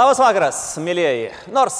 Labas 0.00 0.16
vakaras, 0.16 0.58
mėlyjeji. 0.80 1.26
Nors 1.52 1.74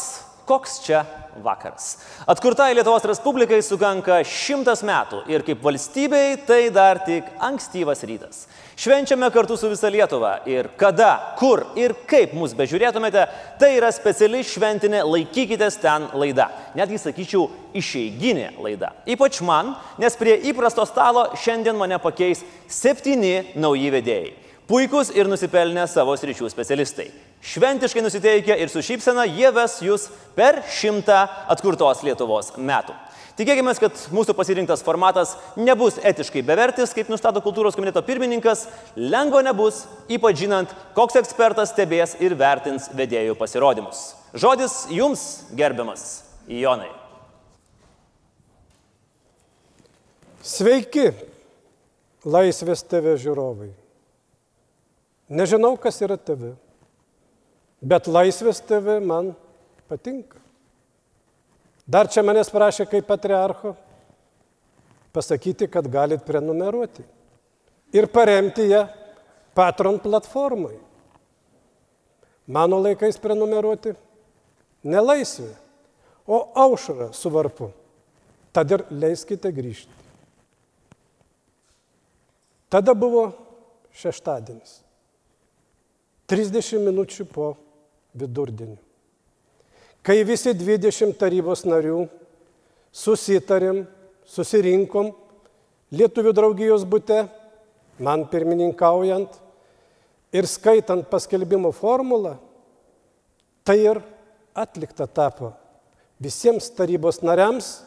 koks 0.44 0.74
čia 0.84 0.98
vakaras. 1.40 1.94
Atkurtai 2.28 2.74
Lietuvos 2.76 3.06
Respublikai 3.08 3.62
sukanka 3.64 4.18
šimtas 4.28 4.82
metų 4.84 5.22
ir 5.32 5.40
kaip 5.46 5.62
valstybei 5.64 6.34
tai 6.44 6.66
dar 6.74 7.00
tik 7.06 7.30
ankstyvas 7.40 8.04
rytas. 8.04 8.42
Švenčiame 8.76 9.30
kartu 9.32 9.56
su 9.56 9.70
visa 9.72 9.88
Lietuva 9.88 10.34
ir 10.44 10.68
kada, 10.76 11.14
kur 11.40 11.62
ir 11.80 11.94
kaip 12.10 12.34
mus 12.36 12.52
bežiūrėtumėte, 12.58 13.24
tai 13.62 13.72
yra 13.78 13.88
speciali 13.88 14.44
šventinė 14.44 15.00
laikykitės 15.06 15.80
ten 15.80 16.10
laida. 16.12 16.50
Netgi 16.76 17.00
sakyčiau, 17.00 17.46
išeiginė 17.72 18.50
laida. 18.60 18.92
Ypač 19.08 19.40
man, 19.40 19.72
nes 20.02 20.20
prie 20.20 20.36
įprasto 20.52 20.84
stalo 20.84 21.30
šiandien 21.40 21.80
mane 21.80 21.96
pakeis 22.04 22.44
septyni 22.68 23.54
nauji 23.56 23.96
vedėjai. 23.96 24.49
Puikus 24.70 25.08
ir 25.10 25.26
nusipelnę 25.26 25.82
savo 25.90 26.12
sričių 26.14 26.46
specialistai. 26.46 27.08
Šventiškai 27.42 28.04
nusiteikę 28.04 28.54
ir 28.54 28.70
su 28.70 28.78
šypsena 28.86 29.24
jie 29.26 29.48
ves 29.50 29.80
jūs 29.82 30.04
per 30.36 30.60
šimtą 30.70 31.24
atkurtos 31.50 32.04
Lietuvos 32.06 32.52
metų. 32.54 32.94
Tikėkime, 33.34 33.74
kad 33.82 33.98
mūsų 34.14 34.36
pasirinktas 34.38 34.84
formatas 34.86 35.32
nebus 35.58 35.98
etiškai 36.06 36.44
bevertis, 36.46 36.94
kaip 36.94 37.10
nustato 37.10 37.42
kultūros 37.42 37.74
komiteto 37.74 38.04
pirmininkas, 38.06 38.68
lengva 38.94 39.42
nebus, 39.42 39.80
ypač 40.06 40.44
žinant, 40.44 40.76
koks 40.94 41.18
ekspertas 41.18 41.74
stebės 41.74 42.14
ir 42.22 42.38
vertins 42.38 42.86
vedėjų 42.94 43.34
pasirodymus. 43.42 44.04
Žodis 44.38 44.84
jums, 44.94 45.26
gerbiamas 45.50 46.06
Jonai. 46.46 46.92
Sveiki, 50.46 51.10
laisvės 52.22 52.86
TV 52.86 53.18
žiūrovai. 53.18 53.79
Nežinau, 55.30 55.76
kas 55.78 56.00
yra 56.02 56.16
TV, 56.18 56.54
bet 57.78 58.08
laisvės 58.10 58.58
TV 58.66 58.98
man 58.98 59.30
patinka. 59.86 60.40
Dar 61.86 62.10
čia 62.10 62.24
manęs 62.26 62.50
prašė 62.50 62.86
kaip 62.90 63.06
patriarcho 63.06 63.76
pasakyti, 65.14 65.66
kad 65.70 65.86
galit 65.90 66.22
prenumeruoti 66.26 67.06
ir 67.94 68.10
paremti 68.10 68.68
ją 68.70 68.86
Patron 69.54 69.98
platformai. 69.98 70.76
Mano 72.50 72.78
laikais 72.82 73.18
prenumeruoti 73.18 73.96
nelaisvė, 74.86 75.50
o 76.30 76.38
aušra 76.54 77.10
su 77.14 77.30
varpu. 77.34 77.70
Tad 78.54 78.70
ir 78.70 78.84
leiskite 78.90 79.50
grįžti. 79.54 79.94
Tada 82.70 82.94
buvo 82.94 83.28
šeštadienis. 83.94 84.78
30 86.30 86.78
minučių 86.86 87.26
po 87.26 87.52
vidurdienį. 88.14 88.76
Kai 90.06 90.22
visi 90.24 90.52
20 90.54 91.16
tarybos 91.18 91.64
narių 91.66 92.04
susitarėm, 92.94 93.82
susirinkom 94.30 95.10
Lietuvių 95.90 96.30
draugijos 96.30 96.84
būte, 96.86 97.24
man 97.98 98.22
pirmininkaujant 98.30 99.34
ir 100.30 100.46
skaitant 100.46 101.08
paskelbimo 101.10 101.72
formulą, 101.74 102.36
tai 103.66 103.80
ir 103.82 103.98
atlikta 104.54 105.08
tapo 105.10 105.50
visiems 106.22 106.70
tarybos 106.78 107.24
nariams 107.26 107.80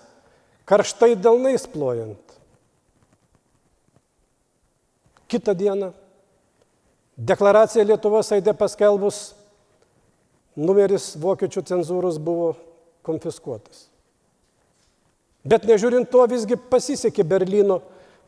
karštai 0.67 1.13
delnais 1.16 1.63
plojant. 1.69 2.19
Kitą 5.31 5.56
dieną 5.56 5.94
Deklaracija 7.23 7.85
Lietuvos 7.88 8.31
aidė 8.35 8.51
paskelbus, 8.57 9.31
numeris 10.59 11.13
vokiečių 11.22 11.63
cenzūros 11.69 12.19
buvo 12.19 12.53
konfiskuotas. 13.06 13.88
Bet 15.44 15.67
nežiūrint 15.67 16.09
to, 16.12 16.23
visgi 16.31 16.57
pasisekė 16.57 17.23
Berlyno 17.28 17.81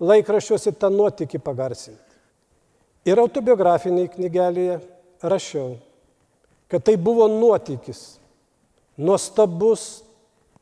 laikraščiuose 0.03 0.73
tą 0.79 0.91
nuotykį 0.91 1.39
pagarsinti. 1.43 2.01
Ir 3.07 3.19
autobiografiniai 3.21 4.09
knygelėje 4.11 4.79
rašiau, 5.23 5.75
kad 6.71 6.83
tai 6.87 6.95
buvo 6.99 7.27
nuotykis, 7.31 8.17
nuostabus, 8.97 10.03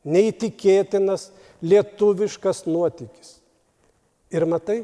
neįtikėtinas, 0.04 1.30
lietuviškas 1.64 2.66
nuotykis. 2.68 3.38
Ir 4.34 4.46
matai, 4.50 4.82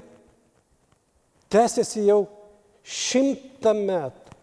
tęsiasi 1.51 2.05
jau 2.07 2.23
šimtą 2.89 3.73
metų. 3.77 4.35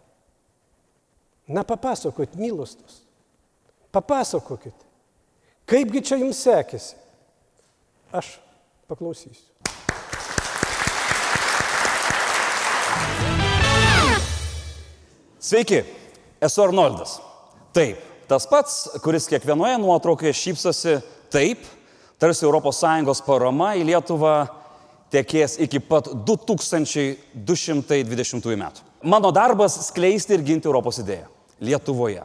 Na 1.47 1.62
papasakot, 1.67 2.34
mylostus. 2.39 3.03
Papasakokit. 3.95 4.75
Kaipgi 5.67 6.03
čia 6.03 6.19
jums 6.21 6.41
sekėsi? 6.47 6.95
Aš 8.15 8.37
paklausysiu. 8.91 9.57
Sveiki, 15.47 15.84
esu 16.43 16.63
Arnoldas. 16.65 17.21
Taip, 17.75 18.01
tas 18.27 18.47
pats, 18.51 18.78
kuris 19.05 19.28
kiekvienoje 19.31 19.77
nuotraukoje 19.78 20.33
šypsosi 20.34 20.97
taip, 21.31 21.63
tarsi 22.19 22.47
ES 22.47 23.21
parama 23.27 23.75
į 23.78 23.84
Lietuvą 23.87 24.34
tekės 25.12 25.59
iki 25.62 25.81
pat 25.81 26.09
2220 26.27 28.56
metų. 28.56 28.81
Mano 29.06 29.31
darbas 29.34 29.87
skleisti 29.89 30.34
ir 30.34 30.43
ginti 30.47 30.69
Europos 30.69 30.99
idėją 31.03 31.27
Lietuvoje. 31.61 32.22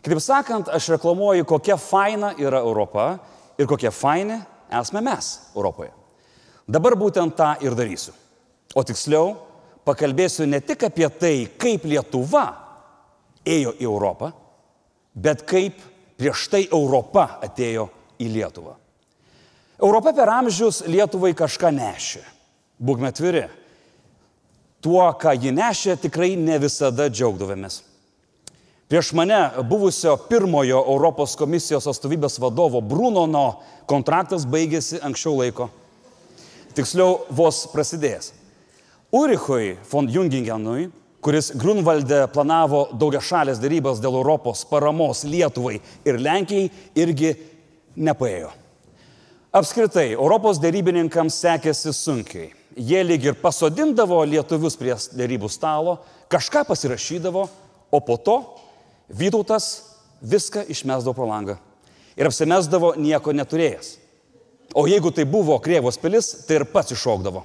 Kitaip 0.00 0.20
sakant, 0.24 0.68
aš 0.72 0.88
reklamuoju, 0.94 1.44
kokia 1.44 1.76
faina 1.76 2.34
yra 2.40 2.58
Europa 2.64 3.18
ir 3.60 3.66
kokie 3.68 3.90
faini 3.92 4.40
esame 4.80 5.00
mes 5.04 5.38
Europoje. 5.56 5.92
Dabar 6.70 6.94
būtent 6.96 7.36
tą 7.36 7.56
ir 7.64 7.74
darysiu. 7.76 8.12
O 8.78 8.82
tiksliau, 8.86 9.34
pakalbėsiu 9.84 10.46
ne 10.46 10.60
tik 10.62 10.82
apie 10.86 11.08
tai, 11.20 11.36
kaip 11.58 11.84
Lietuva 11.84 12.46
ėjo 13.44 13.74
į 13.80 13.84
Europą, 13.88 14.32
bet 15.14 15.42
kaip 15.48 15.74
prieš 16.20 16.48
tai 16.52 16.66
Europa 16.68 17.40
atėjo 17.42 17.88
į 18.20 18.28
Lietuvą. 18.36 18.79
Europa 19.80 20.12
per 20.12 20.28
amžius 20.28 20.82
Lietuvai 20.84 21.32
kažką 21.36 21.70
nešė. 21.72 22.20
Būkime 22.80 23.08
atviri. 23.08 23.46
Tuo, 24.84 25.04
ką 25.20 25.32
ji 25.36 25.52
nešė, 25.52 25.96
tikrai 26.00 26.34
ne 26.36 26.58
visada 26.60 27.08
džiaugdavomės. 27.08 27.82
Prieš 28.90 29.12
mane 29.14 29.38
buvusio 29.70 30.16
pirmojo 30.28 30.80
Europos 30.92 31.36
komisijos 31.38 31.86
atstovybės 31.86 32.40
vadovo 32.42 32.80
Brunono 32.82 33.60
kontraktas 33.88 34.44
baigėsi 34.50 34.98
anksčiau 35.06 35.36
laiko. 35.38 35.68
Tiksliau, 36.74 37.20
vos 37.30 37.64
prasidėjęs. 37.72 38.32
Urichui 39.16 39.76
von 39.90 40.08
Jungingenui, 40.10 40.88
kuris 41.22 41.52
Grunvalde 41.56 42.24
planavo 42.34 42.88
daugia 42.92 43.22
šalės 43.24 43.60
darybas 43.62 44.00
dėl 44.02 44.20
Europos 44.20 44.64
paramos 44.68 45.24
Lietuvai 45.24 45.78
ir 46.04 46.20
Lenkijai, 46.20 46.70
irgi 46.98 47.36
nepaėjo. 47.96 48.59
Apskritai, 49.50 50.12
Europos 50.14 50.60
dėrybininkams 50.62 51.40
sekėsi 51.42 51.90
sunkiai. 51.96 52.52
Jie 52.78 53.00
lyg 53.02 53.24
ir 53.26 53.38
pasodindavo 53.40 54.20
lietuvius 54.22 54.76
prie 54.78 54.94
dėrybų 54.94 55.48
stalo, 55.50 55.96
kažką 56.30 56.62
pasirašydavo, 56.68 57.48
o 57.90 57.98
po 58.06 58.16
to 58.16 58.36
Vytautas 59.10 59.82
viską 60.22 60.62
išmesdavo 60.70 61.14
pro 61.14 61.26
langą 61.26 61.56
ir 62.14 62.28
apsimesdavo 62.28 62.92
nieko 62.94 63.32
neturėjęs. 63.34 63.96
O 64.78 64.86
jeigu 64.86 65.10
tai 65.10 65.24
buvo 65.26 65.56
Krievos 65.58 65.98
pilis, 65.98 66.28
tai 66.46 66.60
ir 66.60 66.66
pats 66.70 66.94
iššokdavo. 66.94 67.42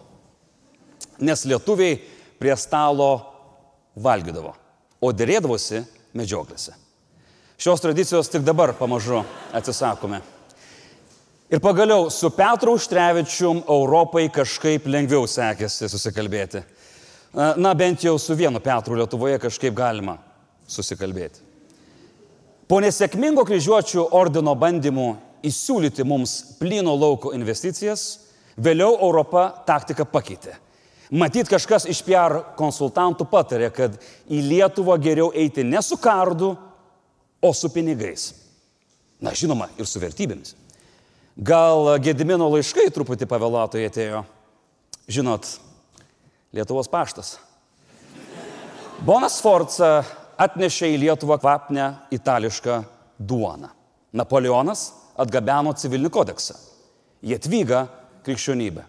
Nes 1.25 1.46
lietuviai 1.50 1.98
prie 2.38 2.54
stalo 2.60 3.10
valgydavo, 3.98 4.54
o 5.01 5.10
dėrėdavosi 5.10 5.81
medžioklėse. 6.13 6.75
Šios 7.58 7.81
tradicijos 7.81 8.30
tik 8.30 8.46
dabar 8.46 8.75
pamažu 8.78 9.24
atsisakome. 9.56 10.22
Ir 11.45 11.62
pagaliau 11.62 12.07
su 12.09 12.31
Petru 12.33 12.74
Užtrevičium 12.74 13.59
Europai 13.69 14.31
kažkaip 14.33 14.88
lengviau 14.89 15.27
sekėsi 15.30 15.86
susikalbėti. 15.92 16.63
Na, 17.62 17.75
bent 17.77 18.01
jau 18.01 18.15
su 18.18 18.33
vienu 18.33 18.57
Petru 18.63 18.97
Lietuvoje 18.97 19.38
kažkaip 19.44 19.75
galima 19.77 20.15
susikalbėti. 20.65 21.44
Po 22.65 22.80
nesėkmingo 22.81 23.45
kryžiuočių 23.45 24.07
ordino 24.18 24.56
bandymų 24.57 25.06
įsiūlyti 25.45 26.07
mums 26.07 26.33
plyno 26.57 26.97
lauko 26.97 27.36
investicijas, 27.38 28.07
vėliau 28.57 28.98
Europa 28.98 29.45
taktiką 29.69 30.09
pakeitė. 30.09 30.57
Matyt, 31.13 31.45
kažkas 31.45 31.86
iš 31.86 32.01
PR 32.07 32.39
konsultantų 32.57 33.30
patarė, 33.30 33.69
kad 33.69 34.01
į 34.25 34.41
Lietuvą 34.50 34.98
geriau 34.98 35.30
eiti 35.30 35.62
ne 35.62 35.86
su 35.86 36.01
kardu, 36.01 36.56
o 37.38 37.53
su 37.53 37.69
pinigais. 37.69 38.31
Na, 39.21 39.38
žinoma, 39.38 39.69
ir 39.77 39.86
su 39.86 40.01
vertybėmis. 40.01 40.56
Gal 41.36 41.98
Gedimino 42.00 42.48
laiškai 42.54 42.88
truputį 42.96 43.28
pavėlatai 43.28 43.84
atėjo. 43.90 44.22
Žinot, 45.12 45.50
Lietuvos 46.56 46.88
paštas. 46.88 47.34
Bonas 49.04 49.42
Forca 49.44 50.06
atnešė 50.40 50.94
į 50.94 51.02
Lietuvą 51.04 51.36
kvapnę 51.42 51.90
itališką 52.16 52.78
duoną. 53.20 53.68
Napoleonas 54.16 54.94
atgabeno 55.20 55.74
civilinį 55.76 56.14
kodeksą. 56.16 56.56
Jėtvyga 57.20 57.84
krikščionybė. 58.24 58.86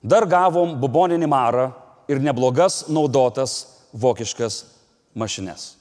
Dar 0.00 0.24
gavom 0.24 0.72
buboninį 0.80 1.28
marą 1.28 1.68
ir 2.08 2.22
neblogas 2.24 2.86
naudotas 2.88 3.58
vokiškas 3.92 4.62
mašines. 5.12 5.74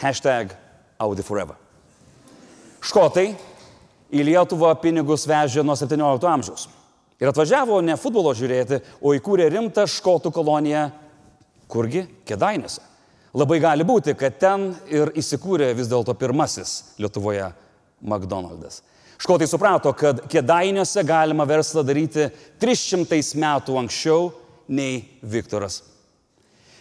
Hashtag 0.00 0.56
Audi 0.96 1.20
Forever. 1.26 1.60
Škotai 2.80 3.34
į 4.10 4.26
Lietuvą 4.26 4.74
pinigus 4.82 5.26
vežė 5.28 5.64
nuo 5.66 5.76
17 5.78 6.28
amžiaus. 6.30 6.68
Ir 7.20 7.28
atvažiavo 7.28 7.80
ne 7.84 7.96
futbolo 8.00 8.32
žiūrėti, 8.36 8.80
o 9.04 9.12
įkūrė 9.16 9.50
rimtą 9.52 9.84
škotų 9.90 10.32
koloniją, 10.32 10.86
kurgi 11.70 12.06
Kedainėse. 12.28 12.80
Labai 13.36 13.60
gali 13.62 13.84
būti, 13.86 14.16
kad 14.18 14.40
ten 14.42 14.70
ir 14.90 15.12
įsikūrė 15.14 15.68
vis 15.78 15.90
dėlto 15.90 16.16
pirmasis 16.18 16.96
Lietuvoje 16.98 17.52
McDonald's. 18.00 18.80
Škotai 19.20 19.46
suprato, 19.46 19.92
kad 19.92 20.24
Kedainiuose 20.32 21.04
galima 21.06 21.44
verslą 21.46 21.84
daryti 21.84 22.30
300 22.58 23.20
metų 23.38 23.76
anksčiau 23.82 24.30
nei 24.72 25.04
Viktoras. 25.20 25.82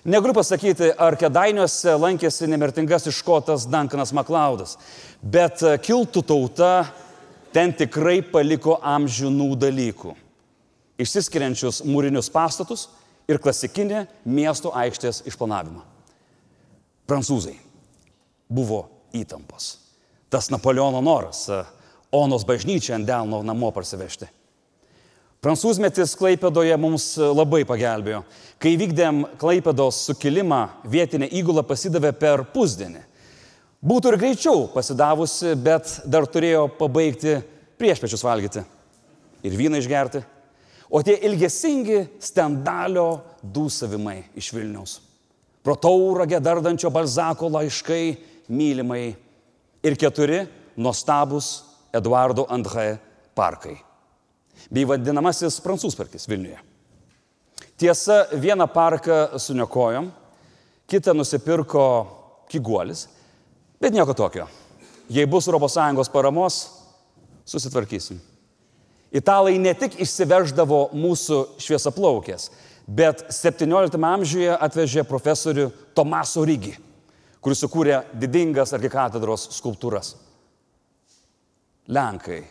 Negaliu 0.08 0.34
pasakyti, 0.34 0.94
ar 0.96 1.20
Kedainiuose 1.20 1.98
lankėsi 2.00 2.48
nemirtingasis 2.48 3.20
škotas 3.20 3.68
Duncanas 3.68 4.16
Maklaudas, 4.16 4.78
bet 5.22 5.60
kiltų 5.84 6.24
tauta 6.24 6.72
ten 7.54 7.74
tikrai 7.76 8.22
paliko 8.26 8.78
amžinų 8.84 9.54
dalykų. 9.60 10.16
Išsiskiriančius 11.00 11.84
mūrinius 11.88 12.30
pastatus 12.34 12.88
ir 13.30 13.40
klasikinį 13.42 14.06
miesto 14.28 14.74
aikštės 14.76 15.24
išplanavimą. 15.30 15.84
Prancūzai 17.10 17.56
buvo 18.50 18.84
įtampos. 19.16 19.78
Tas 20.30 20.52
Napoleono 20.54 21.02
noras 21.02 21.48
Onos 22.12 22.42
bažnyčią 22.46 22.96
ant 22.98 23.06
delno 23.06 23.44
namo 23.46 23.70
parsivežti. 23.70 24.26
Prancūzmetis 25.40 26.18
Klaipėdoje 26.20 26.74
mums 26.82 27.14
labai 27.16 27.62
pagelbėjo. 27.70 28.24
Kai 28.60 28.74
vykdėm 28.82 29.22
Klaipėdos 29.40 30.02
sukilimą, 30.10 30.64
vietinė 30.90 31.30
įgula 31.40 31.62
pasidavė 31.64 32.12
per 32.18 32.44
pusdienį. 32.52 33.06
Būtų 33.80 34.12
ir 34.12 34.20
greičiau 34.20 34.66
pasidavusi, 34.74 35.54
bet 35.56 36.02
dar 36.04 36.28
turėjo 36.28 36.66
pabaigti 36.80 37.38
priešpečius 37.80 38.26
valgyti 38.28 38.66
ir 39.48 39.56
vyną 39.56 39.80
išgerti. 39.80 40.20
O 40.90 41.00
tie 41.06 41.16
ilgesingi 41.30 42.02
stendalio 42.20 43.22
dūsavimai 43.40 44.18
iš 44.40 44.50
Vilniaus. 44.56 44.98
Pro 45.64 45.78
tauragę 45.80 46.40
dardančio 46.44 46.90
Balzako 46.92 47.48
laiškai 47.54 48.04
mylimai 48.50 49.04
ir 49.86 49.96
keturi 50.00 50.42
nuostabus 50.76 51.52
Eduardo 51.94 52.48
André 52.50 52.98
parkai 53.38 53.78
bei 54.68 54.84
vadinamasis 54.84 55.62
prancūzparkis 55.64 56.28
Vilniuje. 56.28 56.58
Tiesa, 57.80 58.26
vieną 58.36 58.68
parką 58.68 59.40
suniokojom, 59.40 60.10
kitą 60.90 61.14
nusipirko 61.16 61.86
kiguolis, 62.52 63.06
bet 63.82 63.96
nieko 63.96 64.14
tokio. 64.14 64.48
Jei 65.10 65.26
bus 65.26 65.48
ES 65.48 66.10
paramos, 66.14 66.58
susitvarkysim. 67.46 68.20
Italai 69.12 69.58
ne 69.58 69.74
tik 69.74 69.98
išsiveždavo 70.00 70.92
mūsų 70.94 71.40
šviesaplaukės, 71.58 72.52
bet 72.86 73.26
17 73.34 73.98
amžiuje 73.98 74.54
atvežė 74.54 75.04
profesorių 75.04 75.72
Tomaso 75.98 76.46
Rygi, 76.46 76.76
kuris 77.42 77.64
sukūrė 77.66 78.04
didingas 78.14 78.74
arkikatedros 78.78 79.50
skulptūras. 79.58 80.14
Lenkai 81.90 82.44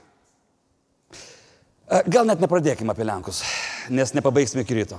Gal 1.88 2.26
net 2.28 2.42
nepradėkime 2.42 2.92
apie 2.92 3.04
Lenkus, 3.08 3.40
nes 3.88 4.10
nepabaigsime 4.12 4.60
iki 4.60 4.76
ryto. 4.76 4.98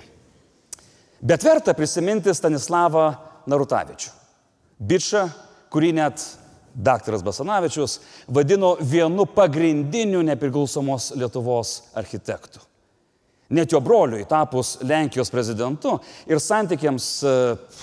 Bet 1.21 1.43
verta 1.45 1.75
prisiminti 1.77 2.33
Stanislavą 2.33 3.11
Narutavičių. 3.49 4.09
Bičą, 4.89 5.27
kurį 5.73 5.93
net 5.97 6.23
daktaras 6.73 7.23
Basanavičius 7.25 7.99
vadino 8.27 8.75
vienu 8.81 9.25
pagrindiniu 9.25 10.21
nepriklausomos 10.25 11.11
Lietuvos 11.17 11.75
architektų. 11.97 12.61
Net 13.49 13.73
jo 13.73 13.79
broliui 13.81 14.27
tapus 14.29 14.75
Lenkijos 14.85 15.31
prezidentu 15.33 15.95
ir 16.29 16.37
santykiams 16.37 17.07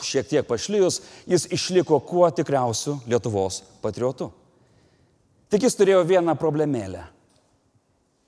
šiek 0.06 0.28
tiek 0.30 0.46
pašlyjus, 0.46 1.00
jis 1.26 1.48
išliko 1.50 1.98
kuo 2.06 2.28
tikriausiu 2.30 3.00
Lietuvos 3.10 3.64
patriotu. 3.82 4.30
Tik 5.50 5.66
jis 5.66 5.78
turėjo 5.78 6.06
vieną 6.06 6.38
problemėlę 6.38 7.02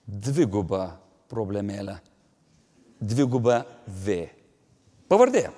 dvigubą 0.08 0.88
problemėlę. 1.28 1.98
Dvigubą 3.00 3.62
V. 3.86 4.24
Pavardė. 5.08 5.48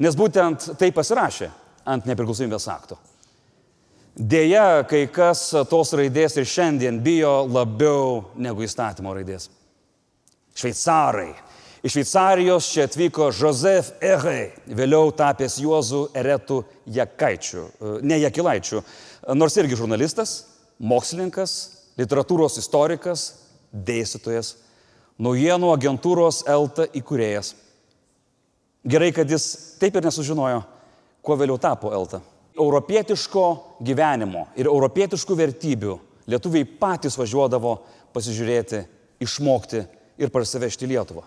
Nes 0.00 0.16
būtent 0.16 0.70
tai 0.80 0.88
pasirašė 0.94 1.50
ant 1.88 2.08
nepriklausomybės 2.08 2.68
akto. 2.72 2.98
Deja, 4.18 4.82
kai 4.90 5.04
kas 5.14 5.44
tos 5.70 5.92
raidės 5.94 6.34
ir 6.40 6.46
šiandien 6.48 6.98
bijo 7.04 7.44
labiau 7.46 8.24
negu 8.34 8.64
įstatymo 8.66 9.12
raidės. 9.14 9.46
Šveicarai. 10.58 11.30
Iš 11.86 11.94
Šveicarijos 11.94 12.66
čia 12.72 12.88
atvyko 12.88 13.28
Josef 13.30 13.92
Ehei, 14.02 14.48
vėliau 14.74 15.12
tapęs 15.14 15.60
Juozu 15.62 16.08
Eretu 16.18 16.64
Jakaičiu, 16.90 17.68
ne 18.02 18.18
Jakilaičiu, 18.18 18.82
nors 19.38 19.54
irgi 19.62 19.78
žurnalistas, 19.78 20.32
mokslininkas, 20.82 21.54
literatūros 22.00 22.58
istorikas, 22.58 23.28
dėstytojas, 23.70 24.56
naujienų 25.22 25.70
agentūros 25.76 26.42
Elta 26.50 26.88
įkūrėjas. 26.98 27.52
Gerai, 28.88 29.12
kad 29.14 29.30
jis 29.30 29.46
taip 29.78 29.94
ir 29.94 30.10
nesužinojo, 30.10 30.64
kuo 31.28 31.36
vėliau 31.36 31.60
tapo 31.60 31.92
Elta. 31.92 32.22
Europietiško 32.56 33.44
gyvenimo 33.84 34.46
ir 34.56 34.70
europietiškų 34.70 35.36
vertybių 35.36 35.98
lietuviai 36.28 36.64
patys 36.80 37.18
važiuodavo 37.20 37.74
pasižiūrėti, 38.16 38.80
išmokti 39.20 39.82
ir 40.18 40.32
parsivežti 40.32 40.88
Lietuvą. 40.88 41.26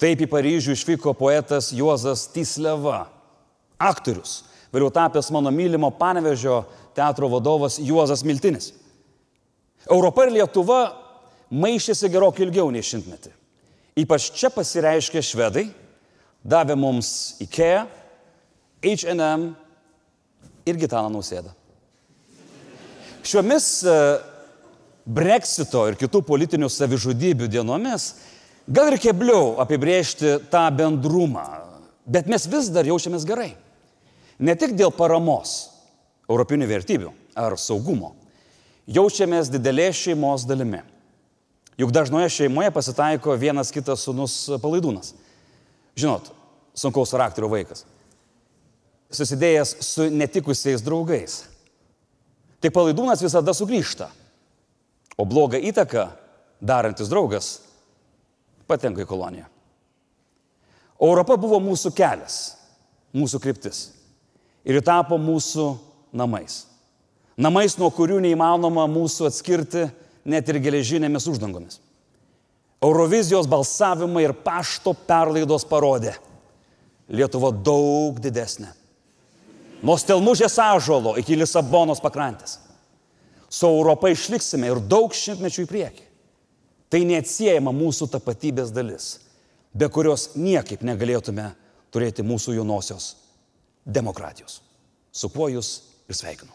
Taip 0.00 0.22
į 0.24 0.28
Paryžių 0.32 0.72
išvyko 0.72 1.12
poetas 1.18 1.68
Juozas 1.76 2.24
Tysleva, 2.32 3.02
aktorius, 3.76 4.40
vėliau 4.72 4.88
tapęs 4.94 5.28
mano 5.34 5.52
mylimo 5.52 5.92
panevežio 5.92 6.62
teatro 6.96 7.28
vadovas 7.28 7.76
Juozas 7.76 8.24
Miltinis. 8.24 8.72
Europa 9.84 10.24
ir 10.24 10.34
Lietuva 10.38 10.80
maišėsi 11.52 12.08
gerokai 12.08 12.46
ilgiau 12.46 12.72
nei 12.72 12.84
šimtmetį. 12.84 13.36
Ypač 14.00 14.30
čia 14.32 14.48
pasireiškė 14.54 15.20
švedai, 15.20 15.68
davė 16.40 16.78
mums 16.80 17.36
IKEA, 17.44 17.84
HM 18.80 19.50
ir 20.66 20.78
Gitaną 20.80 21.10
Nausėdą. 21.12 21.52
Šiomis 23.26 23.66
e, 23.84 23.96
Brexito 25.04 25.84
ir 25.90 25.98
kitų 26.00 26.22
politinių 26.24 26.70
savižudybių 26.72 27.48
dienomis 27.52 28.14
gal 28.68 28.92
ir 28.92 29.00
kebliau 29.02 29.58
apibriežti 29.60 30.38
tą 30.52 30.62
bendrumą, 30.76 31.44
bet 32.06 32.30
mes 32.30 32.46
vis 32.48 32.70
dar 32.72 32.88
jaučiamės 32.88 33.26
gerai. 33.28 33.52
Ne 34.40 34.56
tik 34.56 34.72
dėl 34.78 34.92
paramos 34.96 35.68
europinių 36.30 36.68
vertybių 36.70 37.12
ar 37.36 37.58
saugumo, 37.60 38.14
jaučiamės 38.88 39.52
didelės 39.52 40.00
šeimos 40.00 40.46
dalimi. 40.48 40.80
Juk 41.80 41.92
dažnoje 41.96 42.28
šeimoje 42.32 42.72
pasitaiko 42.72 43.36
vienas 43.40 43.72
kitas 43.72 44.04
sunus 44.04 44.34
palaidūnas. 44.60 45.14
Žinot, 45.96 46.28
sunkaus 46.76 47.12
charakterio 47.12 47.48
vaikas. 47.52 47.84
Susidėjęs 49.10 49.74
su 49.82 50.06
netikusiais 50.14 50.84
draugais. 50.86 51.40
Tik 52.60 52.74
palaidūnas 52.74 53.22
visada 53.24 53.54
sugrįžta. 53.56 54.10
O 55.18 55.26
blogą 55.28 55.58
įtaką 55.70 56.06
darantis 56.60 57.10
draugas 57.10 57.58
patenka 58.70 59.02
į 59.02 59.08
koloniją. 59.08 59.48
Europa 61.00 61.36
buvo 61.40 61.58
mūsų 61.64 61.92
kelias, 61.96 62.38
mūsų 63.16 63.40
kryptis. 63.42 63.82
Ir 64.64 64.76
ji 64.78 64.84
tapo 64.84 65.16
mūsų 65.18 65.72
namais. 66.12 66.66
Namais, 67.40 67.78
nuo 67.80 67.88
kurių 67.94 68.18
neįmanoma 68.20 68.84
mūsų 68.90 69.30
atskirti 69.30 69.86
net 70.28 70.48
ir 70.52 70.60
geležinėmis 70.60 71.26
uždangomis. 71.30 71.80
Eurovizijos 72.84 73.48
balsavimai 73.48 74.26
ir 74.26 74.36
pašto 74.44 74.94
perlaidos 75.08 75.66
parodė, 75.68 76.14
Lietuva 77.10 77.50
daug 77.50 78.20
didesnė. 78.22 78.68
Nuo 79.80 79.96
Stelmužės 79.96 80.58
ažolo 80.60 81.14
iki 81.16 81.38
Lisabonos 81.40 82.02
pakrantės. 82.04 82.58
Su 83.48 83.66
Europa 83.66 84.10
išliksime 84.12 84.68
ir 84.68 84.80
daug 84.84 85.14
šimtmečių 85.16 85.64
į 85.64 85.68
priekį. 85.70 86.04
Tai 86.90 87.00
neatsiejama 87.06 87.72
mūsų 87.72 88.10
tapatybės 88.12 88.72
dalis, 88.74 89.12
be 89.72 89.88
kurios 89.88 90.34
niekaip 90.36 90.82
negalėtume 90.84 91.52
turėti 91.94 92.26
mūsų 92.26 92.58
jaunosios 92.58 93.14
demokratijos. 93.86 94.60
su 95.12 95.28
kuo 95.28 95.48
jūs 95.50 95.70
ir 96.08 96.14
sveikinu. 96.14 96.52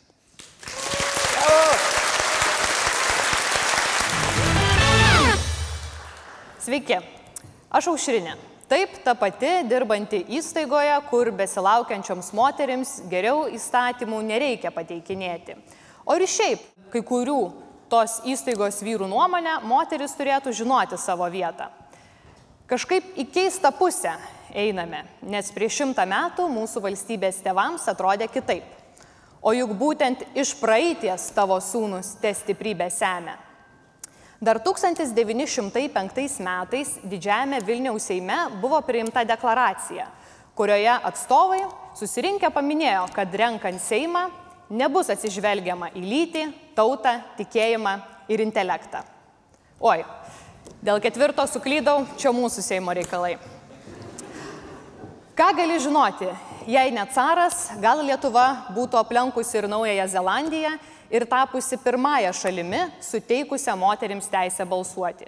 Sveiki, 6.65 6.97
aš 7.69 7.89
aušrinė. 7.91 8.37
Taip, 8.65 8.95
ta 9.05 9.13
pati 9.13 9.49
dirbanti 9.69 10.23
įstaigoje, 10.39 10.95
kur 11.11 11.29
besilaukiančioms 11.37 12.31
moterims 12.33 12.95
geriau 13.11 13.43
įstatymų 13.53 14.23
nereikia 14.25 14.71
pateikinėti. 14.73 15.53
O 16.01 16.15
ir 16.17 16.25
šiaip, 16.25 16.63
kai 16.89 17.03
kurių 17.05 17.37
tos 17.93 18.17
įstaigos 18.25 18.81
vyrų 18.81 19.05
nuomonę, 19.11 19.59
moteris 19.69 20.17
turėtų 20.17 20.55
žinoti 20.57 20.97
savo 20.97 21.29
vietą. 21.29 21.69
Kažkaip 22.65 23.13
į 23.21 23.27
keistą 23.29 23.69
pusę 23.77 24.15
einame, 24.49 25.03
nes 25.21 25.53
prieš 25.53 25.83
šimtą 25.83 26.07
metų 26.09 26.49
mūsų 26.49 26.81
valstybės 26.87 27.43
tevams 27.45 27.85
atrodė 27.91 28.31
kitaip. 28.33 28.65
O 29.45 29.53
juk 29.53 29.75
būtent 29.77 30.25
iš 30.33 30.55
praeities 30.57 31.29
tavo 31.37 31.61
sūnus 31.61 32.15
te 32.17 32.33
stiprybę 32.33 32.89
semia. 32.89 33.37
Dar 34.41 34.59
1905 34.59 36.39
metais 36.43 36.97
didžiajame 37.03 37.61
Vilniaus 37.63 38.03
Seime 38.03 38.35
buvo 38.61 38.81
priimta 38.83 39.23
deklaracija, 39.23 40.09
kurioje 40.55 40.91
atstovai 40.91 41.61
susirinkę 41.95 42.51
paminėjo, 42.51 43.07
kad 43.15 43.31
renkant 43.31 43.79
Seimą 43.79 44.27
nebus 44.69 45.09
atsižvelgiama 45.13 45.93
į 45.95 46.03
lytį, 46.03 46.45
tautą, 46.75 47.21
tikėjimą 47.37 47.95
ir 48.27 48.43
intelektą. 48.43 49.05
Oi, 49.79 50.03
dėl 50.83 50.99
ketvirto 51.03 51.45
suklydau, 51.47 52.03
čia 52.19 52.35
mūsų 52.35 52.63
Seimo 52.65 52.95
reikalai. 52.95 53.37
Ką 55.35 55.49
gali 55.55 55.79
žinoti, 55.79 56.27
jei 56.67 56.91
ne 56.91 57.05
caras, 57.13 57.69
gal 57.81 58.05
Lietuva 58.05 58.65
būtų 58.75 58.97
aplenkusi 58.99 59.57
ir 59.59 59.67
Naująją 59.69 60.07
Zelandiją 60.09 60.71
ir 61.13 61.25
tapusi 61.29 61.77
pirmąją 61.77 62.33
šalimi, 62.33 62.79
suteikusią 63.01 63.75
moterims 63.77 64.27
teisę 64.31 64.65
balsuoti. 64.65 65.25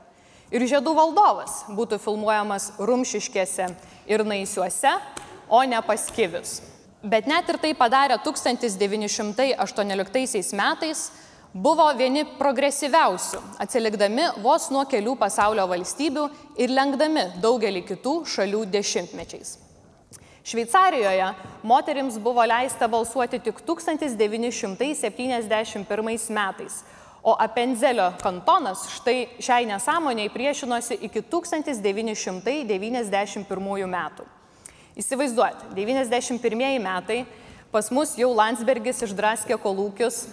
Ir 0.52 0.62
žiedų 0.64 0.96
valdovas 0.96 1.66
būtų 1.76 2.00
filmuojamas 2.00 2.72
rumšiškėse 2.80 3.68
ir 4.08 4.26
naisiuose, 4.26 5.00
o 5.50 5.64
ne 5.64 5.82
paskivius. 5.84 6.62
Bet 7.04 7.28
net 7.28 7.50
ir 7.52 7.58
tai 7.62 7.74
padarė 7.78 8.18
1918 8.24 10.54
metais, 10.58 11.12
buvo 11.54 11.94
vieni 12.00 12.26
progresyviausių, 12.40 13.40
atsilikdami 13.60 14.24
vos 14.44 14.70
nuo 14.74 14.86
kelių 14.90 15.16
pasaulio 15.20 15.68
valstybių 15.70 16.30
ir 16.58 16.70
lenkdami 16.74 17.24
daugelį 17.44 17.82
kitų 17.92 18.26
šalių 18.26 18.66
dešimtmečiais. 18.74 19.67
Šveicarijoje 20.48 21.34
moterims 21.64 22.20
buvo 22.20 22.46
leista 22.46 22.88
balsuoti 22.88 23.40
tik 23.40 23.56
1971 23.68 26.30
metais, 26.30 26.84
o 27.24 27.36
Apenzelio 27.40 28.14
kantonas 28.24 28.90
štai 28.94 29.28
šiai 29.44 29.66
nesąmoniai 29.68 30.30
priešinosi 30.32 30.94
iki 31.04 31.22
1991 31.22 33.88
metų. 33.92 34.24
Įsivaizduojat, 34.96 35.64
91 35.76 36.80
metai, 36.80 37.26
pas 37.72 37.92
mus 37.92 38.16
jau 38.16 38.32
Landsbergis 38.32 39.04
išdraskė 39.04 39.58
kolūkius, 39.60 40.28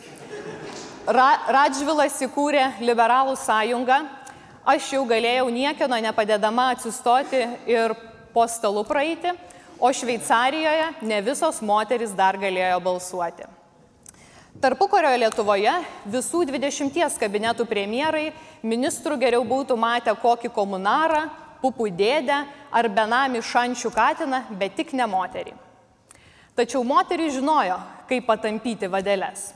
Ra 1.10 1.38
Radžvilas 1.50 2.22
įkūrė 2.22 2.78
liberalų 2.80 3.36
sąjungą, 3.36 4.08
aš 4.62 4.92
jau 4.94 5.04
galėjau 5.10 5.50
niekieno 5.50 5.98
nepadedama 6.06 6.70
atsistoti 6.76 7.48
ir 7.66 7.94
po 8.32 8.46
stalu 8.48 8.84
praeiti, 8.86 9.53
o 9.78 9.92
Šveicarijoje 9.92 10.92
ne 11.02 11.20
visos 11.22 11.60
moteris 11.62 12.14
dar 12.14 12.38
galėjo 12.38 12.80
balsuoti. 12.84 13.46
Tarpukorio 14.62 15.10
Lietuvoje 15.18 15.72
visų 16.06 16.44
20 16.46 17.18
kabinetų 17.18 17.66
premjerai 17.66 18.28
ministrų 18.62 19.18
geriau 19.18 19.42
būtų 19.44 19.76
matę 19.76 20.14
kokį 20.22 20.52
komunarą, 20.54 21.26
pupų 21.60 21.88
dėdę 21.90 22.44
ar 22.70 22.88
benamį 22.88 23.42
šančių 23.42 23.90
katiną, 23.90 24.44
bet 24.54 24.76
tik 24.78 24.94
ne 24.94 25.06
moterį. 25.10 25.52
Tačiau 26.54 26.84
moterį 26.86 27.32
žinojo, 27.34 27.80
kaip 28.08 28.28
patampyti 28.30 28.86
vadeles. 28.86 29.50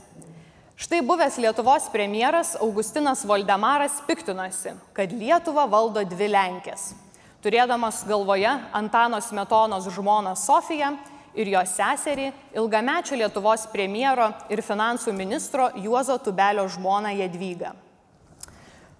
Štai 0.78 1.00
buvęs 1.02 1.38
Lietuvos 1.42 1.88
premjeras 1.90 2.56
Augustinas 2.58 3.24
Voldemaras 3.26 4.02
piktinosi, 4.06 4.74
kad 4.94 5.14
Lietuvą 5.14 5.66
valdo 5.70 6.02
dvi 6.06 6.30
Lenkės 6.30 6.92
turėdamas 7.42 8.02
galvoje 8.08 8.50
Antano 8.72 9.20
Smetonos 9.22 9.86
žmoną 9.94 10.34
Sofiją 10.36 10.94
ir 11.38 11.50
jos 11.52 11.74
seserį, 11.78 12.32
ilgamečio 12.58 13.18
Lietuvos 13.18 13.68
premjero 13.70 14.32
ir 14.50 14.62
finansų 14.64 15.14
ministro 15.14 15.68
Juozo 15.78 16.18
Tubelio 16.18 16.66
žmoną 16.68 17.14
Jedvygą. 17.20 17.74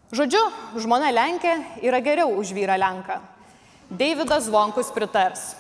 Žodžiu, 0.09 0.41
žmona 0.81 1.11
Lenkė 1.13 1.53
yra 1.85 1.99
geriau 2.01 2.31
už 2.41 2.55
vyrą 2.57 2.79
Lenką. 2.81 3.19
Davidas 3.91 4.47
Vonkus 4.49 4.89
pritars. 4.95 5.51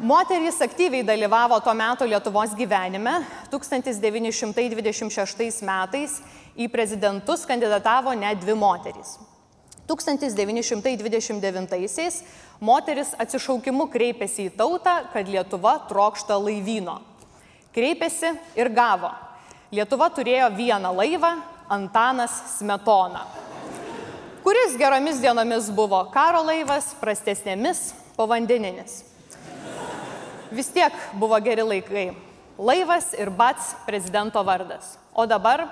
Moterys 0.00 0.56
aktyviai 0.64 1.04
dalyvavo 1.04 1.58
tuo 1.60 1.74
metu 1.76 2.06
Lietuvos 2.08 2.54
gyvenime. 2.56 3.20
1926 3.52 5.60
metais 5.60 6.24
į 6.56 6.72
prezidentus 6.72 7.44
kandidatavo 7.44 8.16
net 8.16 8.40
dvi 8.40 8.56
moterys. 8.56 9.20
1929-aisiais 9.90 12.22
moteris 12.64 13.12
atsišaukimu 13.20 13.92
kreipėsi 13.92 14.48
į 14.48 14.56
tautą, 14.56 15.04
kad 15.12 15.28
Lietuva 15.28 15.84
trokšta 15.92 16.40
laivyno. 16.40 17.04
Kreipėsi 17.76 18.32
ir 18.56 18.72
gavo. 18.72 19.12
Lietuva 19.68 20.08
turėjo 20.16 20.48
vieną 20.56 20.96
laivą- 20.96 21.44
Antanas 21.76 22.56
Smetona, 22.56 23.28
kuris 24.42 24.80
geromis 24.80 25.20
dienomis 25.20 25.70
buvo 25.70 26.10
karo 26.10 26.42
laivas, 26.42 26.94
prastesnėmis- 26.96 27.92
povandeninis. 28.16 29.09
Vis 30.50 30.66
tiek 30.74 30.94
buvo 31.14 31.38
geri 31.38 31.62
laikai. 31.62 32.10
Laivas 32.58 33.12
ir 33.14 33.30
bats 33.30 33.74
prezidento 33.86 34.42
vardas. 34.44 34.96
O 35.14 35.22
dabar, 35.26 35.62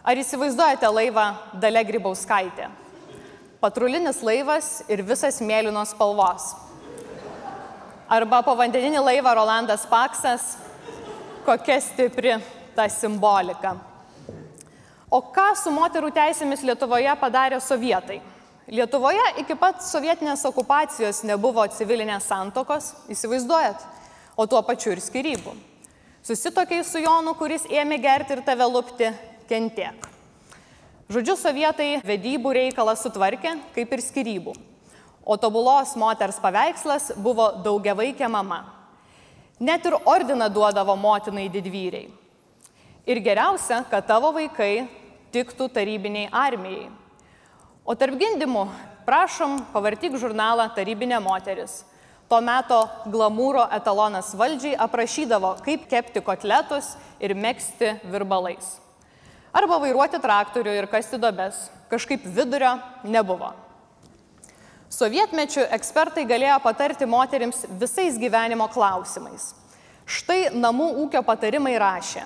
ar 0.00 0.16
įsivaizduojate 0.16 0.88
laivą 0.88 1.26
Dale 1.60 1.84
Grybauskaitė? 1.84 2.70
Patrulinis 3.60 4.22
laivas 4.24 4.82
ir 4.88 5.04
visas 5.04 5.42
mėlynos 5.44 5.92
spalvos. 5.92 6.54
Arba 8.08 8.40
povandeninį 8.44 9.04
laivą 9.04 9.36
Rolandas 9.36 9.84
Paksas. 9.88 10.54
Kokia 11.44 11.76
stipri 11.84 12.38
ta 12.74 12.88
simbolika. 12.88 13.76
O 15.12 15.20
ką 15.20 15.50
su 15.60 15.70
moterų 15.70 16.08
teisėmis 16.16 16.64
Lietuvoje 16.64 17.12
padarė 17.20 17.60
sovietai? 17.60 18.22
Lietuvoje 18.72 19.26
iki 19.44 19.54
pat 19.60 19.84
sovietinės 19.84 20.46
okupacijos 20.48 21.20
nebuvo 21.28 21.66
civilinės 21.76 22.24
santokos, 22.32 22.94
įsivaizduojat? 23.12 23.84
O 24.36 24.46
tuo 24.46 24.60
pačiu 24.66 24.94
ir 24.94 25.02
skirybų. 25.02 25.54
Susitokiai 26.24 26.84
su 26.86 27.02
Jonu, 27.04 27.34
kuris 27.36 27.66
ėmė 27.68 27.98
gerti 28.00 28.32
ir 28.36 28.42
tave 28.46 28.66
lupti, 28.68 29.10
kentiek. 29.50 30.08
Žodžiu, 31.12 31.36
sovietai 31.36 31.88
vedybų 32.00 32.54
reikalą 32.56 32.94
sutvarkė, 32.96 33.58
kaip 33.74 33.92
ir 33.92 34.02
skirybų. 34.02 34.54
O 35.24 35.36
tobulos 35.40 35.92
moters 36.00 36.40
paveikslas 36.40 37.10
buvo 37.20 37.50
daugiavaikė 37.64 38.28
mama. 38.28 38.62
Net 39.60 39.84
ir 39.86 39.96
ordiną 40.00 40.48
duodavo 40.52 40.96
motinai 40.96 41.46
didvyriai. 41.52 42.08
Ir 43.04 43.20
geriausia, 43.20 43.82
kad 43.90 44.08
tavo 44.08 44.32
vaikai 44.32 44.86
tiktų 45.32 45.68
tarybiniai 45.76 46.30
armijai. 46.32 46.88
O 47.84 47.92
tarp 47.92 48.16
gindimų, 48.16 48.64
prašom, 49.04 49.58
pavartyk 49.74 50.16
žurnalą 50.16 50.70
Tarybinė 50.72 51.18
moteris 51.20 51.82
To 52.28 52.40
meto 52.40 52.80
glamūro 53.12 53.66
etalonas 53.76 54.32
valdžiai 54.38 54.78
aprašydavo, 54.80 55.58
kaip 55.64 55.84
kepti 55.90 56.22
kotletus 56.24 56.94
ir 57.20 57.36
mėgsti 57.36 57.98
virbalais. 58.12 58.78
Arba 59.54 59.76
vairuoti 59.82 60.18
traktorių 60.18 60.72
ir 60.80 60.88
kasti 60.90 61.20
dobes. 61.20 61.68
Kažkaip 61.92 62.24
vidurio 62.24 62.72
nebuvo. 63.06 63.52
Sovietmečių 64.94 65.68
ekspertai 65.74 66.24
galėjo 66.26 66.56
patarti 66.64 67.06
moterims 67.06 67.64
visais 67.80 68.16
gyvenimo 68.18 68.66
klausimais. 68.72 69.52
Štai 70.06 70.54
namų 70.54 70.88
ūkio 71.04 71.22
patarimai 71.26 71.76
rašė. 71.80 72.24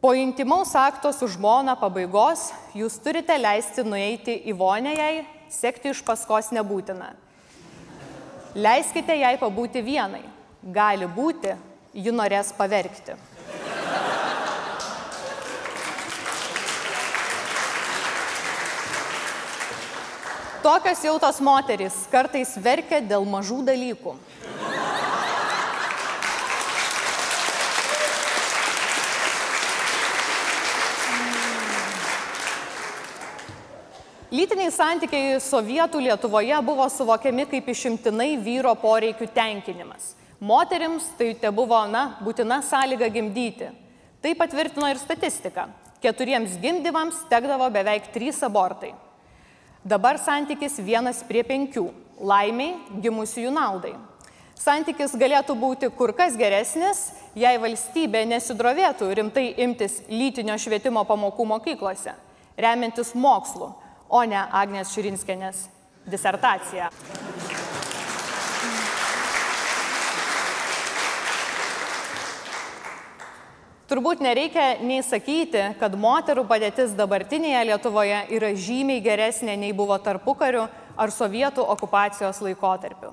Po 0.00 0.12
intimaus 0.14 0.74
akto 0.76 1.12
su 1.12 1.28
žmona 1.32 1.74
pabaigos 1.80 2.50
jūs 2.76 2.98
turite 3.02 3.36
leisti 3.40 3.84
nueiti 3.86 4.34
į 4.46 4.56
vonę 4.58 4.92
jai, 4.96 5.14
sekti 5.50 5.90
iš 5.90 6.02
paskos 6.06 6.52
nebūtina. 6.54 7.14
Leiskite 8.56 9.12
jai 9.20 9.34
pabūti 9.36 9.82
vienai. 9.84 10.22
Gali 10.72 11.04
būti, 11.04 11.50
ji 11.92 12.12
norės 12.12 12.54
paverkti. 12.56 13.12
Tokios 20.64 21.04
jau 21.04 21.18
tos 21.20 21.36
moterys 21.44 21.98
kartais 22.10 22.56
verkia 22.58 23.02
dėl 23.04 23.28
mažų 23.28 23.60
dalykų. 23.68 24.16
Lytiniai 34.36 34.72
santykiai 34.74 35.36
sovietų 35.40 36.00
Lietuvoje 36.02 36.56
buvo 36.66 36.84
suvokiami 36.92 37.46
kaip 37.48 37.68
išimtinai 37.72 38.34
vyro 38.42 38.74
poreikių 38.76 39.28
tenkinimas. 39.32 40.10
Moterims 40.44 41.06
tai 41.16 41.30
te 41.40 41.48
buvo, 41.54 41.78
na, 41.88 42.18
būtina 42.20 42.58
sąlyga 42.66 43.08
gimdyti. 43.14 43.70
Tai 44.20 44.32
patvirtino 44.36 44.90
ir 44.92 45.00
statistika. 45.00 45.68
Keturiems 46.02 46.58
gimdymams 46.60 47.22
tekdavo 47.30 47.70
beveik 47.72 48.10
trys 48.12 48.42
abortai. 48.44 48.90
Dabar 49.86 50.18
santykis 50.20 50.76
vienas 50.84 51.22
prie 51.24 51.46
penkių. 51.46 51.86
Laimiai 52.20 53.00
gimusiųjų 53.06 53.54
naudai. 53.56 53.94
Santykis 54.58 55.16
galėtų 55.16 55.56
būti 55.56 55.92
kur 55.96 56.12
kas 56.16 56.36
geresnis, 56.36 57.06
jei 57.38 57.56
valstybė 57.62 58.26
nesidrovėtų 58.34 59.08
rimtai 59.16 59.48
imtis 59.64 60.02
lytinio 60.10 60.58
švietimo 60.60 61.06
pamokų 61.08 61.44
mokyklose, 61.54 62.16
remiantis 62.56 63.14
mokslu, 63.14 63.72
o 64.08 64.22
ne 64.24 64.42
Agnės 64.52 64.92
Širinskenės 64.94 65.66
disertacija. 66.06 66.90
Turbūt 73.86 74.18
nereikia 74.18 74.80
nei 74.82 74.98
sakyti, 75.06 75.60
kad 75.78 75.94
moterų 75.94 76.42
padėtis 76.50 76.94
dabartinėje 76.98 77.60
Lietuvoje 77.68 78.24
yra 78.34 78.50
žymiai 78.58 78.98
geresnė 79.04 79.54
nei 79.60 79.70
buvo 79.70 79.94
tarpukariu 80.02 80.64
ar 80.98 81.12
sovietų 81.14 81.62
okupacijos 81.76 82.42
laikotarpiu. 82.42 83.12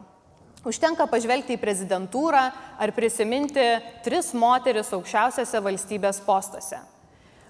Užtenka 0.66 1.06
pažvelgti 1.12 1.58
į 1.58 1.62
prezidentūrą 1.62 2.42
ar 2.82 2.94
prisiminti 2.96 3.68
tris 4.02 4.32
moteris 4.34 4.90
aukščiausiose 4.96 5.62
valstybės 5.62 6.24
postuose. 6.26 6.82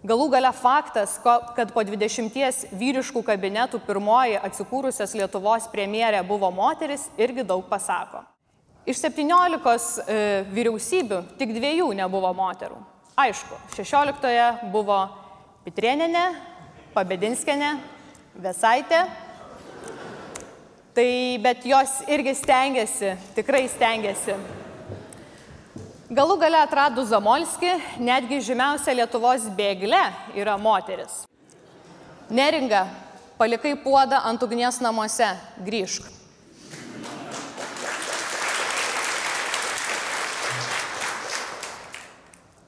Galų 0.03 0.25
gale 0.33 0.49
faktas, 0.51 1.13
kad 1.23 1.69
po 1.71 1.79
20 1.87 2.65
vyriškų 2.75 3.21
kabinetų 3.23 3.79
pirmoji 3.85 4.35
atsikūrusios 4.43 5.13
Lietuvos 5.15 5.69
premjerė 5.71 6.19
buvo 6.27 6.49
moteris, 6.51 7.05
irgi 7.15 7.45
daug 7.47 7.63
pasako. 7.69 8.25
Iš 8.83 8.99
17 8.99 10.03
e, 10.11 10.17
vyriausybių 10.51 11.21
tik 11.39 11.53
dviejų 11.55 11.87
nebuvo 11.95 12.33
moterų. 12.35 12.81
Aišku, 13.15 13.55
16 13.77 14.67
buvo 14.73 14.97
Pitrieninė, 15.63 16.25
Pabedinskenė, 16.91 17.77
Vesaitė. 18.43 19.05
Tai 20.93 21.07
bet 21.47 21.63
jos 21.63 22.01
irgi 22.11 22.35
stengiasi, 22.41 23.15
tikrai 23.39 23.63
stengiasi. 23.71 24.35
Galų 26.13 26.35
gale 26.37 26.59
atradus 26.61 27.07
Zamolski, 27.09 27.71
netgi 27.97 28.37
žymiausia 28.45 28.93
Lietuvos 28.93 29.47
bėglė 29.57 30.01
yra 30.37 30.59
moteris. 30.61 31.23
Neringa, 32.29 32.83
palikai 33.39 33.71
puodą 33.81 34.19
ant 34.29 34.43
ugnies 34.45 34.77
namuose, 34.83 35.31
grįžk. 35.65 36.05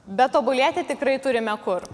Bet 0.06 0.34
tobulėti 0.34 0.82
tikrai 0.88 1.14
turime 1.22 1.54
kur. 1.62 1.86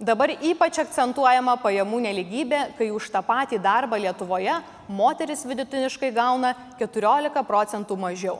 Dabar 0.00 0.32
ypač 0.32 0.78
akcentuojama 0.86 1.58
pajamų 1.60 2.00
neligybė, 2.06 2.62
kai 2.78 2.88
už 2.94 3.10
tą 3.12 3.20
patį 3.26 3.60
darbą 3.60 4.00
Lietuvoje 4.00 4.56
moteris 4.88 5.44
vidutiniškai 5.44 6.14
gauna 6.16 6.54
14 6.80 7.44
procentų 7.44 8.00
mažiau. 8.06 8.38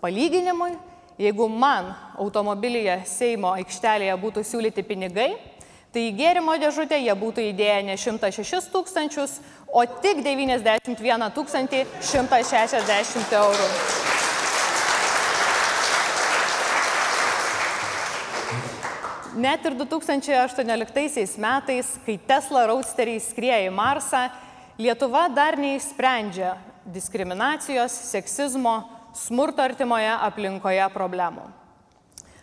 Palyginimui, 0.00 0.78
jeigu 1.20 1.48
man 1.52 1.92
automobilyje 2.18 3.02
Seimo 3.08 3.52
aikštelėje 3.58 4.16
būtų 4.22 4.44
siūlyti 4.46 4.84
pinigai, 4.88 5.34
tai 5.92 6.06
į 6.08 6.14
gėrimo 6.16 6.54
dėžutę 6.62 6.96
jie 6.96 7.14
būtų 7.18 7.44
įdėję 7.50 7.80
ne 7.90 7.96
106 8.00 8.70
tūkstančius, 8.72 9.40
o 9.68 9.84
tik 10.00 10.22
91 10.24 11.26
160 12.00 13.34
eurų. 13.40 13.68
Net 19.40 19.64
ir 19.64 19.76
2018 19.78 21.38
metais, 21.38 21.92
kai 22.04 22.16
Tesla 22.28 22.64
Roadsteriai 22.68 23.20
skrieja 23.22 23.60
į 23.68 23.74
Marsą, 23.74 24.30
Lietuva 24.80 25.26
dar 25.28 25.58
neįsprendžia 25.60 26.54
diskriminacijos, 26.88 27.92
seksizmo, 28.08 28.99
smurto 29.16 29.62
artimoje 29.62 30.10
aplinkoje 30.12 30.86
problemų. 30.94 31.48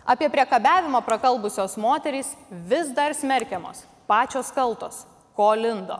Apie 0.07 0.29
priekabiavimą 0.31 1.01
prakalbusios 1.03 1.75
moterys 1.77 2.29
vis 2.49 2.93
dar 2.95 3.15
smerkiamos, 3.15 3.83
pačios 4.07 4.51
kaltos, 4.55 5.03
ko 5.35 5.51
lindo. 5.55 5.99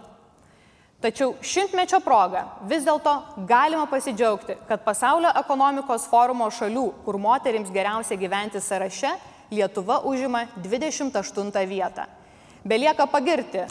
Tačiau 1.04 1.36
šimtmečio 1.46 2.00
proga 2.02 2.46
vis 2.66 2.86
dėlto 2.88 3.12
galima 3.50 3.86
pasidžiaugti, 3.92 4.56
kad 4.70 4.82
pasaulio 4.86 5.30
ekonomikos 5.38 6.08
forumo 6.10 6.48
šalių, 6.50 6.88
kur 7.06 7.20
moterims 7.22 7.70
geriausia 7.74 8.18
gyventi 8.18 8.62
sąraše, 8.64 9.12
Lietuva 9.52 10.02
užima 10.04 10.48
28 10.60 11.68
vietą. 11.68 12.04
Belieka 12.68 13.06
pagirti 13.08 13.62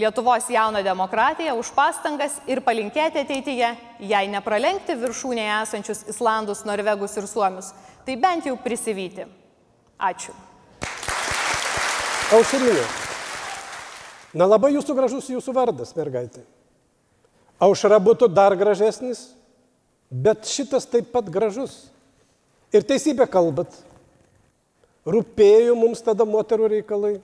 Lietuvos 0.00 0.48
jauną 0.48 0.80
demokratiją 0.86 1.58
už 1.60 1.72
pastangas 1.76 2.38
ir 2.48 2.62
palinkėti 2.64 3.20
ateityje, 3.20 3.74
jei 4.00 4.30
nepralenkti 4.32 4.96
viršūnėje 4.96 5.56
esančius 5.58 6.06
Islandus, 6.08 6.64
Norvegus 6.64 7.18
ir 7.20 7.28
Suomius, 7.28 7.74
tai 8.06 8.16
bent 8.16 8.48
jau 8.48 8.56
prisivyti. 8.56 9.26
Ačiū. 10.00 10.32
Aušrinė. 12.32 12.86
Na 14.40 14.46
labai 14.46 14.72
jūsų 14.76 14.94
gražus 14.96 15.28
jūsų 15.28 15.52
vardas, 15.52 15.92
mergaitė. 15.98 16.46
Aušra 17.60 17.98
būtų 18.00 18.30
dar 18.32 18.54
gražesnis, 18.56 19.34
bet 20.08 20.48
šitas 20.48 20.86
taip 20.88 21.10
pat 21.12 21.28
gražus. 21.28 21.90
Ir 22.72 22.86
teisybę 22.86 23.26
kalbat. 23.28 23.74
Rūpėjo 25.04 25.74
mums 25.76 26.00
tada 26.06 26.24
moterų 26.24 26.70
reikalai. 26.76 27.18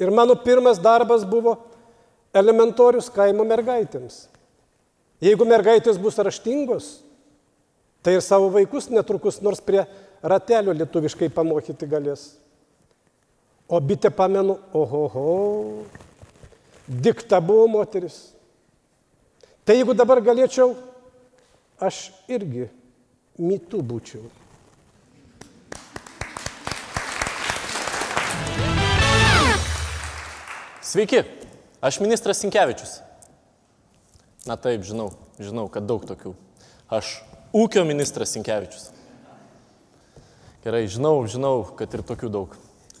Ir 0.00 0.10
mano 0.10 0.36
pirmas 0.36 0.80
darbas 0.80 1.24
buvo 1.28 1.56
elementorius 2.34 3.10
kaimo 3.12 3.44
mergaitėms. 3.44 4.26
Jeigu 5.22 5.46
mergaitės 5.46 6.00
bus 6.02 6.18
raštingos, 6.18 7.02
tai 8.02 8.16
ir 8.16 8.24
savo 8.24 8.48
vaikus 8.50 8.88
netrukus 8.90 9.38
nors 9.44 9.60
prie 9.62 9.84
ratelio 10.22 10.74
lietuviškai 10.74 11.28
pamokyti 11.34 11.86
galės. 11.86 12.32
O 13.70 13.78
bitė 13.80 14.10
pamenu, 14.10 14.58
ohoho, 14.74 15.84
dikta 16.88 17.38
buvo 17.40 17.68
moteris. 17.70 18.32
Tai 19.62 19.76
jeigu 19.78 19.94
dabar 19.94 20.20
galėčiau, 20.24 20.74
aš 21.78 22.08
irgi 22.26 22.66
mitų 23.38 23.80
būčiau. 23.86 24.26
Sveiki, 30.92 31.22
aš 31.80 32.02
ministras 32.04 32.42
Sinkevičius. 32.42 32.98
Na 34.44 34.58
taip, 34.60 34.82
žinau, 34.84 35.06
žinau, 35.40 35.62
kad 35.72 35.86
daug 35.88 36.02
tokių. 36.04 36.34
Aš 36.92 37.14
ūkio 37.56 37.86
ministras 37.88 38.34
Sinkevičius. 38.34 38.90
Gerai, 40.60 40.82
žinau, 40.92 41.14
žinau, 41.24 41.62
kad 41.78 41.94
ir 41.96 42.02
tokių 42.04 42.28
daug. 42.34 42.56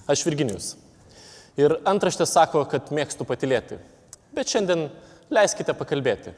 Aš 0.08 0.22
Virginijus. 0.24 0.70
Ir 1.60 1.74
antraštė 1.90 2.24
sako, 2.30 2.62
kad 2.70 2.88
mėgstu 2.96 3.26
patilėti. 3.28 3.76
Bet 4.32 4.48
šiandien 4.48 4.86
leiskite 5.28 5.74
pakalbėti 5.76 6.32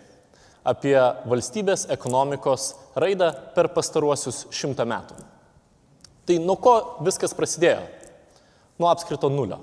apie 0.67 0.97
valstybės 1.31 1.85
ekonomikos 1.95 2.73
raidą 2.99 3.29
per 3.55 3.69
pastaruosius 3.77 4.49
šimtą 4.51 4.89
metų. 4.91 5.21
Tai 6.27 6.41
nuo 6.43 6.59
ko 6.59 6.75
viskas 7.07 7.37
prasidėjo? 7.39 7.87
Nuo 8.83 8.91
apskrito 8.91 9.31
nulio. 9.31 9.61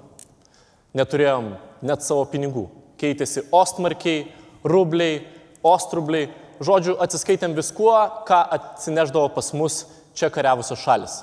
Neturėjom 0.96 1.52
net 1.82 2.06
savo 2.06 2.26
pinigų. 2.30 2.68
Keitėsi 3.02 3.46
ostmarkiai, 3.56 4.28
rubliai, 4.64 5.24
ostrubliai, 5.66 6.30
žodžiu, 6.62 6.96
atsiskaitėm 7.02 7.56
viskuo, 7.58 7.96
ką 8.28 8.40
atsineždavo 8.58 9.32
pas 9.34 9.52
mus 9.58 9.82
čia 10.18 10.30
kariavusios 10.34 10.82
šalis. 10.82 11.18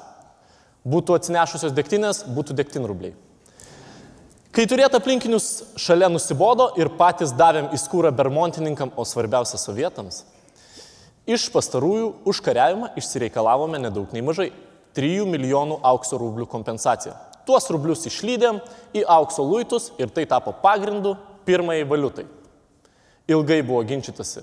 Būtų 0.88 1.18
atsinešusios 1.18 1.74
degtinės, 1.76 2.24
būtų 2.34 2.56
degtinrubliai. 2.58 3.14
Kai 4.54 4.64
turėt 4.66 4.94
aplinkinius 4.96 5.76
šalia 5.78 6.08
nusibodo 6.10 6.70
ir 6.80 6.88
patys 6.98 7.34
davėm 7.36 7.68
į 7.76 7.78
skūrą 7.78 8.10
bermontininkam, 8.16 8.90
o 8.96 9.04
svarbiausia 9.06 9.60
sovietams, 9.60 10.24
iš 11.28 11.50
pastarųjų 11.52 12.08
už 12.26 12.40
kariavimą 12.42 12.94
išsireikalavome 12.98 13.78
nedaug 13.84 14.10
nei 14.16 14.24
mažai- 14.24 14.48
3 14.96 15.26
milijonų 15.28 15.78
aukso 15.84 16.18
rublių 16.18 16.48
kompensaciją. 16.48 17.14
Tuos 17.48 17.70
rublius 17.72 18.04
išlydėm 18.10 18.60
į 18.92 19.06
aukso 19.08 19.46
luitus 19.46 19.88
ir 19.96 20.12
tai 20.12 20.26
tapo 20.28 20.52
pagrindu 20.52 21.16
pirmai 21.48 21.80
valiutai. 21.88 22.26
ilgai 23.28 23.62
buvo 23.62 23.82
ginčytasi, 23.84 24.42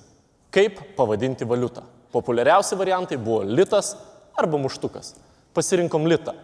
kaip 0.54 0.78
pavadinti 0.98 1.46
valiutą. 1.46 1.84
Populiariausi 2.14 2.78
variantai 2.78 3.18
buvo 3.18 3.42
litas 3.44 3.96
arba 4.38 4.58
muštukas. 4.62 5.16
Pasirinkom 5.54 6.06
litą. 6.06 6.36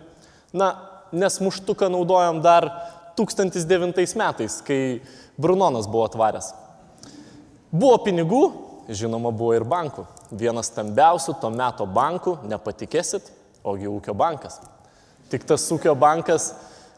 Na, 0.54 0.72
nes 1.12 1.40
muštuką 1.40 1.90
naudojom 1.92 2.42
dar 2.42 2.68
1009 3.16 4.16
metais, 4.18 4.58
kai 4.66 5.02
Brunonas 5.38 5.88
buvo 5.88 6.08
atvaręs. 6.10 6.52
Buvo 7.72 8.02
pinigų, 8.04 8.42
žinoma, 8.90 9.32
buvo 9.32 9.54
ir 9.56 9.64
bankų. 9.68 10.08
Vienas 10.32 10.72
stambiausių 10.72 11.38
to 11.40 11.52
meto 11.54 11.86
bankų, 11.88 12.38
nepatikėsit, 12.52 13.32
ogi 13.64 13.88
ūkio 13.92 14.16
bankas. 14.18 14.60
Tik 15.32 15.48
tas 15.48 15.64
ūkio 15.72 15.96
bankas 15.96 16.52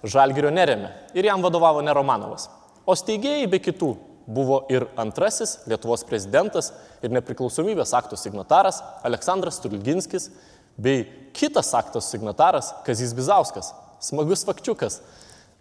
Žalgirio 0.04 0.50
neremė 0.52 0.90
ir 1.16 1.30
jam 1.30 1.44
vadovavo 1.46 1.84
ne 1.86 1.94
Romanovas. 1.96 2.50
O 2.84 2.96
steigėjai 2.98 3.46
be 3.48 3.62
kitų 3.64 3.94
buvo 4.28 4.64
ir 4.72 4.86
antrasis 5.00 5.60
Lietuvos 5.68 6.04
prezidentas 6.08 6.72
ir 7.04 7.14
nepriklausomybės 7.16 7.94
akto 7.96 8.20
signataras 8.20 8.82
Aleksandras 9.04 9.62
Tulginskis 9.64 10.30
bei 10.78 11.06
kitas 11.36 11.74
aktos 11.78 12.10
signataras 12.12 12.74
Kazis 12.86 13.14
Bizauskas. 13.16 13.74
Smagus 14.04 14.44
fakčiukas. 14.44 15.02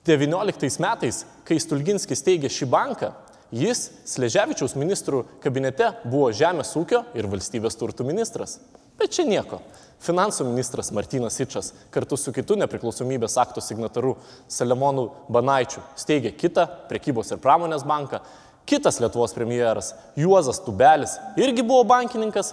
19 0.07 0.81
metais, 0.83 1.23
kai 1.47 1.61
Stulginskis 1.63 2.25
teigė 2.27 2.49
šį 2.51 2.67
banką, 2.73 3.13
jis 3.55 3.85
Sleževičiaus 4.11 4.75
ministrų 4.75 5.23
kabinete 5.45 5.93
buvo 6.03 6.33
žemės 6.35 6.73
ūkio 6.79 7.05
ir 7.15 7.29
valstybės 7.31 7.79
turtų 7.79 8.09
ministras. 8.09 8.59
Bet 9.03 9.17
čia 9.17 9.25
nieko. 9.27 9.59
Finansų 10.03 10.45
ministras 10.47 10.93
Martinas 10.95 11.41
Ičas 11.43 11.73
kartu 11.95 12.15
su 12.19 12.31
kitu 12.35 12.55
nepriklausomybės 12.59 13.35
akto 13.43 13.62
signataru 13.62 14.12
Salemonu 14.51 15.09
Banaičiu 15.31 15.83
steigė 15.99 16.31
kitą 16.38 16.69
prekybos 16.91 17.35
ir 17.35 17.41
pramonės 17.43 17.83
banką. 17.87 18.21
Kitas 18.67 19.01
Lietuvos 19.03 19.35
premjeras 19.35 19.93
Juozas 20.19 20.62
Tubelis 20.62 21.17
irgi 21.35 21.67
buvo 21.67 21.83
bankininkas. 21.91 22.53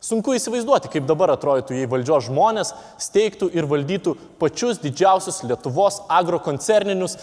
Sunku 0.00 0.32
įsivaizduoti, 0.38 0.88
kaip 0.94 1.10
dabar 1.10 1.34
atrodytų, 1.34 1.74
jei 1.76 1.90
valdžios 1.90 2.30
žmonės 2.30 2.70
steigtų 3.02 3.50
ir 3.52 3.66
valdytų 3.68 4.14
pačius 4.40 4.78
didžiausius 4.80 5.42
Lietuvos 5.44 5.98
agrokoncerninius, 6.08 7.18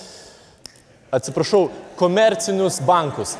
atsiprašau, 1.15 1.69
komercinius 1.97 2.83
bankus. 2.85 3.37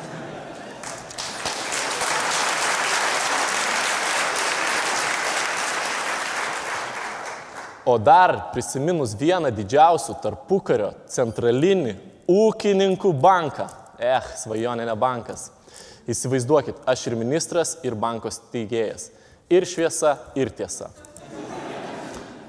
O 7.88 7.94
dar 7.96 8.50
prisiminus 8.52 9.14
vieną 9.16 9.48
didžiausių 9.56 10.18
tarpukario 10.20 10.90
centralinį 11.08 11.94
ūkininkų 12.28 13.14
banką. 13.16 13.64
Eh, 13.96 14.26
svajonė 14.36 14.84
ne 14.84 14.96
bankas. 14.98 15.46
Įsivaizduokit, 16.04 16.82
aš 16.84 17.06
ir 17.08 17.16
ministras, 17.16 17.78
ir 17.88 17.96
bankos 17.96 18.42
teigėjas. 18.52 19.08
Ir 19.48 19.64
šviesa, 19.64 20.18
ir 20.36 20.52
tiesa. 20.52 20.90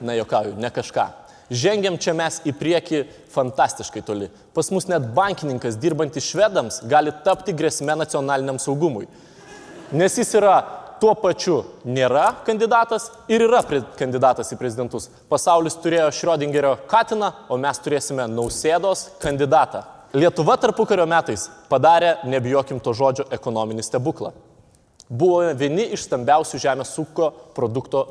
Na, 0.04 0.18
jokauju, 0.20 0.58
ne 0.60 0.74
kažką. 0.76 1.08
Žengiam 1.50 1.96
čia 1.96 2.12
mes 2.20 2.42
į 2.44 2.52
priekį 2.60 3.06
fantastiškai 3.32 4.04
toli. 4.04 4.28
Pas 4.54 4.68
mus 4.76 4.90
net 4.92 5.08
bankininkas 5.16 5.80
dirbantis 5.80 6.28
švedams 6.28 6.82
gali 6.92 7.16
tapti 7.24 7.56
grėsme 7.56 7.96
nacionaliniam 7.96 8.60
saugumui. 8.60 9.08
Nes 9.96 10.20
jis 10.20 10.36
yra 10.36 10.60
tuo 11.02 11.14
pačiu 11.18 11.62
nėra 11.88 12.28
kandidatas 12.48 13.10
ir 13.32 13.46
yra 13.48 13.62
kandidatas 13.98 14.52
į 14.54 14.58
prezidentus. 14.60 15.10
Pasaulis 15.32 15.78
turėjo 15.82 16.10
Šrodingerio 16.16 16.76
Katiną, 16.90 17.32
o 17.50 17.58
mes 17.58 17.80
turėsime 17.84 18.28
Nausėdos 18.32 19.08
kandidatą. 19.24 19.86
Lietuva 20.14 20.56
tarpukario 20.58 21.06
metais 21.06 21.48
padarė, 21.70 22.16
nebijokim 22.26 22.80
to 22.82 22.96
žodžio, 22.98 23.28
ekonominį 23.36 23.86
stebuklą. 23.86 24.34
Buvo 25.10 25.54
vieni 25.58 25.88
iš 25.94 26.08
stambiausių 26.08 26.60
žemės 26.62 26.96
ūkio 27.02 27.30
produkto 27.58 28.04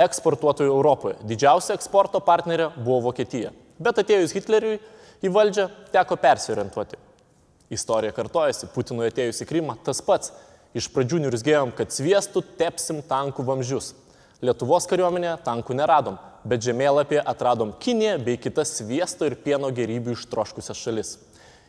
eksportuotojų 0.00 0.72
Europoje. 0.72 1.18
Didžiausia 1.24 1.76
eksporto 1.76 2.20
partnerė 2.24 2.70
buvo 2.76 3.02
Vokietija. 3.10 3.52
Bet 3.78 4.00
atėjus 4.00 4.34
Hitleriui 4.36 4.78
į 5.24 5.32
valdžią 5.32 5.68
teko 5.92 6.16
persiorientuoti. 6.20 6.98
Istorija 7.72 8.12
kartojasi, 8.12 8.68
Putinui 8.74 9.08
atėjus 9.08 9.40
į 9.44 9.48
Krymą 9.48 9.78
tas 9.84 10.02
pats 10.04 10.32
Iš 10.74 10.88
pradžių 10.90 11.20
niurzgėjom, 11.22 11.70
kad 11.78 11.92
sviestų 11.94 12.42
tepsim 12.58 12.98
tankų 13.06 13.44
vamzdžius. 13.46 13.92
Lietuvos 14.42 14.88
kariuomenė 14.90 15.36
tankų 15.44 15.76
neradom, 15.78 16.16
bet 16.42 16.64
žemėlapyje 16.66 17.22
atradom 17.30 17.70
Kiniją 17.78 18.16
bei 18.26 18.40
kitas 18.42 18.72
sviesto 18.80 19.28
ir 19.28 19.36
pieno 19.38 19.70
gerybių 19.70 20.16
ištroškusias 20.16 20.80
šalis. 20.80 21.12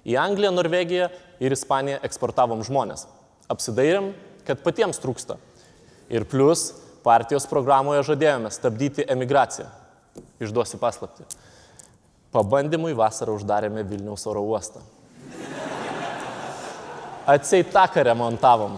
Į 0.10 0.18
Angliją, 0.22 0.50
Norvegiją 0.58 1.12
ir 1.38 1.54
Ispaniją 1.54 2.00
eksportavom 2.06 2.64
žmonės. 2.66 3.06
Apsidairėm, 3.50 4.10
kad 4.46 4.66
patiems 4.66 4.98
trūksta. 5.02 5.38
Ir 6.10 6.26
plus 6.30 6.72
partijos 7.06 7.46
programoje 7.50 8.02
žadėjome 8.10 8.50
stabdyti 8.54 9.06
emigraciją. 9.06 9.70
Išduosiu 10.42 10.82
paslapti. 10.82 11.30
Pabandymui 12.34 12.98
vasarą 12.98 13.38
uždarėme 13.38 13.86
Vilniaus 13.86 14.26
oro 14.28 14.42
uostą. 14.50 14.82
Atseit 17.30 17.72
taką 17.74 18.04
remontavom. 18.06 18.76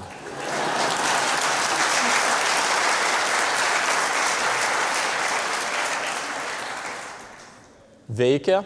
Veikia, 8.07 8.61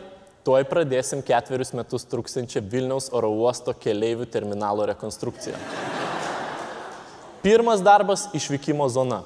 tuoj 0.46 0.68
pradėsim 0.70 1.24
ketverius 1.26 1.72
metus 1.74 2.04
truksiančią 2.06 2.62
Vilniaus 2.70 3.08
oro 3.10 3.32
uosto 3.34 3.74
keleivių 3.74 4.28
terminalo 4.30 4.86
rekonstrukciją. 4.86 5.58
Pirmas 7.42 7.82
darbas- 7.82 8.28
išvykimo 8.38 8.86
zona. 8.90 9.24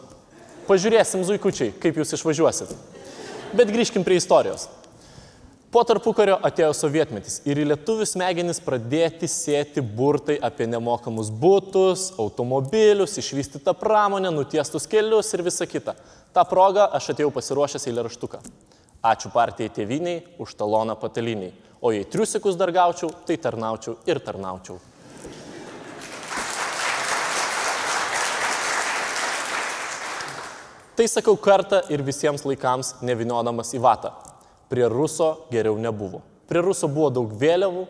Pažiūrėsim, 0.69 1.25
zuikučiai, 1.28 1.73
kaip 1.80 1.95
jūs 1.99 2.15
išvažiuosit. 2.15 2.71
Bet 3.54 3.67
grįžkim 3.67 4.06
prie 4.06 4.15
istorijos. 4.15 4.69
Po 5.69 5.84
tarpukario 5.84 6.39
atėjo 6.39 6.71
sovietmetis 6.71 7.41
ir 7.45 7.58
į 7.58 7.65
lietuvių 7.73 8.06
smegenis 8.08 8.62
pradėti 8.63 9.28
sėti 9.28 9.82
burtai 9.82 10.39
apie 10.41 10.65
nemokamus 10.65 11.30
būtus, 11.30 12.13
automobilius, 12.17 13.17
išvystytą 13.19 13.75
pramonę, 13.75 14.32
nutiestus 14.32 14.88
kelius 14.88 15.34
ir 15.34 15.43
visa 15.43 15.65
kita. 15.65 15.93
Ta 16.34 16.45
proga 16.45 16.88
aš 16.93 17.10
atėjau 17.10 17.34
pasiruošęs 17.36 17.88
eilėraštuką. 17.91 18.39
Ačiū 19.06 19.30
partijai 19.30 19.70
tėviniai 19.70 20.24
už 20.41 20.56
taloną 20.58 20.96
pataliniai. 20.98 21.54
O 21.86 21.91
jei 21.94 22.08
triusikus 22.10 22.56
dar 22.58 22.72
gaučiau, 22.74 23.12
tai 23.28 23.38
tarnaučiau 23.38 24.00
ir 24.10 24.18
tarnaučiau. 24.24 24.80
Tai 30.96 31.06
sakau 31.12 31.36
kartą 31.36 31.84
ir 31.91 32.02
visiems 32.08 32.46
laikams 32.48 32.96
neviniodamas 33.04 33.76
į 33.76 33.84
vatą. 33.84 34.13
Prie 34.72 34.88
ruso 34.89 35.46
geriau 35.52 35.78
nebuvo. 35.78 36.24
Prie 36.48 36.63
ruso 36.63 36.88
buvo 36.88 37.12
daug 37.13 37.34
vėliavų 37.36 37.86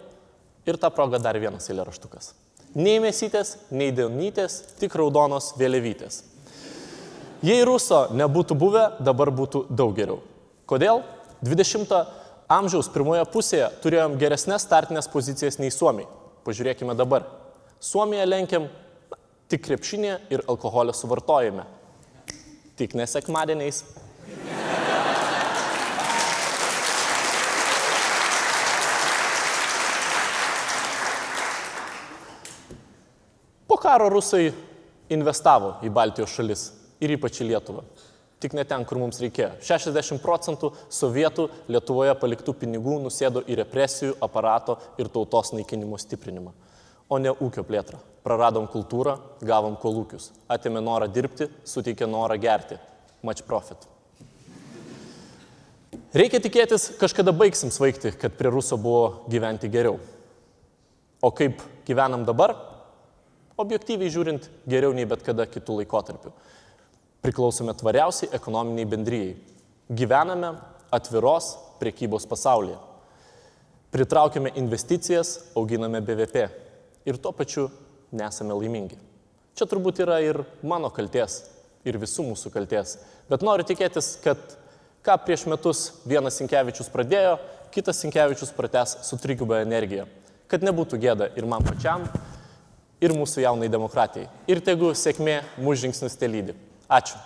ir 0.66 0.82
tą 0.82 0.90
progą 0.92 1.22
dar 1.22 1.38
vienas 1.40 1.70
eilėraštukas. 1.70 2.34
Nei 2.76 3.00
mėsytės, 3.00 3.56
nei 3.72 3.94
dėlnytės, 3.96 4.58
tik 4.82 4.98
raudonos 5.00 5.54
vėliavytės. 5.56 6.24
Jei 7.46 7.62
ruso 7.64 8.08
nebūtų 8.12 8.58
buvę, 8.58 8.88
dabar 9.00 9.32
būtų 9.32 9.68
daug 9.70 9.94
geriau. 9.96 10.24
Kodėl? 10.66 11.04
20 11.46 11.92
amžiaus 12.50 12.88
pirmoje 12.90 13.22
pusėje 13.30 13.68
turėjom 13.84 14.16
geresnės 14.18 14.64
startinės 14.66 15.06
pozicijas 15.14 15.60
nei 15.62 15.70
Suomiai. 15.70 16.08
Pažiūrėkime 16.46 16.96
dabar. 16.98 17.28
Suomiją 17.78 18.26
lenkiam 18.26 18.66
tik 19.52 19.62
krepšinė 19.68 20.16
ir 20.34 20.42
alkoholio 20.50 20.96
suvartojime. 20.98 21.68
Tik 22.82 22.96
nesekmadieniais. 22.98 23.84
Po 33.70 33.78
karo 33.78 34.10
rusai 34.10 34.50
investavo 35.14 35.76
į 35.86 35.94
Baltijos 35.94 36.34
šalis 36.34 36.68
ir 37.06 37.14
ypač 37.20 37.44
į 37.46 37.52
Lietuvą 37.54 37.86
tik 38.44 38.56
ne 38.58 38.66
ten, 38.68 38.84
kur 38.88 39.00
mums 39.02 39.20
reikėjo. 39.24 39.54
60 39.64 40.22
procentų 40.24 40.72
sovietų 40.94 41.48
Lietuvoje 41.72 42.16
paliktų 42.20 42.56
pinigų 42.62 43.00
nusėdo 43.06 43.44
į 43.48 43.60
represijų 43.62 44.18
aparato 44.24 44.78
ir 45.02 45.10
tautos 45.14 45.54
naikinimo 45.56 46.00
stiprinimą, 46.02 46.54
o 47.10 47.22
ne 47.22 47.34
ūkio 47.34 47.66
plėtrą. 47.68 48.02
Praradom 48.26 48.66
kultūrą, 48.72 49.20
gavom 49.46 49.76
kolūkius. 49.78 50.32
Atėmė 50.50 50.82
norą 50.82 51.08
dirbti, 51.14 51.50
suteikė 51.66 52.08
norą 52.10 52.40
gerti. 52.42 52.80
Much 53.26 53.44
profit. 53.46 53.86
Reikia 56.16 56.40
tikėtis, 56.40 56.94
kažkada 57.00 57.34
baigsim 57.36 57.72
svaigti, 57.74 58.14
kad 58.16 58.38
prie 58.38 58.50
ruso 58.54 58.78
buvo 58.80 59.28
gyventi 59.32 59.70
geriau. 59.72 59.98
O 61.22 61.32
kaip 61.36 61.62
gyvenam 61.88 62.24
dabar? 62.28 62.54
Objektyviai 63.60 64.12
žiūrint, 64.12 64.50
geriau 64.68 64.94
nei 64.96 65.08
bet 65.08 65.24
kada 65.26 65.46
kitų 65.48 65.82
laikotarpių. 65.82 66.32
Priklausome 67.24 67.74
tvariausiai 67.78 68.34
ekonominiai 68.36 68.90
bendryjai. 68.90 69.36
Gyvename 69.94 70.56
atviros 70.92 71.54
priekybos 71.80 72.28
pasaulyje. 72.28 72.78
Pritraukiame 73.92 74.52
investicijas, 74.60 75.38
auginame 75.56 76.02
BVP 76.02 76.48
ir 77.06 77.18
tuo 77.22 77.32
pačiu 77.32 77.70
nesame 78.12 78.56
laimingi. 78.58 78.98
Čia 79.56 79.68
turbūt 79.72 80.02
yra 80.04 80.20
ir 80.20 80.42
mano 80.68 80.90
kalties, 80.92 81.46
ir 81.88 82.00
visų 82.02 82.26
mūsų 82.32 82.52
kalties. 82.52 82.98
Bet 83.30 83.46
noriu 83.46 83.64
tikėtis, 83.68 84.18
kad 84.24 84.42
ką 85.06 85.16
prieš 85.24 85.46
metus 85.48 85.86
vienas 86.04 86.36
Sinkevičius 86.42 86.92
pradėjo, 86.92 87.38
kitas 87.72 88.02
Sinkevičius 88.02 88.52
prates 88.58 88.98
su 89.08 89.20
triguba 89.22 89.62
energija. 89.64 90.10
Kad 90.52 90.66
nebūtų 90.66 91.00
gėda 91.02 91.30
ir 91.38 91.48
man 91.50 91.64
pačiam, 91.66 92.04
ir 93.02 93.14
mūsų 93.16 93.46
jaunai 93.46 93.70
demokratijai. 93.72 94.28
Ir 94.50 94.62
tegu 94.66 94.92
sėkmė 94.98 95.42
mūsų 95.60 95.86
žingsnius 95.86 96.18
te 96.20 96.30
lydi. 96.30 96.56
Ačiū. 96.90 97.18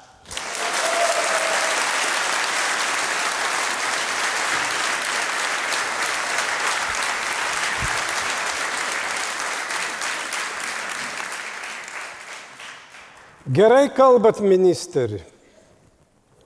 Gerai 13.49 13.89
kalbat, 13.89 14.39
ministeri. 14.45 15.23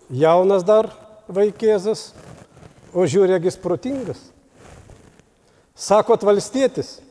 Jaunas 0.10 0.64
dar 0.64 0.88
vaikėzas, 1.28 2.14
o 2.96 3.04
žiūrėgis 3.04 3.60
protingas. 3.60 4.22
Sakot 5.76 6.24
valstietis? 6.24 7.02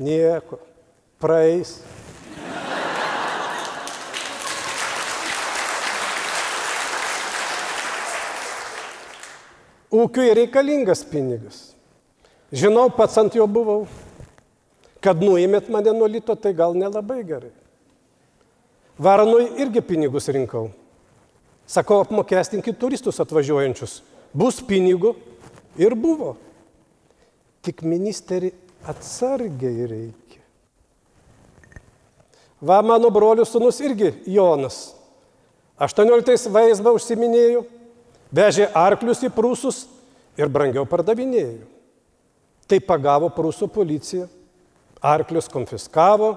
Nieko. 0.00 0.58
Praeis. 1.20 1.76
Ūkiui 9.94 10.32
reikalingas 10.34 11.04
pinigas. 11.06 11.60
Žinau, 12.54 12.88
pats 12.94 13.18
ant 13.20 13.34
jo 13.34 13.46
buvau. 13.50 13.84
Kad 15.04 15.20
nuėmėt 15.22 15.68
mane 15.70 15.92
nuo 15.94 16.08
lito, 16.10 16.34
tai 16.34 16.54
gal 16.56 16.74
nelabai 16.78 17.20
gerai. 17.26 17.52
Varanui 18.98 19.50
irgi 19.60 19.82
pinigus 19.84 20.30
rinkau. 20.32 20.68
Sakau, 21.66 22.00
apmokestinkit 22.04 22.78
turistus 22.78 23.20
atvažiuojančius. 23.22 24.00
Bus 24.34 24.60
pinigų 24.64 25.14
ir 25.80 25.94
buvo. 25.98 26.34
Tik 27.64 27.82
ministeri 27.86 28.52
atsargiai 28.86 29.88
reikia. 29.88 30.42
Va, 32.64 32.80
mano 32.82 33.10
brolius 33.12 33.52
sunus 33.52 33.80
irgi 33.84 34.12
Jonas. 34.30 34.94
18 35.80 36.48
vaizdą 36.54 36.94
užsiminėjau, 36.94 37.64
vežė 38.32 38.70
arklius 38.74 39.22
į 39.26 39.30
prūsus 39.34 39.84
ir 40.38 40.50
brangiau 40.52 40.86
pardavinėjo. 40.88 41.66
Tai 42.64 42.80
pagavo 42.80 43.28
prūsų 43.34 43.68
policija, 43.72 44.28
arklius 45.04 45.50
konfiskavo, 45.52 46.34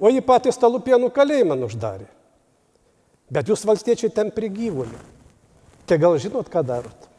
o 0.00 0.10
jį 0.12 0.20
patį 0.24 0.52
stalupienų 0.52 1.08
kalėjimą 1.16 1.56
uždarė. 1.64 2.08
Bet 3.30 3.48
jūs 3.48 3.64
valstiečiai 3.64 4.12
ten 4.12 4.32
prigyvulį. 4.34 4.98
Tai 5.86 5.98
gal 6.02 6.18
žinot, 6.20 6.50
ką 6.50 6.64
darot? 6.66 7.09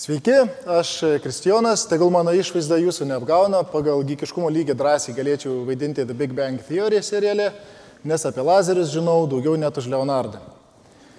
Sveiki, 0.00 0.32
aš 0.64 1.00
Kristijonas, 1.22 1.82
tegul 1.84 2.08
mano 2.08 2.32
išvaizda 2.32 2.78
jūsų 2.80 3.04
neapgauna, 3.04 3.58
pagal 3.68 4.00
gykiškumo 4.08 4.48
lygį 4.48 4.72
drąsiai 4.72 5.12
galėčiau 5.12 5.58
vaidinti 5.66 6.06
The 6.08 6.14
Big 6.16 6.30
Bang 6.32 6.62
Theory 6.64 7.02
serialė, 7.04 7.50
nes 8.08 8.22
apie 8.24 8.40
lazerius 8.40 8.94
žinau 8.94 9.26
daugiau 9.28 9.58
net 9.60 9.76
už 9.76 9.90
Leonardą. 9.92 10.38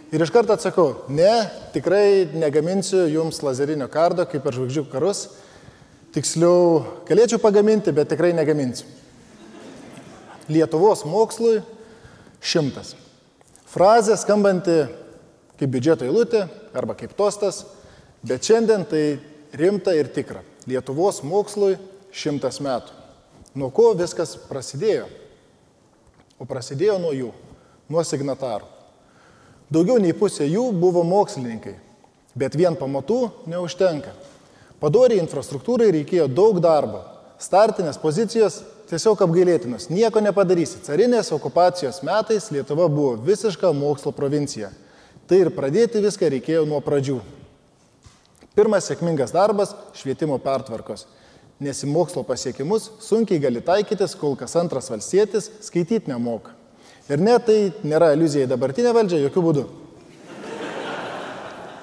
Ir 0.10 0.26
iš 0.26 0.32
karto 0.34 0.56
atsakau, 0.58 1.04
ne, 1.13 1.30
tikrai 1.76 2.26
negaminsiu 2.34 3.04
jums 3.12 3.44
lazerinio 3.46 3.86
kardo 3.86 4.26
kaip 4.32 4.41
per 4.41 4.58
žvaigždžių 4.58 4.84
karus, 4.89 5.28
tiksliau 6.17 6.80
galėčiau 7.06 7.38
pagaminti, 7.44 7.94
bet 7.94 8.10
tikrai 8.10 8.32
negaminsiu. 8.34 8.88
Lietuvos 10.50 11.06
mokslui 11.06 11.60
šimtas. 12.41 12.96
Frazė 13.70 14.17
skambanti 14.17 14.80
kaip 15.62 15.70
biudžeto 15.70 16.10
eilutė 16.10 16.48
arba 16.74 16.98
kaip 16.98 17.13
tostas 17.13 17.62
Bet 18.22 18.46
šiandien 18.46 18.86
tai 18.86 19.20
rimta 19.58 19.94
ir 19.98 20.12
tikra. 20.14 20.44
Lietuvos 20.70 21.24
mokslui 21.26 21.78
šimtas 22.14 22.60
metų. 22.62 22.94
Nuo 23.58 23.72
ko 23.74 23.92
viskas 23.98 24.36
prasidėjo? 24.48 25.08
O 26.40 26.46
prasidėjo 26.48 26.98
nuo 27.02 27.12
jų, 27.14 27.32
nuo 27.92 28.04
signatarų. 28.06 28.68
Daugiau 29.72 29.98
nei 30.04 30.14
pusė 30.16 30.46
jų 30.50 30.70
buvo 30.76 31.04
mokslininkai, 31.08 31.78
bet 32.36 32.56
vien 32.60 32.76
pamatų 32.76 33.20
neužtenka. 33.52 34.14
Padoriai 34.82 35.22
infrastruktūrai 35.22 35.92
reikėjo 35.96 36.28
daug 36.32 36.60
darbo. 36.64 37.04
Startinės 37.42 38.00
pozicijos 38.02 38.62
tiesiog 38.90 39.22
apgailėtinos. 39.26 39.90
Nieko 39.90 40.22
nepadarysi. 40.22 40.82
Carinės 40.86 41.32
okupacijos 41.34 42.02
metais 42.06 42.50
Lietuva 42.54 42.90
buvo 42.92 43.16
visiška 43.26 43.72
mokslo 43.74 44.14
provincija. 44.14 44.72
Tai 45.30 45.46
ir 45.46 45.54
pradėti 45.56 46.02
viską 46.04 46.30
reikėjo 46.36 46.66
nuo 46.70 46.82
pradžių. 46.84 47.20
Pirmas 48.56 48.90
sėkmingas 48.90 49.32
darbas- 49.32 49.72
švietimo 50.00 50.36
pertvarkos. 50.40 51.06
Nes 51.62 51.84
į 51.84 51.88
mokslo 51.88 52.24
pasiekimus 52.24 52.90
sunkiai 53.00 53.40
gali 53.40 53.62
taikytis, 53.62 54.18
kol 54.18 54.36
kas 54.36 54.56
antras 54.56 54.90
valstietis 54.90 55.50
skaityti 55.62 56.08
nemoka. 56.08 56.52
Ir 57.08 57.18
net 57.18 57.46
tai 57.46 57.72
nėra 57.84 58.12
iliuzija 58.16 58.48
į 58.48 58.50
dabartinę 58.50 58.92
valdžią, 58.94 59.30
jokių 59.30 59.44
būdų. 59.46 59.66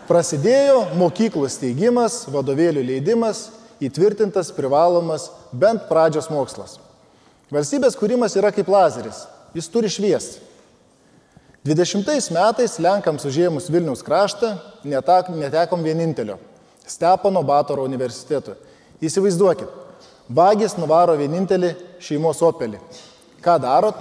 Prasidėjo 0.08 0.94
mokyklų 0.96 1.48
steigimas, 1.48 2.26
vadovėlių 2.26 2.84
leidimas, 2.84 3.50
įtvirtintas 3.80 4.52
privalomas 4.52 5.30
bent 5.52 5.88
pradžios 5.88 6.28
mokslas. 6.28 6.78
Valstybės 7.50 7.96
kūrimas 7.96 8.36
yra 8.36 8.50
kaip 8.52 8.68
lazeris, 8.68 9.26
jis 9.54 9.68
turi 9.68 9.88
šviesti. 9.88 10.40
20 11.64 12.30
metais 12.30 12.78
Lenkams 12.78 13.24
užėmus 13.24 13.70
Vilniaus 13.70 14.02
kraštą 14.02 14.58
netekom 14.84 15.82
vienintelio 15.82 16.38
Stepono 16.88 17.42
Batoro 17.44 17.84
universitetu. 17.84 18.56
Įsivaizduokit, 19.04 19.68
vagis 20.28 20.74
nuvaro 20.80 21.14
vienintelį 21.18 21.74
šeimos 22.02 22.40
opelį. 22.42 22.80
Ką 23.44 23.58
darot? 23.62 24.00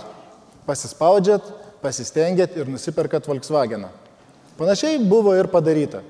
Pasispaudžiat, 0.67 1.43
pasistengėt 1.83 2.57
ir 2.57 2.69
nusiperkat 2.71 3.27
Volkswageną. 3.29 3.91
Panašiai 4.57 4.97
buvo 5.05 5.35
ir 5.37 5.51
padaryta. 5.51 6.01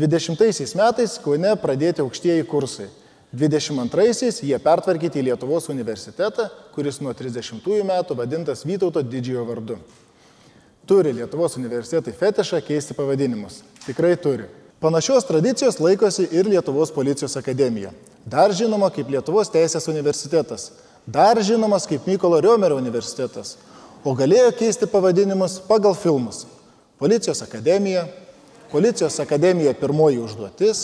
20 0.00 0.74
metais 0.78 1.18
Kaune 1.20 1.52
pradėti 1.60 2.00
aukštieji 2.00 2.46
kursai. 2.48 2.88
22-aisiais 3.36 4.40
jie 4.42 4.56
pertvarkyti 4.58 5.20
į 5.20 5.28
Lietuvos 5.28 5.68
universitetą, 5.70 6.48
kuris 6.74 6.98
nuo 7.04 7.12
30 7.14 7.60
metų 7.86 8.16
vadintas 8.18 8.64
Vytauto 8.66 9.04
didžiojo 9.06 9.44
vardu. 9.46 9.76
Turi 10.86 11.12
Lietuvos 11.14 11.54
universitetai 11.60 12.16
fetišą 12.16 12.58
keisti 12.66 12.96
pavadinimus. 12.98 13.60
Tikrai 13.84 14.16
turi. 14.18 14.48
Panašios 14.80 15.24
tradicijos 15.24 15.80
laikosi 15.80 16.28
ir 16.32 16.46
Lietuvos 16.46 16.90
policijos 16.92 17.36
akademija. 17.36 17.90
Dar 18.24 18.52
žinoma 18.52 18.88
kaip 18.88 19.10
Lietuvos 19.12 19.52
teisės 19.52 19.84
universitetas. 19.92 20.70
Dar 21.06 21.36
žinomas 21.44 21.84
kaip 21.84 22.06
Mykolo 22.08 22.38
Riomerio 22.40 22.78
universitetas. 22.80 23.58
O 24.04 24.14
galėjo 24.16 24.54
keisti 24.56 24.88
pavadinimus 24.88 25.58
pagal 25.68 25.92
filmus. 25.92 26.46
Policijos 26.98 27.42
akademija, 27.44 28.06
Policijos 28.72 29.20
akademija 29.20 29.74
pirmoji 29.76 30.18
užduotis, 30.24 30.82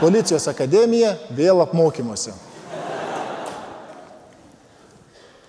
Policijos 0.00 0.48
akademija 0.52 1.16
vėl 1.32 1.64
apmokymuose. 1.64 2.36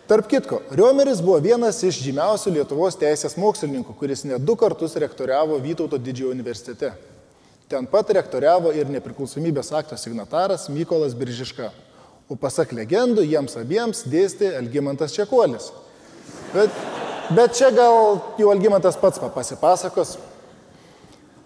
Tarp 0.07 0.27
kitko, 0.31 0.63
Riomeris 0.71 1.19
buvo 1.19 1.39
vienas 1.43 1.83
iš 1.83 1.99
žymiausių 1.99 2.55
Lietuvos 2.61 2.95
teisės 2.99 3.35
mokslininkų, 3.35 3.95
kuris 3.99 4.23
net 4.23 4.43
du 4.43 4.55
kartus 4.55 4.95
rektoriavo 4.95 5.59
Vytauto 5.59 5.99
didžiojo 5.99 6.31
universitete. 6.31 6.95
Ten 7.71 7.85
pat 7.87 8.09
rektoriavo 8.11 8.73
ir 8.75 8.89
nepriklausomybės 8.91 9.69
akto 9.79 9.95
signataras 9.95 10.65
Mykolas 10.67 11.13
Biržiška. 11.15 11.69
O 12.27 12.35
pasak 12.35 12.73
legendų, 12.75 13.23
jiems 13.23 13.55
abiems 13.61 14.01
dėstė 14.11 14.49
Elgimantas 14.57 15.15
Čekuolis. 15.15 15.69
Bet, 16.51 16.75
bet 17.31 17.55
čia 17.55 17.71
gal 17.71 18.19
jau 18.35 18.51
Elgimantas 18.51 18.99
pats 18.99 19.23
pasipasakos. 19.23 20.17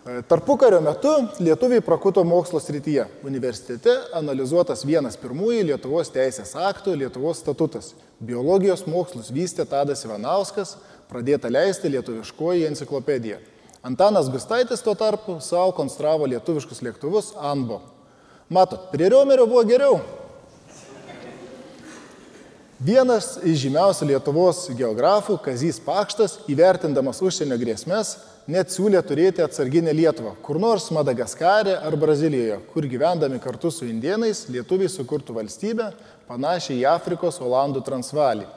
E, 0.01 0.17
tarpukario 0.25 0.81
metu 0.81 1.13
lietuviai 1.45 1.85
prakuto 1.85 2.25
mokslo 2.25 2.57
srityje. 2.57 3.05
Universitete 3.21 3.93
analizuotas 4.17 4.81
vienas 4.81 5.21
pirmųjų 5.21 5.69
Lietuvos 5.69 6.09
teisės 6.09 6.57
aktų 6.57 6.97
Lietuvos 7.05 7.45
statutas. 7.45 7.93
Biologijos 8.17 8.87
mokslus 8.89 9.29
vystė 9.29 9.69
Tadas 9.69 10.01
Ivanauskas, 10.09 10.79
pradėta 11.05 11.53
leisti 11.53 11.93
lietuviškoji 11.93 12.65
enciklopedija. 12.73 13.43
Antanas 13.85 14.31
Gustaitis 14.33 14.81
tuo 14.81 14.95
tarpu 14.97 15.35
savo 15.45 15.69
konstravo 15.77 16.25
lietuviškus 16.25 16.79
lėktuvus 16.81 17.35
Anbo. 17.37 17.83
Matot, 18.49 18.87
prie 18.89 19.11
Riomerio 19.13 19.45
buvo 19.45 19.61
geriau. 19.69 19.99
Vienas 22.81 23.35
iš 23.45 23.59
žymiausių 23.67 24.07
Lietuvos 24.09 24.63
geografų, 24.73 25.37
Kazys 25.45 25.77
Pakštas, 25.85 26.39
įvertindamas 26.49 27.21
užsienio 27.21 27.59
grėsmės, 27.61 28.15
net 28.49 28.73
siūlė 28.73 29.05
turėti 29.05 29.45
atsarginę 29.45 29.93
Lietuvą, 29.93 30.33
kur 30.41 30.57
nors 30.61 30.89
Madagaskarė 30.89 31.77
ar 31.77 31.93
Brazilijoje, 32.01 32.57
kur 32.73 32.89
gyvendami 32.89 33.37
kartu 33.41 33.69
su 33.69 33.85
indienais 33.85 34.47
lietuviai 34.49 34.89
sukurtų 34.89 35.37
valstybę 35.37 35.91
panašią 36.25 36.81
į 36.81 36.87
Afrikos 36.89 37.37
Olandų 37.37 37.85
transvalį. 37.85 38.49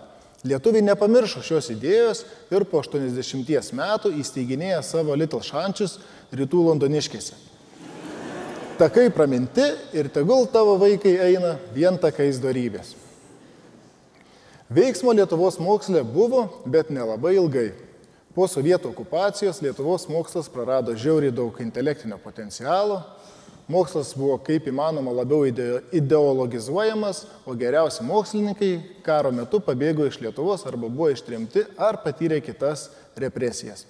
Lietuviai 0.47 0.85
nepamiršo 0.87 1.43
šios 1.43 1.67
idėjos 1.75 2.23
ir 2.55 2.63
po 2.71 2.79
80 2.85 3.73
metų 3.75 4.13
įsteiginėja 4.21 4.85
savo 4.87 5.17
Little 5.19 5.43
Šančius 5.43 5.97
rytų 6.31 6.63
londoniškėse. 6.69 7.35
Takai 8.79 9.09
praminti 9.11 9.65
ir 9.99 10.07
tegul 10.15 10.47
tavo 10.47 10.77
vaikai 10.79 11.17
eina 11.33 11.57
vien 11.75 11.99
takais 11.99 12.39
darybės. 12.39 12.95
Veiksmo 14.71 15.11
Lietuvos 15.17 15.59
moksle 15.59 16.05
buvo, 16.07 16.45
bet 16.69 16.93
nelabai 16.95 17.35
ilgai. 17.41 17.73
Po 18.37 18.47
sovietų 18.47 18.93
okupacijos 18.93 19.59
Lietuvos 19.65 20.07
mokslas 20.07 20.47
prarado 20.53 20.95
žiauriai 20.95 21.35
daug 21.35 21.59
intelektinio 21.59 22.21
potencialo, 22.23 23.01
mokslas 23.69 24.15
buvo 24.17 24.39
kaip 24.45 24.67
įmanoma 24.71 25.13
labiau 25.13 25.45
ideologizuojamas, 25.93 27.25
o 27.47 27.55
geriausi 27.59 28.05
mokslininkai 28.07 28.73
karo 29.07 29.33
metu 29.35 29.61
pabėgo 29.65 30.09
iš 30.09 30.21
Lietuvos 30.25 30.67
arba 30.67 30.89
buvo 30.89 31.11
ištrimti 31.13 31.67
ar 31.77 32.01
patyrė 32.05 32.41
kitas 32.45 32.89
represijas. 33.17 33.87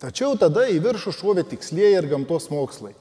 Tačiau 0.00 0.36
tada 0.36 0.66
į 0.68 0.80
viršų 0.84 1.14
šovė 1.16 1.46
tikslieji 1.52 1.96
ir 1.96 2.08
gamtos 2.10 2.50
mokslai. 2.52 2.92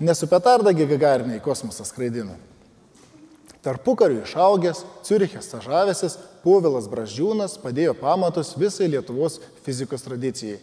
Nesu 0.00 0.26
petardagi 0.30 0.88
gagarinai 0.88 1.36
į 1.38 1.44
kosmosą 1.44 1.84
skraidina. 1.84 2.38
Tarpukariu 3.62 4.24
išaugęs, 4.24 4.80
Ciurichė 5.06 5.42
stažavęsis, 5.44 6.16
Povilas 6.42 6.88
Braždžiūnas 6.90 7.60
padėjo 7.62 7.92
pamatus 7.94 8.56
visai 8.58 8.88
Lietuvos 8.90 9.38
fizikos 9.62 10.02
tradicijai. 10.02 10.58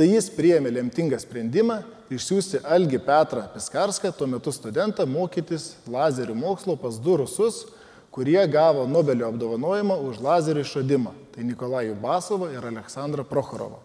Tai 0.00 0.06
jis 0.08 0.30
priėmė 0.32 0.70
lemtingą 0.72 1.18
sprendimą 1.20 1.82
išsiųsti 2.08 2.62
Algi 2.64 2.96
Petrą 3.04 3.42
Piskarską, 3.52 4.08
tuo 4.16 4.24
metu 4.32 4.48
studentą, 4.48 5.04
mokytis 5.04 5.74
lazerių 5.84 6.32
mokslo 6.40 6.72
pas 6.80 6.94
du 6.96 7.18
rusus, 7.20 7.66
kurie 8.08 8.40
gavo 8.48 8.86
Nobelio 8.88 9.26
apdovanojimą 9.28 9.98
už 10.08 10.22
lazerių 10.24 10.62
išradimą. 10.64 11.10
Tai 11.34 11.44
Nikolajų 11.44 11.98
Basovą 12.00 12.48
ir 12.54 12.64
Aleksandrą 12.64 13.26
Prokhorovą. 13.28 13.76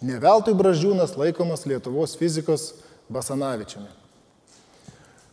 Neveltui 0.00 0.54
Braždžiūnas 0.56 1.12
laikomas 1.20 1.66
Lietuvos 1.68 2.16
fizikos 2.16 2.70
Basanavičiumi. 3.12 3.90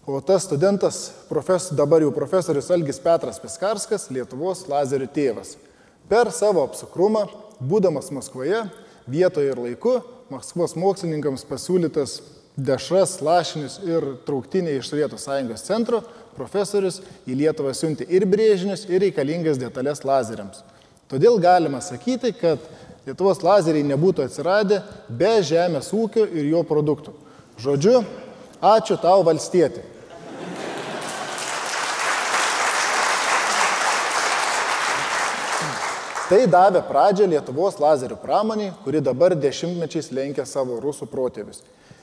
O 0.04 0.20
tas 0.20 0.44
studentas, 0.50 1.14
profes, 1.30 1.70
dabar 1.72 2.04
jau 2.04 2.12
profesorius 2.12 2.68
Algis 2.76 3.00
Petras 3.00 3.40
Piskarskas, 3.40 4.10
Lietuvos 4.12 4.66
lazerių 4.68 5.08
tėvas. 5.16 5.56
Per 6.12 6.34
savo 6.36 6.68
apsukrumą, 6.68 7.24
būdamas 7.64 8.12
Maskvoje, 8.12 8.66
vietoje 9.08 9.52
ir 9.52 9.60
laiku, 9.62 10.00
Maskvos 10.28 10.74
mokslininkams 10.76 11.46
pasiūlytas 11.48 12.18
dešras, 12.60 13.14
lašinius 13.24 13.78
ir 13.88 14.04
trauktinį 14.28 14.74
iš 14.76 14.90
Sovietų 14.90 15.20
sąjungos 15.22 15.64
centro, 15.64 16.02
profesorius 16.36 17.00
į 17.24 17.38
Lietuvą 17.40 17.72
siunti 17.78 18.04
ir 18.12 18.26
brėžinius, 18.28 18.84
ir 18.92 19.06
reikalingas 19.06 19.60
detalės 19.62 20.04
lazeriams. 20.04 20.66
Todėl 21.08 21.40
galima 21.40 21.80
sakyti, 21.80 22.34
kad 22.36 22.60
Lietuvos 23.08 23.40
lazeriai 23.40 23.88
nebūtų 23.88 24.26
atsiradę 24.28 24.82
be 25.08 25.38
žemės 25.48 25.94
ūkio 25.96 26.26
ir 26.28 26.50
jo 26.52 26.66
produktų. 26.68 27.14
Žodžiu, 27.64 28.02
ačiū 28.60 28.98
tau 29.00 29.22
valstietį. 29.24 29.86
Tai 36.28 36.42
davė 36.52 36.82
pradžią 36.84 37.24
Lietuvos 37.32 37.78
lazerių 37.80 38.18
pramoniai, 38.20 38.74
kuri 38.84 39.00
dabar 39.00 39.32
dešimtmečiais 39.32 40.10
lenkia 40.12 40.44
savo 40.44 40.76
rusų 40.84 41.06
protėvius. 41.08 41.62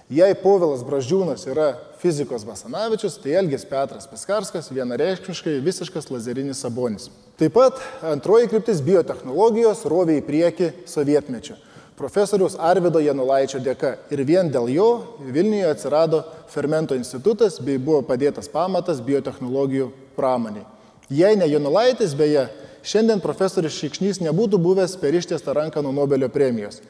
Jei 0.09 0.33
Povilas 0.41 0.81
Braždžiūnas 0.85 1.45
yra 1.53 1.67
fizikos 2.01 2.47
Basanavičius, 2.49 3.19
tai 3.21 3.35
Elgis 3.43 3.67
Petras 3.69 4.09
Piskarskas 4.09 4.71
vienareikšmiškai 4.73 5.59
visiškas 5.67 6.09
lazerinis 6.09 6.65
sabonis. 6.65 7.11
Taip 7.37 7.53
pat 7.53 7.85
antroji 8.01 8.49
kryptis- 8.49 8.81
biotehnologijos 8.89 9.85
rovė 9.85 10.17
į 10.23 10.25
priekį 10.25 10.73
sovietmečiu. 10.89 11.61
Profesoriaus 11.97 12.57
Arvido 12.57 13.05
Janulaičio 13.05 13.61
dėka 13.61 13.97
ir 14.11 14.25
vien 14.25 14.51
dėl 14.51 14.73
jo 14.73 15.05
Vilniuje 15.21 15.69
atsirado 15.69 16.25
fermento 16.49 16.97
institutas 16.97 17.61
bei 17.61 17.77
buvo 17.77 18.01
padėtas 18.01 18.49
pamatas 18.49 19.01
biotehnologijų 19.01 19.93
pramoniai. 20.17 20.65
Jei 21.11 21.37
ne 21.37 21.45
Janulaitis, 21.45 22.15
beje, 22.17 22.49
šiandien 22.85 23.23
profesorius 23.25 23.79
Šikšnys 23.81 24.21
nebūtų 24.23 24.61
buvęs 24.61 24.99
per 25.01 25.17
ištiestą 25.17 25.57
ranką 25.57 25.83
nuo 25.83 25.93
Nobelio 25.97 26.29
premijos. 26.33 26.83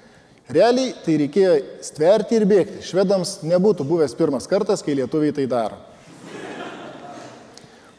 Realiai 0.50 0.92
tai 1.04 1.16
reikėjo 1.22 1.54
stverti 1.86 2.36
ir 2.36 2.44
bėgti. 2.44 2.82
Švedams 2.84 3.38
nebūtų 3.46 3.86
buvęs 3.88 4.12
pirmas 4.18 4.48
kartas, 4.50 4.82
kai 4.84 4.96
lietuviai 4.98 5.32
tai 5.32 5.46
daro. 5.48 5.78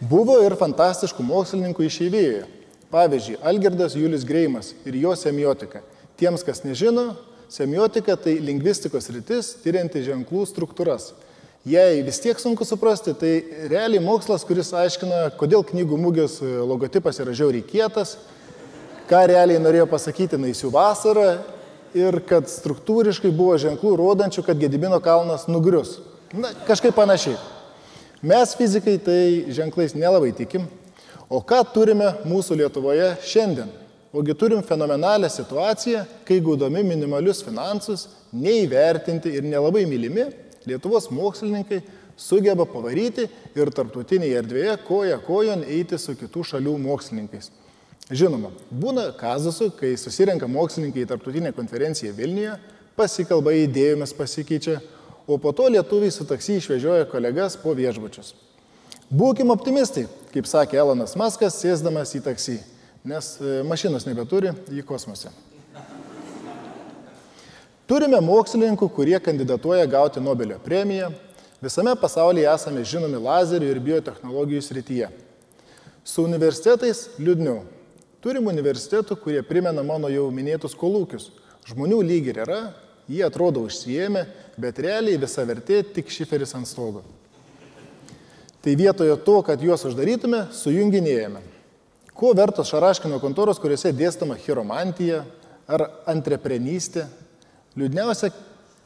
Buvo 0.06 0.38
ir 0.44 0.54
fantastiškų 0.60 1.24
mokslininkų 1.26 1.88
išeivijoje. 1.88 2.44
Pavyzdžiui, 2.94 3.40
Algirdas 3.42 3.96
Julius 3.98 4.26
Greimas 4.28 4.74
ir 4.86 5.00
jo 5.02 5.16
semiotika. 5.18 5.82
Tiems, 6.20 6.44
kas 6.46 6.62
nežino, 6.64 7.16
semiotika 7.50 8.14
tai 8.20 8.38
lingvistikos 8.44 9.10
rytis, 9.10 9.56
tyrianti 9.64 10.04
ženklų 10.06 10.46
struktūras. 10.52 11.14
Jei 11.65 12.04
vis 12.06 12.19
tiek 12.21 12.38
sunku 12.38 12.62
suprasti, 12.62 13.15
tai 13.17 13.32
realiai 13.71 13.97
mokslas, 13.97 14.43
kuris 14.45 14.67
aiškina, 14.78 15.32
kodėl 15.34 15.63
knygų 15.65 15.97
mūgės 15.97 16.36
logotipas 16.62 17.17
yra 17.23 17.34
žiauriai 17.34 17.65
kietas, 17.65 18.19
ką 19.10 19.23
realiai 19.32 19.63
norėjo 19.63 19.88
pasakyti 19.89 20.38
Naisių 20.38 20.69
vasarą 20.75 21.39
ir 21.97 22.19
kad 22.30 22.45
struktūriškai 22.54 23.34
buvo 23.34 23.58
ženklų 23.58 23.95
rodančių, 23.97 24.43
kad 24.45 24.62
Gedimino 24.62 25.01
kalnas 25.01 25.47
nugrius. 25.49 25.95
Na, 26.38 26.54
kažkaip 26.69 26.93
panašiai. 26.93 27.34
Mes 28.21 28.54
fizikai 28.62 28.99
tai 29.01 29.19
ženklais 29.49 29.97
nelabai 29.97 30.36
tikim. 30.38 30.69
O 31.25 31.41
ką 31.41 31.63
turime 31.73 32.13
mūsų 32.30 32.62
Lietuvoje 32.62 33.10
šiandien? 33.25 33.73
Ogi 34.13 34.38
turim 34.38 34.62
fenomenalią 34.62 35.34
situaciją, 35.34 36.06
kai 36.30 36.38
gaudami 36.45 36.86
minimalius 36.86 37.41
finansus, 37.41 38.06
neįvertinti 38.38 39.34
ir 39.34 39.49
nelabai 39.49 39.88
mylimi, 39.89 40.30
Lietuvos 40.69 41.10
mokslininkai 41.13 41.82
sugeba 42.17 42.65
pavaryti 42.69 43.28
ir 43.58 43.71
tarptautinėje 43.75 44.39
erdvėje 44.41 44.78
koja 44.88 45.19
kojon 45.23 45.65
eiti 45.67 45.99
su 46.01 46.15
kitų 46.17 46.45
šalių 46.51 46.78
mokslininkais. 46.86 47.51
Žinoma, 48.06 48.51
būna 48.69 49.10
kazusų, 49.17 49.71
kai 49.80 49.95
susirenka 49.97 50.47
mokslininkai 50.49 51.04
į 51.06 51.10
tarptautinę 51.10 51.51
konferenciją 51.58 52.13
Vilniuje, 52.13 52.54
pasikalba 52.95 53.56
idėjomis 53.58 54.13
pasikeičia, 54.15 54.78
o 55.25 55.39
po 55.41 55.51
to 55.58 55.65
lietuviai 55.73 56.13
su 56.13 56.28
taksi 56.30 56.60
išvežioja 56.60 57.08
kolegas 57.10 57.58
po 57.58 57.73
viešbučius. 57.78 58.36
Būkim 59.10 59.49
optimistai, 59.54 60.06
kaip 60.34 60.47
sakė 60.49 60.80
Elonas 60.82 61.17
Maskas, 61.17 61.58
sėsdamas 61.62 62.13
į 62.17 62.23
taksi, 62.25 62.60
nes 63.06 63.36
e, 63.41 63.60
mašinos 63.65 64.06
nebeturi 64.06 64.54
į 64.73 64.86
kosmose. 64.86 65.34
Turime 67.86 68.17
mokslininkų, 68.17 68.88
kurie 68.89 69.17
kandidatuoja 69.21 69.86
gauti 69.86 70.21
Nobelio 70.24 70.56
premiją. 70.58 71.12
Visame 71.62 71.91
pasaulyje 72.02 72.48
esame 72.50 72.82
žinomi 72.82 73.19
lazerių 73.21 73.67
ir 73.69 73.80
biotehnologijų 73.86 74.62
srityje. 74.65 75.10
Su 76.02 76.24
universitetais 76.26 77.04
liūdniau. 77.21 77.60
Turim 78.26 78.48
universitetų, 78.50 79.19
kurie 79.21 79.43
primena 79.45 79.84
mano 79.86 80.10
jau 80.10 80.24
minėtus 80.34 80.74
kolūkius. 80.74 81.28
Žmonių 81.69 82.00
lyg 82.08 82.30
ir 82.32 82.39
yra, 82.41 82.58
jie 83.06 83.21
atrodo 83.26 83.62
užsijėmę, 83.67 84.24
bet 84.58 84.82
realiai 84.82 85.19
visa 85.21 85.45
vertė 85.45 85.84
tik 85.86 86.10
šiferis 86.10 86.55
ant 86.57 86.66
stogo. 86.66 87.03
Tai 88.66 88.74
vietoje 88.74 89.14
to, 89.28 89.36
kad 89.45 89.62
juos 89.62 89.86
uždarytume, 89.86 90.47
sujunginėjame. 90.57 91.43
Kuo 92.18 92.34
vertos 92.34 92.74
Šaraškino 92.74 93.22
kontoros, 93.22 93.62
kuriuose 93.62 93.93
dėstama 93.93 94.39
chiromantija 94.41 95.22
ar 95.70 95.86
antreprenystė, 96.10 97.05
Liūdniausia, 97.76 98.32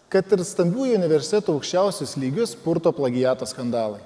kad 0.09 0.31
ir 0.33 0.41
stambiųjų 0.45 0.97
universitetų 0.97 1.53
aukščiausius 1.53 2.15
lygius 2.17 2.55
purto 2.57 2.89
plagiato 2.95 3.45
skandalai. 3.45 4.01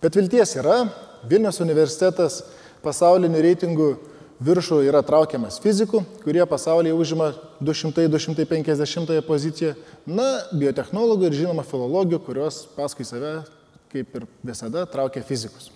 Bet 0.00 0.16
vilties 0.16 0.54
yra, 0.60 0.86
Vilnius 1.28 1.60
universitetas 1.64 2.42
pasaulinių 2.84 3.40
reitingų 3.44 3.86
viršų 4.44 4.80
yra 4.84 5.00
traukiamas 5.06 5.56
fizikų, 5.62 6.02
kurie 6.24 6.44
pasaulyje 6.48 6.96
užima 6.96 7.30
200-250 7.64 9.20
poziciją, 9.24 9.74
na, 10.04 10.26
biotehnologų 10.52 11.30
ir 11.30 11.38
žinoma 11.44 11.64
filologijų, 11.64 12.20
kurios 12.26 12.64
paskui 12.76 13.06
save, 13.08 13.38
kaip 13.92 14.18
ir 14.18 14.26
visada, 14.44 14.84
traukia 14.90 15.24
fizikus. 15.24 15.70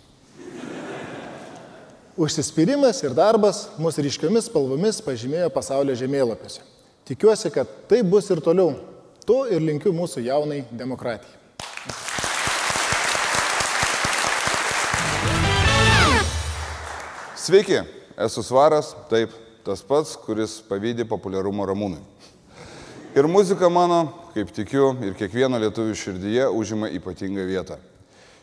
Užsispyrimas 2.19 2.99
ir 3.05 3.15
darbas 3.15 3.69
mus 3.79 4.01
ryškiomis 4.03 4.49
spalvomis 4.51 4.99
pažymėjo 5.07 5.53
pasaulio 5.55 5.95
žemėlapiuose. 5.97 6.78
Tikiuosi, 7.09 7.49
kad 7.51 7.67
tai 7.89 8.03
bus 8.05 8.27
ir 8.29 8.43
toliau. 8.45 8.75
To 9.25 9.47
ir 9.49 9.63
linkiu 9.65 9.95
mūsų 9.97 10.27
jaunai 10.27 10.59
demokratijai. 10.77 11.39
Sveiki, 17.41 17.79
esu 18.21 18.45
Svaras, 18.45 18.91
taip, 19.09 19.33
tas 19.65 19.81
pats, 19.81 20.19
kuris 20.21 20.59
pavydė 20.69 21.07
populiarumo 21.09 21.65
ramūnui. 21.71 22.03
Ir 23.17 23.25
muzika 23.25 23.71
mano, 23.73 24.03
kaip 24.35 24.53
tikiu, 24.53 24.91
ir 25.01 25.17
kiekvieno 25.17 25.57
lietuvių 25.63 25.95
širdyje 25.97 26.51
užima 26.53 26.91
ypatingą 26.93 27.47
vietą. 27.49 27.79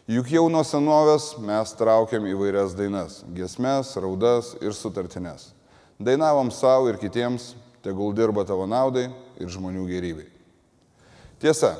Juk 0.09 0.31
jau 0.33 0.47
nuo 0.49 0.63
senovės 0.65 1.35
mes 1.37 1.75
traukiam 1.77 2.25
įvairias 2.25 2.73
dainas- 2.73 3.21
giesmes, 3.37 3.93
raudas 4.01 4.55
ir 4.57 4.73
sutartines. 4.73 5.51
Dainavom 6.01 6.49
savo 6.49 6.89
ir 6.89 6.97
kitiems, 6.97 7.53
tegul 7.85 8.15
dirba 8.17 8.43
tavo 8.47 8.65
naudai 8.65 9.11
ir 9.37 9.51
žmonių 9.51 9.85
gerybei. 9.89 10.27
Tiesa, 11.41 11.75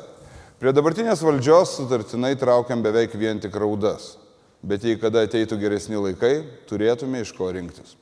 prie 0.62 0.74
dabartinės 0.76 1.24
valdžios 1.26 1.80
sutartinai 1.80 2.36
traukiam 2.38 2.84
beveik 2.86 3.16
vien 3.18 3.42
tik 3.42 3.56
raudas, 3.58 4.14
bet 4.62 4.86
jei 4.86 5.00
kada 5.02 5.26
ateitų 5.26 5.58
geresni 5.62 5.98
laikai, 5.98 6.36
turėtume 6.70 7.24
iš 7.26 7.34
ko 7.34 7.50
rinktis. 7.56 7.96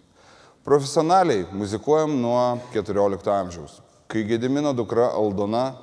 Profesionaliai 0.64 1.46
muzikuojam 1.52 2.18
nuo 2.24 2.60
14 2.76 3.32
amžiaus, 3.36 3.80
kai 4.08 4.24
Gedimino 4.28 4.72
dukra 4.76 5.10
Aldona 5.12 5.74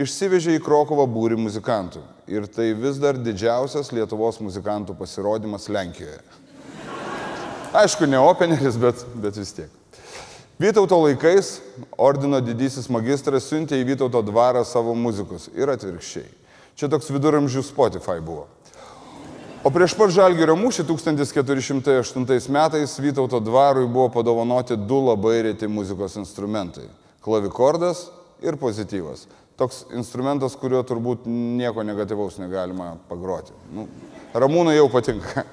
išsivežė 0.00 0.58
į 0.58 0.64
Krokovą 0.64 1.06
būrį 1.08 1.38
muzikantų 1.40 2.02
ir 2.28 2.48
tai 2.48 2.72
vis 2.76 3.00
dar 3.00 3.16
didžiausias 3.20 3.92
Lietuvos 3.96 4.40
muzikantų 4.44 4.96
pasirodymas 4.98 5.68
Lenkijoje. 5.72 6.20
Aišku, 7.74 8.06
ne 8.06 8.20
openeris, 8.22 8.76
bet, 8.78 9.00
bet 9.18 9.40
vis 9.40 9.50
tiek. 9.56 9.83
Vytauto 10.58 11.00
laikais 11.02 11.58
ordino 11.98 12.38
didysis 12.38 12.86
magistras 12.86 13.48
siuntė 13.50 13.80
į 13.80 13.88
Vytauto 13.88 14.20
dvarą 14.22 14.60
savo 14.62 14.92
muzikus 14.94 15.48
ir 15.50 15.72
atvirkščiai. 15.72 16.28
Čia 16.78 16.86
toks 16.92 17.10
viduramžių 17.10 17.62
Spotify 17.66 18.20
buvo. 18.22 18.46
O 19.66 19.72
prieš 19.74 19.96
pat 19.98 20.12
Žalgirio 20.14 20.54
mūšį 20.60 20.86
1408 20.86 22.54
metais 22.54 22.94
Vytauto 23.02 23.42
dvarui 23.42 23.88
buvo 23.90 24.12
padovanoti 24.14 24.78
du 24.78 25.00
labai 25.08 25.40
reti 25.48 25.66
muzikos 25.66 26.14
instrumentai- 26.22 26.86
klavikordas 27.24 28.06
ir 28.40 28.54
pozityvas. 28.54 29.26
Toks 29.58 29.84
instrumentas, 29.90 30.54
kuriuo 30.54 30.86
turbūt 30.86 31.26
nieko 31.26 31.82
negatyvaus 31.82 32.38
negalima 32.38 32.96
pagroti. 33.08 33.50
Nu, 33.74 33.88
Ramūnai 34.34 34.76
jau 34.76 34.88
patinka. 34.88 35.44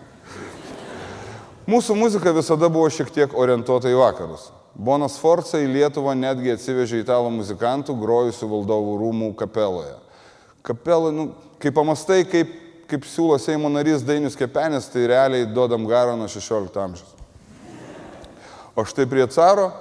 Mūsų 1.68 1.98
muzika 1.98 2.34
visada 2.34 2.70
buvo 2.70 2.90
šiek 2.90 3.10
tiek 3.10 3.34
orientuota 3.34 3.90
į 3.90 3.98
vakarus. 3.98 4.61
Bonas 4.76 5.18
Forca 5.20 5.60
į 5.60 5.68
Lietuvą 5.68 6.14
netgi 6.16 6.54
atsivežė 6.54 7.02
italų 7.04 7.32
muzikantų 7.36 7.96
grojusių 8.00 8.48
valdovų 8.54 8.98
rūmų 9.02 9.32
kapeloje. 9.40 9.98
Kapelai, 10.64 11.12
nu, 11.16 11.26
kai 11.60 11.74
pamastai, 11.76 12.22
kaip, 12.30 12.52
kaip 12.90 13.08
siūlo 13.10 13.38
Seimo 13.42 13.70
narys 13.72 14.06
Dainius 14.06 14.38
Kepenis, 14.40 14.88
tai 14.94 15.08
realiai 15.12 15.50
duodam 15.50 15.88
garą 15.90 16.16
nuo 16.20 16.30
16 16.32 16.80
amžiaus. 16.84 17.18
O 18.78 18.86
štai 18.88 19.08
prie 19.10 19.26
caro 19.28 19.72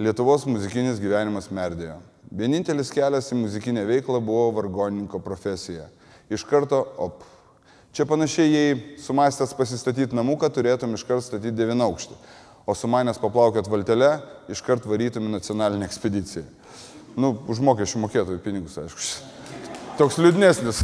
Lietuvos 0.00 0.42
muzikinis 0.50 0.98
gyvenimas 0.98 1.46
merdėjo. 1.54 2.00
Vienintelis 2.34 2.90
kelias 2.90 3.28
į 3.30 3.38
muzikinę 3.44 3.84
veiklą 3.86 4.18
buvo 4.18 4.48
vargonininko 4.56 5.20
profesija. 5.22 5.86
Iš 6.26 6.42
karto, 6.50 6.80
op. 6.98 7.22
Čia 7.94 8.08
panašiai, 8.10 8.50
jei 8.50 8.78
sumastęs 8.98 9.54
pasistatyti 9.54 10.18
namuką, 10.18 10.50
turėtum 10.50 10.96
iš 10.96 11.04
karto 11.06 11.22
statyti 11.28 11.54
devyną 11.54 11.86
O 12.66 12.74
sumanęs 12.74 13.20
paplaukiot 13.20 13.68
valtelę, 13.68 14.18
iš 14.48 14.62
karto 14.64 14.88
varytum 14.88 15.26
į 15.28 15.34
nacionalinę 15.34 15.84
ekspediciją. 15.84 16.46
Nu, 17.14 17.34
už 17.48 17.60
mokesčių 17.60 18.00
mokėtojų 18.06 18.40
pinigus, 18.42 18.78
aišku. 18.80 19.02
Toks 20.00 20.16
liūdnesnis. 20.18 20.80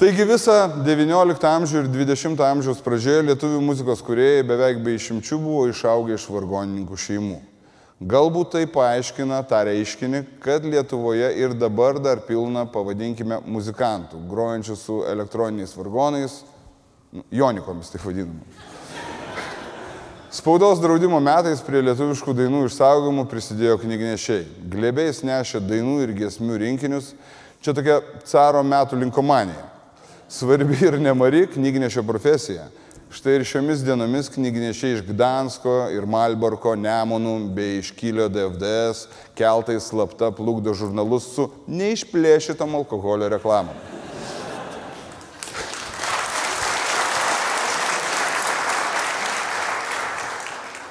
Taigi 0.00 0.24
visą 0.24 0.54
XIX 0.80 1.44
amžių 1.44 1.82
ir 1.82 1.90
XX 1.92 2.40
amžiaus 2.46 2.80
pradžioje 2.80 3.26
lietuvių 3.28 3.60
muzikos 3.60 4.00
kuriejai 4.00 4.46
beveik 4.48 4.80
be 4.80 4.96
išimčių 4.96 5.38
buvo 5.44 5.66
išaugę 5.68 6.16
iš 6.16 6.24
vargonininkų 6.32 6.96
šeimų. 7.04 7.36
Galbūt 8.00 8.54
tai 8.54 8.62
paaiškina 8.64 9.42
tą 9.44 9.58
reiškinį, 9.68 10.22
kad 10.40 10.64
Lietuvoje 10.64 11.28
ir 11.36 11.52
dabar 11.52 12.00
dar 12.00 12.22
pilna, 12.24 12.64
pavadinkime, 12.64 13.42
muzikantų, 13.44 14.22
grojančių 14.30 14.76
su 14.80 15.02
elektroniniais 15.04 15.76
vargonais, 15.76 16.38
nu, 17.12 17.26
jonikomis 17.28 17.92
tai 17.92 18.00
vadinama. 18.00 18.69
Spaudos 20.30 20.78
draudimo 20.78 21.18
metais 21.18 21.58
prie 21.66 21.80
lietuviškų 21.82 22.32
dainų 22.38 22.60
išsaugomų 22.68 23.24
prisidėjo 23.32 23.80
knygnešiai. 23.82 24.44
Glebiais 24.70 25.24
nešė 25.26 25.58
dainų 25.66 25.96
ir 26.04 26.12
giesmių 26.20 26.58
rinkinius. 26.62 27.08
Čia 27.58 27.74
tokia 27.74 27.96
caro 28.30 28.60
metų 28.62 29.00
linkomanija. 29.00 29.64
Svarbi 30.30 30.78
ir 30.86 31.00
nemari 31.02 31.48
knygnešio 31.50 32.04
profesija. 32.06 32.68
Štai 33.10 33.40
ir 33.40 33.46
šiomis 33.50 33.82
dienomis 33.82 34.30
knygnešiai 34.30 35.00
iš 35.00 35.02
Gdansko 35.08 35.88
ir 35.90 36.06
Malborko, 36.06 36.76
Nemonų 36.78 37.34
bei 37.56 37.80
iš 37.80 37.90
Kylio 37.98 38.28
DFDS 38.30 39.08
keltais 39.34 39.90
slapta 39.90 40.30
plukdo 40.30 40.76
žurnalus 40.78 41.26
su 41.34 41.48
neišplėšytom 41.66 42.78
alkoholio 42.78 43.32
reklamom. 43.34 43.74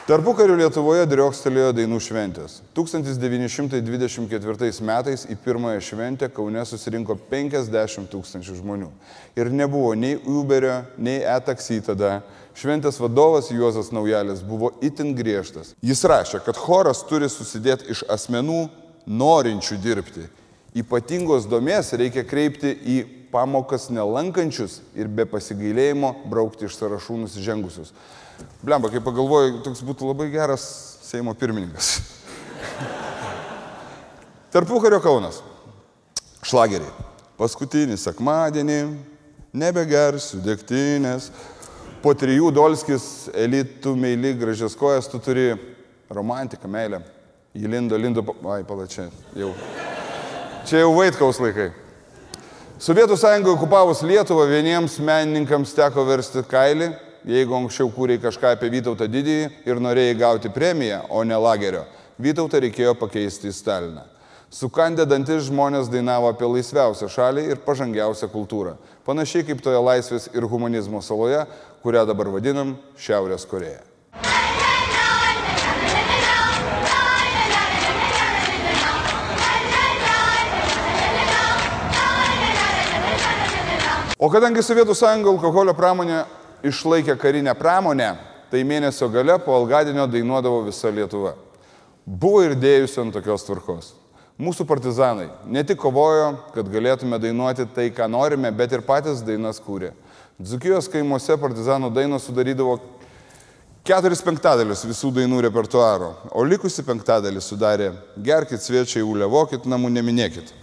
Tarpukariu 0.09 0.55
Lietuvoje 0.57 1.03
driokstelėjo 1.05 1.69
dainų 1.77 1.99
šventės. 2.01 2.63
1924 2.73 4.81
metais 4.81 5.21
į 5.29 5.35
pirmąją 5.43 5.83
šventę 5.85 6.25
Kaune 6.33 6.63
susirinko 6.65 7.13
50 7.29 8.09
tūkstančių 8.09 8.55
žmonių. 8.57 8.89
Ir 9.37 9.53
nebuvo 9.53 9.93
nei 9.93 10.17
Uberio, 10.17 10.81
nei 10.97 11.21
e-taksi 11.21 11.77
tada. 11.85 12.23
Šventės 12.57 12.97
vadovas 12.97 13.53
Juozas 13.53 13.93
Naujalis 13.93 14.41
buvo 14.41 14.73
itin 14.81 15.13
griežtas. 15.13 15.77
Jis 15.77 16.01
rašė, 16.09 16.41
kad 16.41 16.57
choras 16.57 17.05
turi 17.05 17.29
susidėti 17.29 17.93
iš 17.93 18.01
asmenų 18.09 18.65
norinčių 19.05 19.77
dirbti. 19.83 20.25
Ypatingos 20.73 21.45
domės 21.45 21.93
reikia 21.93 22.25
kreipti 22.25 22.73
į 22.73 23.29
pamokas 23.29 23.93
nelankančius 23.93 24.81
ir 24.97 25.05
be 25.05 25.29
pasigailėjimo 25.29 26.25
braukti 26.33 26.65
iš 26.65 26.81
sąrašų 26.81 27.27
nusižengusius. 27.27 27.93
Blemba, 28.63 28.91
kai 28.91 29.01
pagalvoju, 29.03 29.61
toks 29.65 29.83
būtų 29.85 30.09
labai 30.11 30.29
geras 30.33 30.65
Seimo 31.09 31.33
pirmininkas. 31.33 31.97
Tarpukario 34.53 34.99
Kaunas. 35.01 35.39
Šlageriai. 36.45 36.91
Paskutinį 37.39 37.95
sekmadienį 37.97 38.79
nebegersiu 39.55 40.41
degtinės. 40.43 41.29
Po 42.03 42.13
trijų 42.15 42.51
dolskis, 42.55 43.27
elitų 43.35 43.95
meili, 43.99 44.31
gražias 44.39 44.75
kojas, 44.79 45.09
tu 45.11 45.19
turi 45.23 45.51
romantiką, 46.11 46.69
meilę. 46.71 47.01
Įlindo, 47.57 47.97
lindo, 47.99 48.23
ai, 48.53 48.61
palačiai, 48.63 49.09
jau. 49.35 49.49
Čia 50.69 50.83
jau 50.85 50.93
vaitkaus 50.95 51.41
laikai. 51.41 51.71
Sovietų 52.79 53.17
sąjunga 53.19 53.51
okupavus 53.51 54.03
Lietuvą 54.05 54.45
vieniems 54.47 54.99
menininkams 55.03 55.73
teko 55.75 56.05
versti 56.07 56.45
kailį, 56.47 56.93
jeigu 57.27 57.55
anksčiau 57.57 57.89
kūrė 57.91 58.19
kažką 58.21 58.53
apie 58.55 58.69
Vytautą 58.73 59.07
didįjį 59.09 59.49
ir 59.67 59.81
norėjai 59.83 60.19
gauti 60.19 60.51
premiją, 60.53 61.01
o 61.09 61.23
ne 61.23 61.37
lagerio. 61.39 61.83
Vytautą 62.19 62.61
reikėjo 62.63 62.95
pakeisti 62.99 63.51
į 63.51 63.55
Staliną. 63.55 64.05
Sukandę 64.49 65.05
dantis 65.05 65.45
žmonės 65.45 65.91
dainavo 65.93 66.31
apie 66.31 66.47
laisviausią 66.49 67.09
šalį 67.13 67.43
ir 67.51 67.59
pažangiausią 67.65 68.31
kultūrą. 68.33 68.79
Panašiai 69.05 69.45
kaip 69.45 69.61
toje 69.61 69.77
laisvės 69.77 70.25
ir 70.33 70.47
humanizmo 70.49 71.03
saloje, 71.05 71.43
kurią 71.83 72.07
dabar 72.09 72.31
vadinam 72.33 72.73
Šiaurės 72.97 73.45
Koreja. 73.45 73.85
O 84.19 84.27
kadangi 84.27 84.59
Sovietų 84.59 84.91
sąjunga 84.99 85.31
alkoholio 85.31 85.71
pramonė 85.77 86.25
išlaikė 86.65 87.15
karinę 87.19 87.53
pramonę, 87.57 88.13
tai 88.51 88.63
mėnesio 88.65 89.09
gale 89.13 89.37
po 89.43 89.55
Algadinio 89.55 90.07
dainuodavo 90.09 90.63
visa 90.67 90.91
Lietuva. 90.91 91.35
Buvo 92.05 92.41
ir 92.43 92.55
dėjusi 92.57 93.01
ant 93.03 93.13
tokios 93.13 93.45
tvarkos. 93.45 93.93
Mūsų 94.39 94.63
partizanai 94.65 95.27
ne 95.51 95.65
tik 95.67 95.81
kovojo, 95.81 96.31
kad 96.55 96.69
galėtume 96.71 97.19
dainuoti 97.19 97.65
tai, 97.75 97.89
ką 97.91 98.07
norime, 98.07 98.51
bet 98.55 98.71
ir 98.71 98.85
patys 98.87 99.19
dainas 99.25 99.59
kūrė. 99.59 99.91
Dzukijos 100.39 100.87
kaimuose 100.87 101.35
partizanų 101.37 101.89
dainos 101.91 102.23
sudarydavo 102.29 102.77
keturis 103.83 104.23
penktadalius 104.23 104.85
visų 104.87 105.11
dainų 105.19 105.43
repertuaro, 105.49 106.13
o 106.31 106.47
likusi 106.47 106.85
penktadalį 106.87 107.43
sudarė 107.43 107.91
gerkit 108.15 108.63
sviečiai, 108.63 109.03
ulevokit, 109.03 109.67
namų 109.67 109.91
neminėkit. 109.99 110.55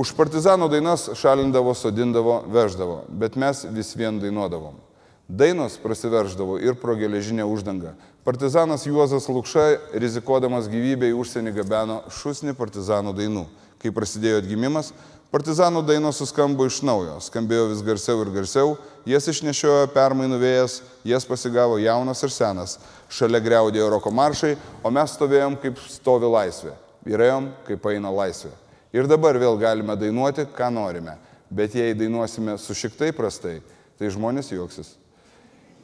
Už 0.00 0.10
partizanų 0.18 0.66
dainas 0.72 1.06
šalindavo, 1.22 1.74
sodindavo, 1.78 2.40
veždavo, 2.50 3.04
bet 3.08 3.38
mes 3.38 3.62
vis 3.70 3.94
vien 3.94 4.18
dainuodavom. 4.18 4.89
Dainos 5.30 5.76
prasiverždavo 5.78 6.58
ir 6.58 6.74
pro 6.74 6.96
geležinę 6.98 7.46
uždangą. 7.46 7.94
Partizanas 8.26 8.82
Juozas 8.86 9.28
Lukša, 9.30 9.94
rizikuodamas 9.94 10.66
gyvybę 10.68 11.08
į 11.12 11.16
užsienį, 11.22 11.54
gabeno 11.54 12.00
šusnį 12.10 12.56
partizanų 12.58 13.14
dainų. 13.14 13.46
Kai 13.80 13.94
prasidėjo 13.94 14.42
atgimimas, 14.42 14.90
Partizanų 15.30 15.84
dainos 15.86 16.18
suskambo 16.18 16.64
iš 16.66 16.80
naujo, 16.82 17.20
skambėjo 17.22 17.68
vis 17.70 17.84
garsiau 17.86 18.24
ir 18.24 18.32
garsiau, 18.34 18.72
jas 19.06 19.28
išnešiojo 19.30 19.84
permainų 19.94 20.40
vėjas, 20.42 20.80
jas 21.06 21.22
pasigavo 21.22 21.76
jaunas 21.78 22.24
ir 22.26 22.32
senas, 22.34 22.72
šalia 23.06 23.38
greudėjo 23.44 23.92
roko 23.92 24.10
maršai, 24.10 24.56
o 24.82 24.90
mes 24.90 25.14
stovėjom 25.14 25.54
kaip 25.62 25.78
stovi 25.86 26.26
laisvė, 26.34 26.74
vyrėjom 27.06 27.46
kaip 27.68 27.86
eina 27.92 28.10
laisvė. 28.10 28.50
Ir 28.90 29.06
dabar 29.06 29.38
vėl 29.38 29.54
galime 29.60 29.94
dainuoti, 29.94 30.48
ką 30.50 30.72
norime, 30.74 31.14
bet 31.46 31.78
jei 31.78 31.94
dainuosime 31.94 32.58
su 32.58 32.74
šiktai 32.74 33.12
prastai, 33.14 33.60
tai 34.02 34.10
žmonės 34.10 34.50
juoksis. 34.50 34.96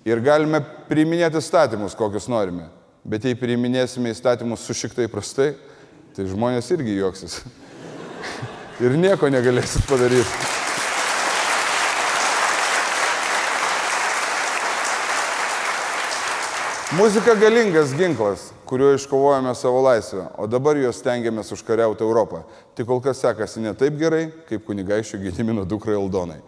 Ir 0.07 0.22
galime 0.22 0.61
priiminėti 0.86 1.40
įstatymus, 1.40 1.96
kokius 1.98 2.28
norime, 2.30 2.68
bet 3.02 3.26
jei 3.26 3.38
priiminėsime 3.38 4.12
įstatymus 4.14 4.62
su 4.62 4.76
šiktai 4.78 5.09
prastai, 5.11 5.54
tai 6.14 6.28
žmonės 6.30 6.70
irgi 6.76 6.94
juoksis. 7.00 7.40
ir 8.86 8.94
nieko 9.00 9.30
negalėsit 9.32 9.88
padaryti. 9.90 10.55
Muzika 16.97 17.34
galingas 17.34 17.94
ginklas, 17.97 18.53
kuriuo 18.64 18.94
iškovojame 18.94 19.55
savo 19.55 19.82
laisvę, 19.82 20.22
o 20.38 20.47
dabar 20.49 20.78
juos 20.80 20.97
stengiamės 20.97 21.53
užkariauti 21.53 22.01
Europą. 22.01 22.40
Tik 22.72 22.88
kol 22.88 23.03
kas 23.05 23.20
sekasi 23.20 23.61
ne 23.61 23.74
taip 23.76 23.99
gerai, 24.01 24.30
kaip 24.49 24.64
kunigaiščių 24.64 25.20
gydimino 25.26 25.66
dukrai 25.68 25.99
Aldonai. 25.99 26.38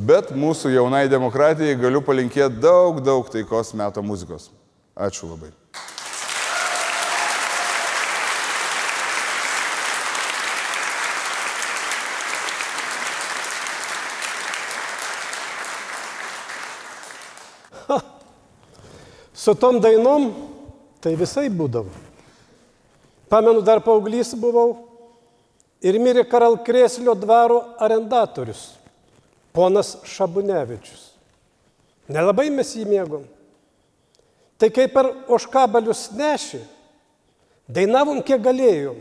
Bet 0.00 0.32
mūsų 0.32 0.72
jaunai 0.78 1.04
demokratijai 1.12 1.76
galiu 1.76 2.00
palinkėti 2.00 2.56
daug, 2.62 3.02
daug 3.04 3.28
taikos 3.28 3.74
meto 3.76 4.00
muzikos. 4.00 4.48
Ačiū 4.96 5.28
labai. 5.28 5.52
Su 19.38 19.54
tom 19.54 19.78
dainom 19.78 20.32
tai 20.98 21.14
visai 21.14 21.46
būdavo. 21.46 21.92
Pamenu, 23.30 23.62
dar 23.62 23.78
paauglys 23.84 24.32
buvau 24.34 24.72
ir 25.78 26.00
mirė 26.02 26.24
Karalkrėslio 26.26 27.14
dvaro 27.14 27.60
arendatorius, 27.78 28.72
ponas 29.54 29.94
Šabunevičius. 30.10 31.12
Nelabai 32.10 32.48
mes 32.50 32.74
jį 32.74 32.88
mėgom. 32.88 33.22
Tai 34.58 34.72
kaip 34.74 34.90
per 34.96 35.12
oškabalius 35.30 36.08
neši, 36.18 36.64
dainavom 37.70 38.24
kiek 38.26 38.42
galėjom. 38.42 38.96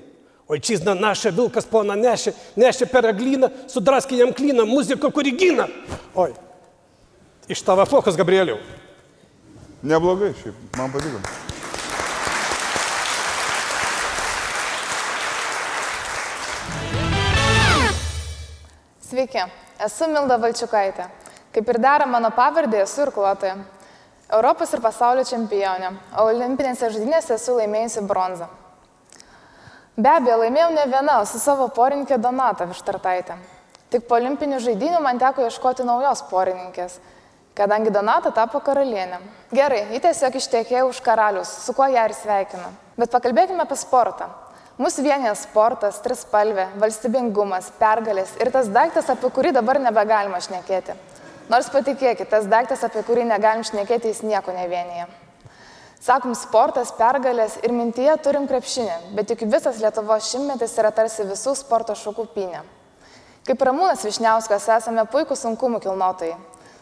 Oi, 0.48 0.62
čizna 0.64 0.94
naša, 0.96 1.34
vilkas 1.34 1.66
pona 1.68 1.96
nešė, 1.98 2.36
nešė 2.62 2.86
per 2.92 3.10
aglyną, 3.10 3.50
sudraskė 3.72 4.22
jam 4.22 4.30
klyną, 4.36 4.68
muzika, 4.70 5.10
kuri 5.12 5.34
gina. 5.36 5.66
Oi, 6.16 6.30
iš 7.50 7.66
tavo 7.66 7.88
fokas, 7.90 8.16
Gabrieliau. 8.20 8.62
Neblogai, 9.84 10.32
šiaip, 10.34 10.56
man 10.78 10.90
patiko. 10.90 11.20
Sveiki, 19.06 19.44
esu 19.86 20.08
Milda 20.10 20.40
Valčiukaitė. 20.42 21.06
Kaip 21.54 21.70
ir 21.70 21.78
dera 21.82 22.08
mano 22.10 22.32
pavardė, 22.34 22.82
esu 22.88 23.04
irkluotoja. 23.06 23.60
Europos 24.34 24.74
ir 24.74 24.82
pasaulio 24.82 25.24
čempionė, 25.30 25.94
o 26.18 26.26
olimpinėse 26.32 26.90
žaidynėse 26.96 27.36
esu 27.38 27.60
laimėjusi 27.60 28.02
bronzą. 28.10 28.50
Be 29.98 30.10
abejo, 30.10 30.40
laimėjau 30.42 30.72
ne 30.74 30.88
viena, 30.90 31.20
su 31.26 31.38
savo 31.40 31.70
porinkė 31.74 32.18
Donata 32.18 32.66
Vištartaitė. 32.66 33.38
Tik 33.94 34.10
po 34.10 34.18
olimpinių 34.18 34.58
žaidynių 34.66 35.00
man 35.06 35.22
teko 35.22 35.46
ieškoti 35.46 35.86
naujos 35.88 36.26
porininkės, 36.28 36.98
kadangi 37.58 37.92
Donata 37.94 38.32
tapo 38.32 38.62
karalienė. 38.64 39.20
Gerai, 39.54 39.88
ji 39.94 40.02
tiesiog 40.04 40.38
ištekėjo 40.38 40.88
už 40.92 41.02
karalius, 41.06 41.52
su 41.66 41.74
kuo 41.74 41.88
ją 41.90 42.06
ir 42.08 42.14
sveikinu. 42.14 42.70
Bet 42.98 43.14
pakalbėkime 43.14 43.66
apie 43.66 43.78
sportą. 43.80 44.30
Mūsų 44.78 45.08
vienyje 45.08 45.34
sportas, 45.42 45.98
trispalvė, 46.06 46.68
valstybingumas, 46.78 47.72
pergalės 47.80 48.36
ir 48.38 48.52
tas 48.54 48.68
daiktas, 48.70 49.10
apie 49.10 49.32
kurį 49.34 49.56
dabar 49.58 49.80
nebegalima 49.82 50.38
šnekėti. 50.38 50.94
Nors 51.50 51.70
patikėkit, 51.74 52.30
tas 52.30 52.46
daiktas, 52.46 52.84
apie 52.86 53.02
kurį 53.08 53.24
negalim 53.26 53.66
šnekėti, 53.66 54.12
jis 54.12 54.22
nieko 54.22 54.54
nevienyje. 54.54 55.08
Sakom, 56.04 56.36
sportas, 56.38 56.92
pergalės 56.94 57.56
ir 57.66 57.74
mintyje 57.74 58.14
turim 58.22 58.46
krepšinį, 58.48 59.16
bet 59.18 59.34
juk 59.34 59.48
visas 59.50 59.80
Lietuvos 59.82 60.30
šimtmetis 60.30 60.78
yra 60.78 60.92
tarsi 60.94 61.26
visų 61.26 61.56
sporto 61.58 61.96
šakų 61.98 62.28
pinė. 62.36 62.62
Kaip 63.48 63.64
Ramūnas 63.64 64.06
Višniauskas 64.06 64.68
esame 64.78 65.08
puikų 65.10 65.36
sunkumų 65.40 65.82
kilnotojai. 65.88 66.38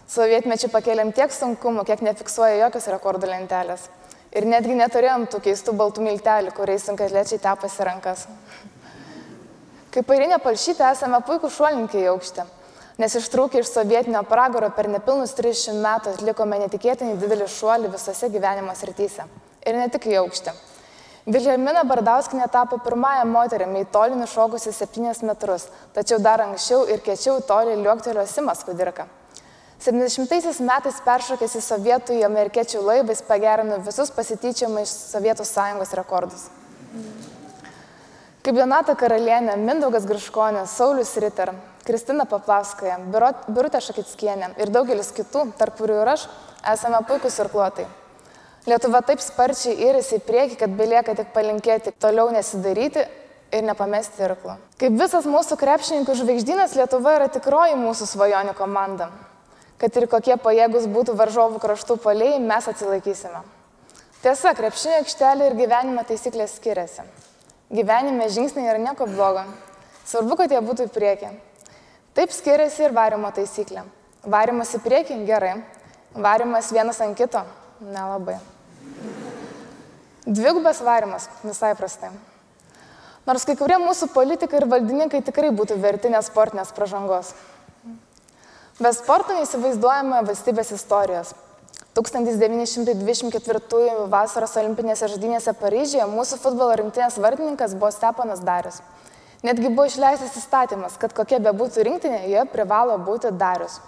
Sovietmečių 0.06 0.68
pakėlėm 0.70 1.10
tiek 1.18 1.32
sunkumų, 1.34 1.82
kiek 1.88 2.04
nefiksuoja 2.06 2.60
jokios 2.60 2.86
rekordų 2.94 3.26
lentelės. 3.32 3.88
Ir 4.38 4.46
netgi 4.46 4.76
neturėjom 4.78 5.26
tų 5.32 5.40
keistų 5.48 5.74
baltų 5.80 6.04
miltelių, 6.06 6.52
kuriais 6.54 6.86
sunkiatlečiai 6.86 7.40
tepasi 7.42 7.88
rankas. 7.88 8.28
Kaip 9.96 10.12
airinė 10.14 10.38
palšytė 10.44 10.86
esame 10.92 11.22
puikų 11.26 11.50
šuolininkai 11.56 12.04
į 12.04 12.12
aukštį, 12.12 12.46
nes 13.02 13.18
ištrūkę 13.18 13.64
iš 13.64 13.74
sovietinio 13.74 14.22
pragaro 14.30 14.70
per 14.78 14.92
nepilnus 14.94 15.34
300 15.40 15.76
metų 15.88 16.14
atlikome 16.20 16.62
netikėtinai 16.68 17.18
didelį 17.26 17.50
šuolį 17.56 17.94
visose 17.98 18.30
gyvenimo 18.30 18.78
srityse. 18.78 19.26
Ir 19.66 19.82
ne 19.82 19.90
tik 19.90 20.06
į 20.12 20.20
aukštį. 20.22 20.54
Vilhelmina 21.26 21.82
Bardauskinė 21.90 22.46
tapo 22.54 22.78
pirmąją 22.86 23.26
moterimi 23.26 23.82
į 23.82 23.92
tolį 23.96 24.22
nušokusi 24.22 24.76
7 24.76 25.26
metrus, 25.26 25.72
tačiau 25.98 26.22
dar 26.22 26.46
anksčiau 26.46 26.86
ir 26.86 27.02
kečiau 27.02 27.40
tolį 27.42 27.80
liuoktelio 27.82 28.28
Simas 28.30 28.62
Kudirka. 28.68 29.10
70 29.86 30.66
metais 30.66 30.98
peršokęs 31.06 31.60
į 31.60 31.62
sovietų 31.62 32.16
į 32.18 32.24
amerikiečių 32.26 32.80
laivą 32.82 33.14
jis 33.14 33.22
pagerino 33.28 33.78
visus 33.86 34.10
pasityčiamą 34.16 34.82
iš 34.82 34.94
Sovietų 35.12 35.46
sąjungos 35.46 35.92
rekordus. 36.00 36.48
Kaip 38.46 38.58
Donata 38.58 38.96
Karalienė, 38.98 39.60
Mindaugas 39.62 40.08
Griškonė, 40.10 40.64
Saulis 40.70 41.12
Ritter, 41.22 41.52
Kristina 41.86 42.26
Paplauskaja, 42.30 42.98
Birutė 43.14 43.82
Šakitskienė 43.86 44.56
ir 44.62 44.74
daugelis 44.74 45.12
kitų, 45.14 45.52
tarp 45.60 45.78
kurių 45.78 46.00
ir 46.02 46.12
aš, 46.16 46.26
esame 46.74 47.04
puikūs 47.06 47.38
irkluotai. 47.46 47.86
Lietuva 48.66 49.04
taip 49.06 49.22
sparčiai 49.22 49.78
įrisi 49.86 50.18
į 50.18 50.26
priekį, 50.26 50.60
kad 50.64 50.74
belieka 50.74 51.14
tik 51.14 51.30
palinkėti 51.38 51.94
toliau 52.02 52.32
nesidaryti 52.34 53.06
ir 53.54 53.70
nepamesti 53.70 54.26
irklų. 54.26 54.58
Kaip 54.82 54.98
visas 54.98 55.30
mūsų 55.30 55.62
krepšininkų 55.62 56.18
žvaigždynas, 56.24 56.74
Lietuva 56.82 57.20
yra 57.20 57.30
tikroji 57.30 57.78
mūsų 57.86 58.10
svajonių 58.16 58.58
komanda 58.58 59.12
kad 59.82 59.98
ir 59.98 60.08
kokie 60.12 60.38
pajėgus 60.42 60.88
būtų 60.92 61.16
varžovų 61.20 61.60
kraštų 61.64 61.98
poliai, 62.04 62.40
mes 62.40 62.68
atsilaikysime. 62.72 63.44
Tiesa, 64.24 64.56
krepšinio 64.58 65.02
aikštelė 65.02 65.52
ir 65.52 65.58
gyvenimo 65.60 66.04
taisyklės 66.08 66.56
skiriasi. 66.58 67.04
Gyvenime 67.76 68.30
žingsniai 68.32 68.72
yra 68.72 68.82
nieko 68.82 69.08
blogo. 69.10 69.44
Svarbu, 70.06 70.38
kad 70.40 70.54
jie 70.54 70.62
būtų 70.66 70.88
į 70.88 70.94
priekį. 70.96 71.30
Taip 72.16 72.34
skiriasi 72.34 72.88
ir 72.88 72.96
varimo 72.96 73.30
taisyklė. 73.36 73.84
Varimas 74.26 74.72
į 74.78 74.82
priekį 74.82 75.20
gerai, 75.28 75.56
varimas 76.16 76.72
vienas 76.74 77.02
ant 77.04 77.18
kito 77.18 77.44
nelabai. 77.82 78.38
Dvigubas 80.26 80.80
varimas 80.82 81.28
visai 81.44 81.76
prastai. 81.78 82.10
Nors 83.26 83.46
kai 83.46 83.56
kurie 83.58 83.78
mūsų 83.82 84.12
politikai 84.14 84.62
ir 84.62 84.68
valdininkai 84.70 85.22
tikrai 85.26 85.52
būtų 85.54 85.78
verti 85.82 86.10
nesportinės 86.14 86.72
pažangos. 86.78 87.34
Be 88.76 88.90
sporto 88.92 89.32
neįsivaizduojame 89.32 90.18
valstybės 90.28 90.74
istorijos. 90.76 91.30
1924 91.96 94.08
vasaros 94.12 94.56
olimpinėse 94.60 95.08
žaidynėse 95.14 95.54
Paryžiuje 95.62 96.04
mūsų 96.12 96.42
futbolo 96.42 96.74
rinktinės 96.82 97.16
vardininkas 97.24 97.72
buvo 97.80 97.88
Stepanas 97.96 98.42
Darius. 98.44 98.82
Netgi 99.48 99.70
buvo 99.70 99.86
išleistas 99.88 100.36
įstatymas, 100.42 100.98
kad 101.00 101.16
kokia 101.16 101.40
bebūtų 101.46 101.86
rinktinė, 101.88 102.20
joje 102.28 102.44
privalo 102.52 102.98
būti 103.00 103.32
Darius. 103.32 103.80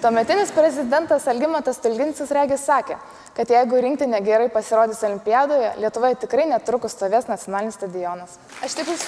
Tuometinis 0.00 0.48
prezidentas 0.56 1.28
Algimantas 1.28 1.76
Tulginsis 1.84 2.32
Regis 2.32 2.64
sakė, 2.64 2.96
kad 3.36 3.52
jeigu 3.52 3.84
rinktinė 3.84 4.24
gerai 4.24 4.48
pasirodys 4.54 5.04
olimpiadoje, 5.04 5.74
Lietuvoje 5.84 6.16
tikrai 6.24 6.48
netrukus 6.48 6.96
stovės 6.96 7.28
nacionalinis 7.28 7.76
stadionas. 7.76 8.40
Aš 8.64 8.80
tik 8.80 8.96
už... 8.96 9.04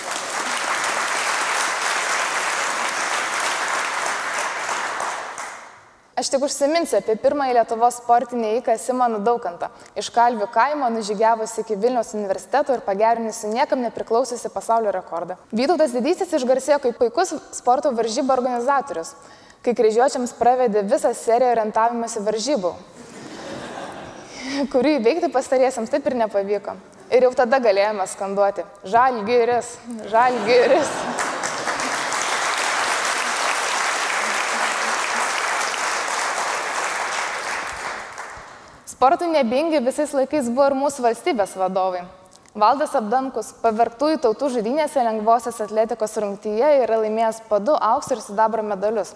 Aš 6.15 6.29
tik 6.31 6.45
užsiminsiu 6.47 7.01
apie 7.01 7.17
pirmąjį 7.19 7.57
Lietuvos 7.57 7.97
sportinį 7.99 8.53
įką 8.61 8.77
Simoną 8.79 9.19
Daukantą, 9.27 9.67
iš 9.99 10.13
Kalvių 10.15 10.47
kaimo 10.55 10.87
nužygiavusi 10.95 11.65
iki 11.65 11.75
Vilniaus 11.75 12.13
universiteto 12.15 12.77
ir 12.77 12.85
pagerinusi 12.87 13.51
niekam 13.51 13.83
nepriklausiusi 13.83 14.53
pasaulio 14.55 14.93
rekordą. 14.95 15.35
Vytautas 15.51 15.91
Didysis 15.91 16.31
išgarsėjo 16.39 16.79
kaip 16.87 17.03
puikus 17.03 17.35
sporto 17.59 17.91
varžybų 17.99 18.31
organizatorius, 18.31 19.11
kai 19.67 19.75
kryžiuočiams 19.75 20.39
pravedė 20.39 20.87
visą 20.87 21.11
seriją 21.19 21.51
orientavimąsi 21.57 22.23
varžybų, 22.31 22.75
kurių 24.71 24.97
įveikti 25.01 25.35
pastariesiams 25.35 25.91
taip 25.91 26.07
ir 26.07 26.21
nepavyko. 26.23 26.79
Ir 27.11 27.27
jau 27.27 27.35
tada 27.43 27.59
galėjome 27.59 28.07
skanduoti- 28.07 28.63
žalgiris, 28.95 29.79
žalgiris. 30.15 31.34
Sportui 39.05 39.29
nebingi 39.29 39.83
visais 39.85 40.15
laikais 40.17 40.47
buvo 40.49 40.65
ir 40.71 40.75
mūsų 40.81 41.03
valstybės 41.05 41.51
vadovai. 41.61 42.07
Valdas 42.57 42.95
Abdankus 42.97 43.51
pavergtųjų 43.61 44.17
tautų 44.25 44.49
žaidynėse 44.55 45.03
lengvosios 45.05 45.59
atletikos 45.61 46.17
rungtyje 46.25 46.71
yra 46.87 46.97
laimėjęs 47.03 47.43
po 47.51 47.59
du 47.61 47.75
aukso 47.77 48.17
ir 48.17 48.23
sidabro 48.25 48.65
medalius. 48.65 49.13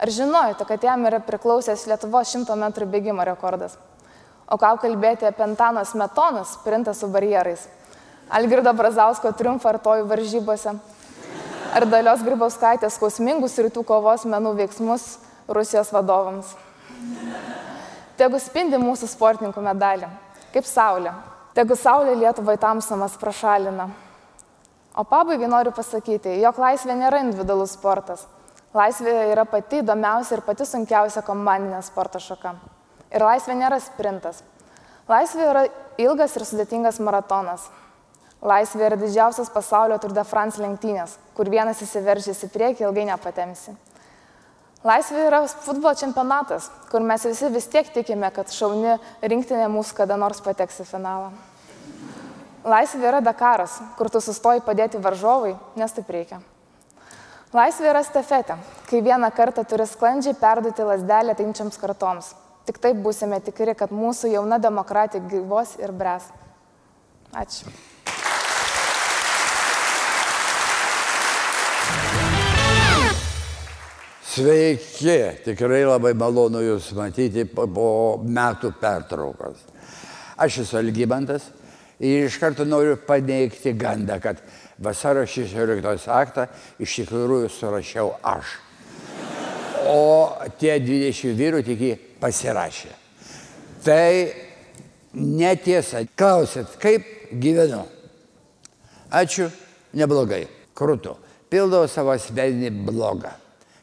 Ar 0.00 0.08
žinojote, 0.08 0.64
kad 0.64 0.88
jam 0.88 1.04
yra 1.04 1.20
priklausęs 1.20 1.84
Lietuvo 1.84 2.24
100 2.24 2.56
m 2.56 2.88
bėgimo 2.94 3.28
rekordas? 3.28 3.76
O 4.48 4.56
ką 4.56 4.72
kalbėti 4.80 5.28
apie 5.28 5.44
Antano 5.44 5.84
Smetonas, 5.84 6.56
sprintą 6.56 6.96
su 6.96 7.12
barjerais? 7.12 7.68
Algirdo 8.32 8.72
Brazausko 8.72 9.36
triumfą 9.36 9.74
artojų 9.74 10.08
varžybose? 10.08 10.78
Ar 11.76 11.90
dalios 11.92 12.24
Grybauskaitės 12.24 12.96
skausmingus 12.96 13.60
rytų 13.60 13.84
kovos 13.84 14.24
menų 14.24 14.56
veiksmus 14.64 15.18
Rusijos 15.44 15.92
vadovams? 15.92 16.56
Tegu 18.16 18.40
spindi 18.40 18.78
mūsų 18.80 19.08
sportininkų 19.12 19.62
medalį, 19.64 20.08
kaip 20.54 20.68
saulė, 20.68 21.12
Tegu 21.56 21.72
saulė 21.72 22.12
Lietuvai 22.20 22.58
tamsamas 22.60 23.14
prašalina. 23.16 23.86
O 24.92 25.04
pabaigai 25.08 25.48
noriu 25.48 25.70
pasakyti, 25.72 26.34
jog 26.42 26.58
laisvė 26.60 26.92
nėra 27.00 27.22
individualus 27.22 27.72
sportas. 27.78 28.26
Laisvė 28.76 29.14
yra 29.30 29.46
pati 29.48 29.80
įdomiausia 29.80 30.36
ir 30.36 30.42
pati 30.44 30.66
sunkiausia 30.68 31.22
komandinė 31.24 31.80
sporto 31.86 32.20
šaka. 32.20 32.52
Ir 33.08 33.24
laisvė 33.24 33.56
nėra 33.56 33.78
sprintas. 33.80 34.42
Laisvė 35.08 35.48
yra 35.48 35.62
ilgas 35.96 36.36
ir 36.36 36.44
sudėtingas 36.44 37.00
maratonas. 37.00 37.70
Laisvė 38.44 38.90
yra 38.90 39.00
didžiausias 39.00 39.48
pasaulio 39.48 39.96
Tour 39.96 40.12
de 40.12 40.26
France 40.28 40.60
lenktynės, 40.60 41.16
kur 41.32 41.48
vienas 41.48 41.80
įsiveržys 41.80 42.44
į 42.44 42.52
priekį 42.52 42.84
ilgai 42.90 43.08
nepatemsi. 43.14 43.72
Laisvė 44.86 45.24
yra 45.26 45.40
futbolo 45.50 45.96
čempionatas, 45.98 46.68
kur 46.92 47.02
mes 47.02 47.24
visi 47.26 47.48
vis 47.50 47.66
tiek 47.70 47.88
tikime, 47.90 48.28
kad 48.30 48.52
šauni 48.54 48.94
rinktinė 49.22 49.66
mūsų 49.72 49.96
kada 50.02 50.18
nors 50.20 50.42
pateks 50.44 50.84
į 50.84 50.86
finalą. 50.86 51.32
Laisvė 52.66 53.08
yra 53.08 53.22
Dakaras, 53.22 53.80
kur 53.98 54.10
tu 54.10 54.22
sustoji 54.22 54.62
padėti 54.62 55.00
varžovai, 55.02 55.56
nes 55.78 55.96
taip 55.96 56.12
reikia. 56.14 56.38
Laisvė 57.54 57.90
yra 57.92 58.02
stafetė, 58.06 58.58
kai 58.90 59.02
vieną 59.06 59.30
kartą 59.34 59.64
turi 59.66 59.86
sklandžiai 59.90 60.38
perduoti 60.38 60.86
lasdelę 60.86 61.34
ateinčiams 61.34 61.78
kartoms. 61.82 62.32
Tik 62.66 62.78
taip 62.82 63.02
būsime 63.02 63.38
tikri, 63.42 63.74
kad 63.78 63.94
mūsų 63.94 64.34
jauna 64.34 64.58
demokratija 64.62 65.22
gyvos 65.30 65.76
ir 65.82 65.94
bres. 65.94 66.26
Ačiū. 67.34 67.70
Sveiki, 74.36 75.38
tikrai 75.46 75.78
labai 75.88 76.10
malonu 76.12 76.60
Jūs 76.60 76.90
matyti 76.92 77.46
po, 77.48 77.86
metų 78.20 78.74
pertraukos. 78.76 79.62
Aš 80.36 80.58
esu 80.60 80.76
Algybantas 80.76 81.46
ir 81.96 82.26
iš 82.26 82.36
karto 82.42 82.66
noriu 82.68 82.98
paneigti 83.00 83.72
gandą, 83.72 84.18
kad 84.20 84.42
vasario 84.76 85.22
16 85.24 86.10
aktą 86.12 86.44
iš 86.76 86.98
tikrųjų 86.98 87.48
surašiau 87.54 88.10
aš. 88.20 88.50
O 89.88 90.28
tie 90.60 90.74
20 90.84 91.32
vyrų 91.40 91.64
tik 91.70 91.86
jį 91.86 91.94
pasirašė. 92.20 92.92
Tai 93.88 94.04
netiesa. 95.16 96.04
Klausit, 96.12 96.76
kaip 96.84 97.08
gyvenu? 97.32 97.86
Ačiū, 99.16 99.48
neblogai, 99.96 100.44
krūtų. 100.76 101.16
Pildau 101.48 101.86
savo 101.88 102.12
asmeninį 102.18 102.74
blogą 102.84 103.32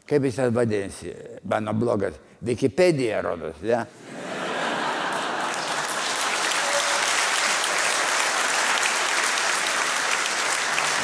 kaip 0.08 0.24
jis 0.28 0.36
ten 0.36 0.54
vadinasi, 0.54 1.14
mano 1.48 1.72
blogas, 1.72 2.14
Wikipedija 2.44 3.22
rodos, 3.24 3.56
ne? 3.62 3.84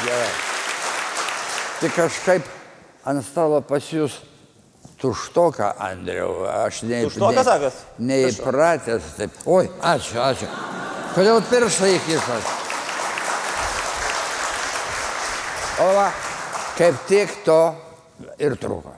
Gerai. 0.05 0.33
Tai 1.81 1.89
kažkaip 1.95 2.45
ant 3.09 3.25
stalo 3.25 3.61
pas 3.65 3.85
jūs 3.89 4.19
tuštoka, 5.01 5.71
Andriau. 5.81 6.43
Aš 6.45 6.83
nei, 6.85 7.05
Tuštoka, 7.07 7.43
sakot? 7.45 7.77
neįpratęs 7.97 9.13
taip. 9.17 9.37
Oi, 9.49 9.69
ačiū, 9.81 10.19
ačiū. 10.21 10.49
Kodėl 11.15 11.41
pirštą 11.49 11.89
įkišat? 11.97 12.51
O 15.81 15.87
va, 15.97 16.11
kaip 16.77 17.01
tik 17.09 17.33
to 17.45 17.59
ir 18.39 18.55
truko. 18.59 18.95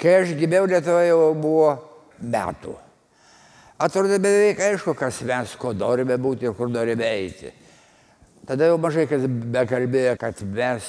Kai 0.00 0.20
aš 0.20 0.34
gimėjau 0.36 0.66
Lietuvoje 0.70 1.08
jau 1.08 1.30
buvo 1.38 1.70
metų. 2.20 2.74
Atrodo 3.80 4.16
beveik 4.20 4.60
aišku, 4.64 4.94
kas 4.96 5.20
mes, 5.28 5.52
ko 5.60 5.74
norime 5.76 6.16
būti 6.20 6.48
ir 6.48 6.54
kur 6.56 6.70
norime 6.72 7.04
eiti. 7.04 7.52
Tada 8.48 8.70
jau 8.70 8.78
mažai 8.80 9.04
kas 9.10 9.26
bekalbėjo, 9.26 10.14
kad 10.20 10.40
mes 10.54 10.86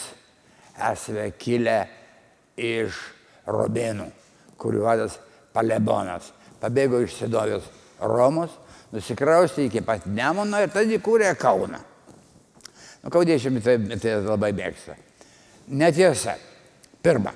esame 0.78 1.32
kilę 1.40 1.82
iš 2.58 3.00
Robėnų, 3.48 4.06
kurių 4.60 4.84
vadas 4.84 5.18
Palebonas. 5.56 6.34
Pabėgo 6.60 7.00
iš 7.04 7.16
Sidovijos 7.16 7.68
Romos, 8.04 8.52
nusikraustė 8.92 9.68
iki 9.68 9.84
pat 9.86 10.08
Nemono 10.08 10.60
ir 10.64 10.72
tada 10.74 10.98
įkūrė 10.98 11.32
Kauną. 11.40 11.80
Nu, 13.04 13.12
kaudiečiami 13.14 13.62
tai, 13.64 13.78
tai 14.02 14.18
labai 14.20 14.52
mėgsta. 14.58 14.98
Netiesa. 15.68 16.36
Pirma, 17.04 17.32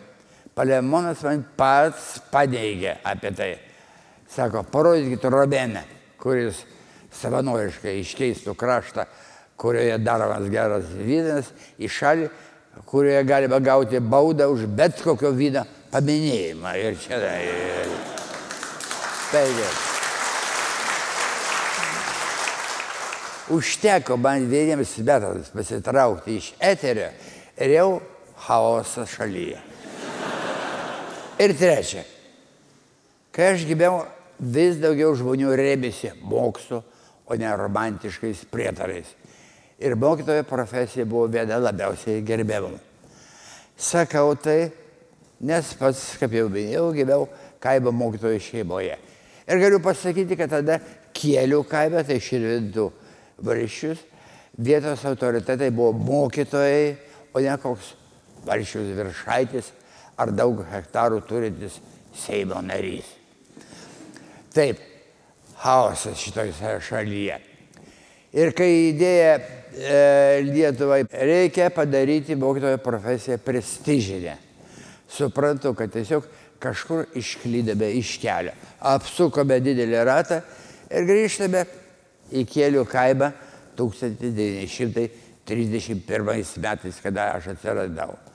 Palemonas 0.55 1.23
man 1.23 1.43
pats 1.57 2.17
paneigė 2.31 2.97
apie 3.07 3.31
tai. 3.35 3.51
Sako, 4.31 4.63
parodykit 4.71 5.23
Robenę, 5.31 5.83
kuris 6.19 6.61
savanoriškai 7.21 7.97
iškeistų 7.99 8.55
kraštą, 8.59 9.05
kurioje 9.59 9.97
daromas 10.03 10.47
geras 10.51 10.89
vynas, 10.95 11.51
į 11.79 11.89
šalį, 11.91 12.27
kurioje 12.87 13.23
galima 13.27 13.59
gauti 13.63 13.99
baudą 13.99 14.47
už 14.51 14.67
bet 14.75 15.01
kokio 15.03 15.31
vyno 15.35 15.65
paminėjimą. 15.91 16.75
Ir 16.79 16.99
čia. 16.99 17.19
Taigi. 19.31 19.71
Užteko 23.51 24.15
man 24.15 24.47
vieniems 24.47 24.95
metams 25.03 25.51
pasitraukti 25.51 26.37
iš 26.39 26.53
eterio 26.59 27.09
ir 27.59 27.75
jau 27.75 27.89
chaosas 28.47 29.11
šalyje. 29.17 29.70
Ir 31.41 31.55
trečia, 31.57 32.03
kai 33.33 33.55
aš 33.55 33.63
gimiau, 33.65 34.03
vis 34.37 34.75
daugiau 34.77 35.15
žmonių 35.17 35.55
rėmėsi 35.57 36.11
mokslu, 36.21 36.83
o 37.25 37.37
ne 37.39 37.49
romantiškais 37.57 38.43
prietarais. 38.51 39.07
Ir 39.81 39.95
mokytojo 39.97 40.43
profesija 40.45 41.07
buvo 41.09 41.25
viena 41.33 41.57
labiausiai 41.57 42.21
gerbiamų. 42.27 42.75
Sakau 43.73 44.35
tai, 44.37 44.69
nes 45.41 45.73
pats, 45.79 46.03
kaip 46.21 46.37
jau 46.37 46.45
minėjau, 46.53 46.91
gyvenau 46.93 47.25
kaimo 47.63 47.95
mokytojo 47.95 48.37
šeimoje. 48.45 48.99
Ir 49.49 49.65
galiu 49.65 49.81
pasakyti, 49.81 50.37
kad 50.37 50.53
tada 50.53 50.77
kėlių 51.17 51.63
kaime, 51.65 52.05
tai 52.05 52.21
širvintų 52.21 52.85
varščius, 53.41 54.05
vietos 54.61 55.09
autoritetai 55.09 55.73
buvo 55.73 55.95
mokytojai, 55.97 56.93
o 57.33 57.41
ne 57.41 57.57
koks 57.65 57.95
varščius 58.45 58.93
viršaitis 58.99 59.77
ar 60.21 60.31
daug 60.35 60.61
hektarų 60.71 61.21
turintis 61.27 61.79
Seimo 62.21 62.59
narys. 62.63 63.07
Taip, 64.51 64.79
chaosas 65.61 66.19
šitoje 66.19 66.51
šalyje. 66.83 67.37
Ir 68.35 68.51
kai 68.55 68.69
idėja 68.89 69.39
e, 69.39 69.41
Lietuvai 70.47 71.01
reikia 71.11 71.69
padaryti 71.75 72.35
mokytojo 72.39 72.77
profesiją 72.83 73.37
prestižinę, 73.43 74.35
suprantu, 75.11 75.73
kad 75.75 75.91
tiesiog 75.91 76.23
kažkur 76.61 77.05
išklydame 77.17 77.87
iš 77.99 78.19
kelio, 78.21 78.51
apsukome 78.79 79.59
didelį 79.63 80.03
ratą 80.07 80.41
ir 80.91 81.05
grįžtame 81.09 81.65
į 82.31 82.45
kelių 82.47 82.85
kaimą 82.87 83.31
1931 83.79 86.59
metais, 86.63 87.01
kada 87.03 87.21
aš 87.35 87.47
atsiradau. 87.55 88.30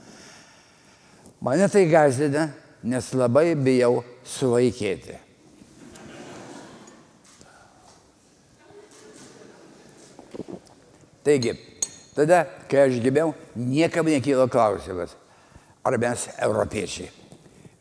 Mane 1.40 1.68
tai 1.68 1.84
gazdina, 1.90 2.48
nes 2.82 3.12
labai 3.12 3.54
bijau 3.54 4.00
suvaikėti. 4.24 5.18
Taigi, 11.26 11.56
tada, 12.14 12.44
kai 12.70 12.86
aš 12.86 13.00
gimiau, 13.02 13.34
niekam 13.58 14.06
nekylo 14.06 14.46
klausimas, 14.48 15.16
ar 15.82 15.98
mes 15.98 16.28
europiečiai. 16.38 17.10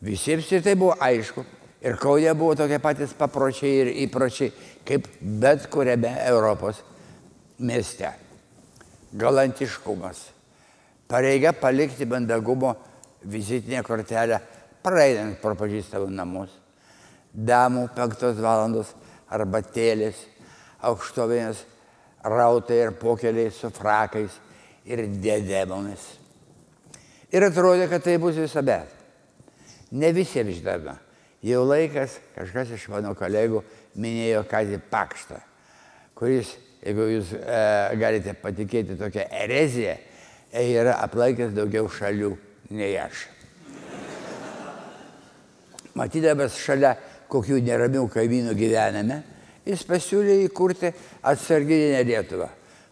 Visiems 0.02 0.50
ir 0.52 0.64
tai 0.66 0.74
buvo 0.74 0.96
aišku. 1.00 1.44
Ir 1.86 1.94
Kaunė 2.00 2.32
buvo 2.34 2.56
tokie 2.58 2.80
patys 2.82 3.12
papročiai 3.14 3.84
ir 3.84 3.90
įpročiai, 4.06 4.50
kaip 4.86 5.06
bet 5.20 5.68
kuriame 5.70 6.10
Europos 6.26 6.80
mieste. 7.58 8.10
Galantiškumas. 9.14 10.24
Pareiga 11.06 11.52
palikti 11.54 12.08
mandagumo 12.10 12.74
vizitinę 13.26 13.82
kortelę 13.86 14.40
praeinant 14.82 15.40
pro 15.42 15.56
pažįstamų 15.58 16.10
namus. 16.14 16.52
Damų 17.36 17.88
penktos 17.96 18.38
valandos 18.40 18.92
arbatėlės, 19.32 20.18
aukštovės 20.86 21.64
rautai 22.26 22.78
ir 22.84 22.94
pokeliai 23.00 23.50
su 23.52 23.70
frakais 23.74 24.38
ir 24.86 25.04
dėdėmomis. 25.22 26.04
Ir 27.34 27.48
atrodė, 27.48 27.88
kad 27.90 28.04
tai 28.06 28.16
bus 28.22 28.38
visada. 28.38 28.84
Ne 29.90 30.12
visiems 30.14 30.56
žinoma. 30.56 30.96
Jau 31.46 31.62
laikas, 31.66 32.16
kažkas 32.34 32.72
iš 32.74 32.86
mano 32.90 33.12
kolegų 33.14 33.60
minėjo 34.00 34.40
Kazį 34.50 34.80
Pakštą, 34.90 35.36
kuris, 36.16 36.54
jeigu 36.82 37.06
jūs 37.12 37.34
e, 37.36 37.60
galite 38.00 38.34
patikėti 38.40 38.96
tokią 38.98 39.28
ereziją, 39.44 39.94
e, 40.50 40.64
yra 40.72 40.96
aplankęs 41.04 41.52
daugiau 41.54 41.90
šalių 41.92 42.32
nei 42.70 42.96
aš. 42.98 43.26
Matydamas 45.96 46.58
šalia 46.60 46.94
kokių 47.30 47.60
neramių 47.64 48.04
kaimynų 48.12 48.54
gyvename, 48.58 49.22
jis 49.66 49.82
pasiūlė 49.88 50.38
įkurti 50.44 50.92
atsarginę 51.26 52.02
Lietuvą, 52.06 52.48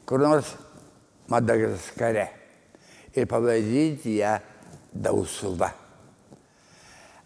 kur 0.07 0.25
nors 0.25 0.55
Madagaskare 1.31 2.27
ir 3.17 3.27
pavadinti 3.31 4.19
ją 4.19 4.35
Dausuva. 4.95 5.71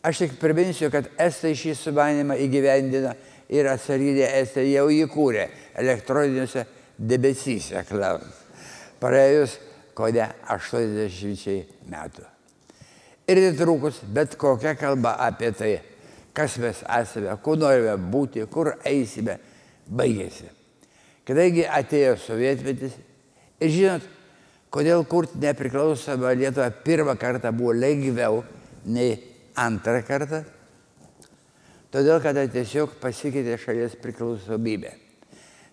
Aš 0.03 0.23
tik 0.23 0.39
priminsiu, 0.41 0.89
kad 0.93 1.11
Estai 1.21 1.57
šį 1.59 1.75
sumanimą 1.77 2.39
įgyvendino 2.45 3.13
ir 3.51 3.69
atsarginė 3.69 4.31
Estai 4.39 4.69
jau 4.71 4.87
įkūrė 4.95 5.49
elektroniniuose 5.83 6.65
debesyse 6.99 7.85
klaus. 7.91 8.47
Praėjus 9.03 9.59
kone 9.99 10.31
80 10.55 11.91
metų. 11.91 12.38
Ir 13.29 13.37
netrukus 13.37 14.01
bet 14.15 14.37
kokia 14.41 14.73
kalba 14.79 15.13
apie 15.21 15.51
tai, 15.53 15.75
kas 16.33 16.57
mes 16.63 16.81
esame, 16.81 17.35
kuo 17.45 17.59
norime 17.61 17.97
būti, 18.11 18.47
kur 18.49 18.73
eisime, 18.89 19.37
baigėsi. 19.89 20.49
Kadangi 21.29 21.67
atėjo 21.69 22.15
sovietmetis 22.23 22.95
ir 23.61 23.73
žinot, 23.75 24.07
kodėl 24.73 25.05
kurti 25.09 25.41
nepriklausomą 25.43 26.33
Lietuvą 26.41 26.71
pirmą 26.85 27.19
kartą 27.21 27.53
buvo 27.53 27.75
lengviau 27.77 28.41
nei 28.89 29.19
antrą 29.61 30.01
kartą? 30.09 30.41
Todėl, 31.93 32.23
kad 32.25 32.41
tiesiog 32.53 32.97
pasikeitė 33.01 33.57
šalies 33.61 33.97
priklausomybė. 34.01 34.95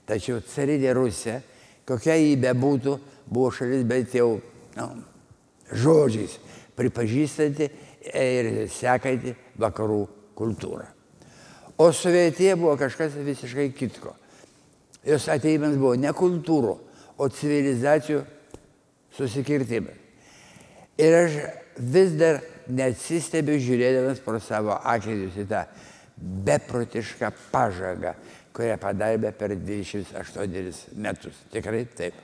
Tačiau 0.07 0.41
carinė 0.51 0.91
Rusija, 0.95 1.39
kokia 1.87 2.15
jį 2.19 2.35
bebūtų, 2.43 2.99
buvo 3.31 3.51
šalis 3.55 3.87
bent 3.87 4.11
jau 4.15 4.35
nu, 4.75 4.89
žodžiais 5.71 6.35
pripažįstanti 6.75 7.69
ir 8.11 8.51
sekanti 8.71 9.35
vakarų 9.61 10.01
kultūrą. 10.37 10.87
O 11.77 11.91
sovietija 11.91 12.55
buvo 12.55 12.75
kažkas 12.79 13.17
visiškai 13.19 13.69
kitko. 13.75 14.13
Jos 15.05 15.27
ateimas 15.29 15.75
buvo 15.77 15.95
ne 15.99 16.11
kultūrų, 16.15 16.75
o 17.17 17.27
civilizacijų 17.29 18.23
susikirtimas. 19.15 19.99
Ir 20.97 21.17
aš 21.19 21.35
vis 21.75 22.15
dar 22.15 22.39
neatsistebiu 22.71 23.59
žiūrėdamas 23.61 24.21
pro 24.23 24.39
savo 24.39 24.77
akinius 24.87 25.35
į 25.37 25.45
tą 25.49 25.65
beprotišką 26.47 27.31
pažangą, 27.51 28.15
kurią 28.55 28.77
padarėme 28.79 29.33
per 29.35 29.51
28 29.59 30.95
metus. 30.95 31.43
Tikrai 31.51 31.83
taip. 31.97 32.15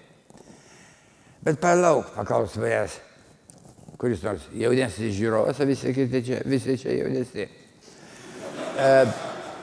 Bet 1.44 1.60
palauk, 1.60 2.14
paklaus 2.16 2.56
manęs, 2.62 2.96
kuris 4.02 4.24
nors 4.26 4.48
jaunesnis 4.58 5.14
žiūrovas, 5.14 5.60
o 5.62 5.66
visi 5.70 5.94
kiti 5.94 6.24
čia, 6.26 6.40
visi 6.50 6.74
čia 6.82 6.96
jaunesni. 6.98 7.46
E, 8.82 8.88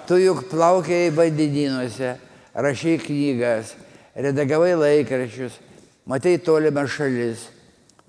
tu 0.06 0.18
juk 0.22 0.44
plaukiai 0.52 1.10
vandenynuose, 1.10 2.12
rašai 2.54 3.00
knygas, 3.02 3.74
redagavai 4.14 4.76
laikraščius, 4.78 5.58
matai 6.06 6.36
tolimą 6.38 6.86
šalis. 6.86 7.48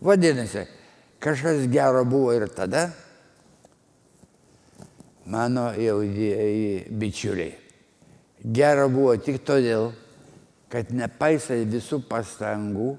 Vadinasi, 0.05 0.67
kažkas 1.19 1.65
gero 1.73 2.05
buvo 2.05 2.36
ir 2.38 2.45
tada. 2.53 2.91
Mano 5.30 5.71
jaudieji 5.73 6.86
bičiuliai. 6.93 7.57
Gero 8.45 8.86
buvo 8.89 9.17
tik 9.17 9.41
todėl, 9.45 9.89
kad 10.69 10.93
nepaisai 10.93 11.65
visų 11.67 12.03
pastangų, 12.07 12.93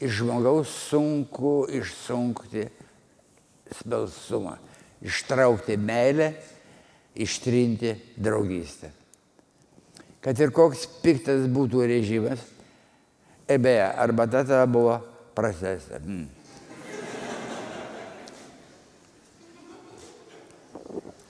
iš 0.00 0.20
žmogaus 0.20 0.70
sunku 0.88 1.66
išsunkti 1.74 2.68
smalsumą, 3.80 4.54
ištraukti 5.02 5.76
meilę, 5.76 6.32
ištrinti 7.14 7.94
draugystę. 8.16 8.90
Kad 10.22 10.40
ir 10.40 10.50
koks 10.54 10.86
piktas 11.02 11.46
būtų 11.50 11.86
režimas, 11.90 12.40
e 13.48 13.58
beje, 13.58 13.84
arbata 13.86 14.42
tada 14.44 14.66
buvo 14.70 14.98
prastesnė. 15.34 16.02
Hmm. 16.02 16.26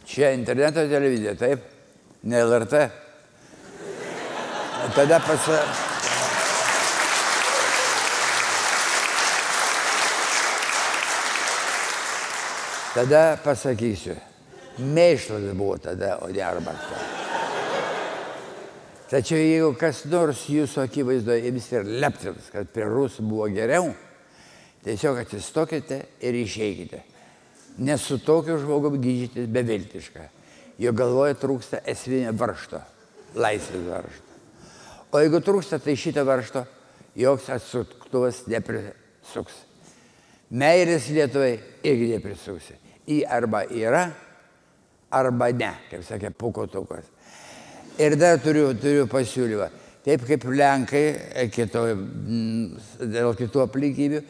Čia 0.09 0.33
interneto 0.35 0.83
televizija, 0.89 1.37
taip? 1.37 1.69
Ne 2.25 2.41
LRT. 2.45 2.89
Tada 4.97 5.21
pasa... 5.21 5.88
Tada 12.99 13.36
pasakysiu, 13.38 14.16
mėšlas 14.82 15.44
buvo 15.55 15.76
tada, 15.78 16.16
o 16.26 16.26
ne 16.34 16.40
arbata. 16.42 16.96
Tačiau 19.07 19.38
jeigu 19.38 19.68
kas 19.78 20.01
nors 20.11 20.40
jūsų 20.51 20.80
akivaizdoje 20.82 21.44
ims 21.46 21.68
ir 21.76 21.86
leptins, 22.03 22.49
kad 22.51 22.66
prie 22.74 22.88
rusų 22.90 23.22
buvo 23.28 23.46
geriau, 23.55 23.92
tiesiog 24.82 25.20
atsistokite 25.22 26.01
ir 26.26 26.40
išeikite. 26.40 27.05
Nes 27.86 28.03
su 28.03 28.18
tokiu 28.18 28.59
žmogumi 28.59 28.99
gydytis 29.05 29.46
beviltiška. 29.46 30.26
Jo 30.82 30.90
galvoje 30.90 31.38
trūksta 31.38 31.84
esminio 31.86 32.34
varšto, 32.34 32.82
laisvės 33.38 33.86
varšto. 33.92 34.42
O 35.14 35.22
jeigu 35.22 35.38
trūksta, 35.46 35.78
tai 35.78 35.94
šito 35.94 36.26
varšto 36.26 36.66
joks 37.14 37.46
atsuktuvas 37.61 38.42
neprisuks. 38.51 39.62
Meilės 40.51 41.07
Lietuvai 41.14 41.55
irgi 41.86 42.12
neprisuksi 42.16 42.88
į 43.09 43.23
arba 43.29 43.65
yra, 43.73 44.09
arba 45.11 45.51
ne, 45.57 45.73
kaip 45.91 46.05
sakė 46.07 46.33
Pukotukas. 46.37 47.07
Ir 47.99 48.15
dar 48.21 48.39
turiu, 48.43 48.71
turiu 48.79 49.09
pasiūlymą. 49.11 49.69
Taip 50.07 50.23
kaip 50.29 50.45
Lenkai, 50.55 51.07
e, 51.35 51.47
kito, 51.53 51.83
dėl 53.03 53.33
kitų 53.37 53.65
aplinkybių, 53.65 54.21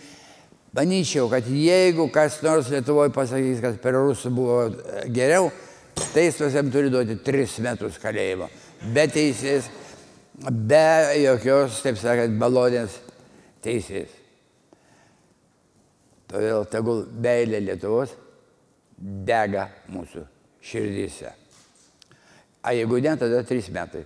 manyčiau, 0.75 1.29
kad 1.31 1.47
jeigu 1.53 2.09
kas 2.15 2.41
nors 2.43 2.71
Lietuvoje 2.73 3.13
pasakys, 3.15 3.61
kad 3.63 3.77
per 3.83 3.99
rusų 3.99 4.33
buvo 4.35 4.61
e, 4.71 5.03
geriau, 5.15 5.51
teismas 6.15 6.57
jam 6.57 6.71
turi 6.73 6.91
duoti 6.91 7.19
tris 7.25 7.59
metus 7.63 7.99
kalėjimo. 8.01 8.49
Be 8.95 9.05
teisės, 9.13 9.69
be 10.39 10.87
jokios, 11.21 11.83
taip 11.85 12.01
sakant, 12.01 12.39
balonės 12.41 12.97
teisės. 13.65 14.15
Todėl 16.29 16.67
tegul 16.69 17.07
meilė 17.25 17.61
Lietuvos 17.65 18.17
dega 18.99 19.69
mūsų 19.93 20.25
širdyse. 20.65 21.33
A 22.63 22.75
jeigu 22.75 22.99
ne, 23.03 23.15
tada 23.17 23.43
trys 23.47 23.71
metai. 23.73 24.05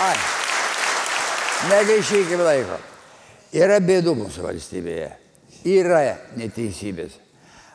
Ai. 0.00 0.16
Negaišykime 1.68 2.44
laiko. 2.44 2.78
Yra 3.52 3.76
bėdų 3.84 4.14
mūsų 4.16 4.46
valstybėje. 4.46 5.10
Yra 5.68 6.00
neteisybės. 6.40 7.18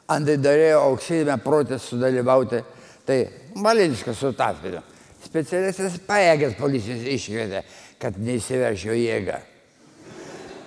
Andai 0.10 0.40
darėjo 0.42 0.82
auksinėme 0.90 1.38
protestą 1.42 1.96
sudalyvauti, 1.96 2.60
tai 3.06 3.20
Malinskis 3.62 4.18
su 4.18 4.34
Tatvinu 4.38 4.82
specialistas 5.26 5.98
paėgęs 6.06 6.56
policijos 6.60 7.04
iškvietė, 7.16 7.62
kad 8.02 8.18
neįsiveršio 8.22 8.96
jėgą. 8.96 9.40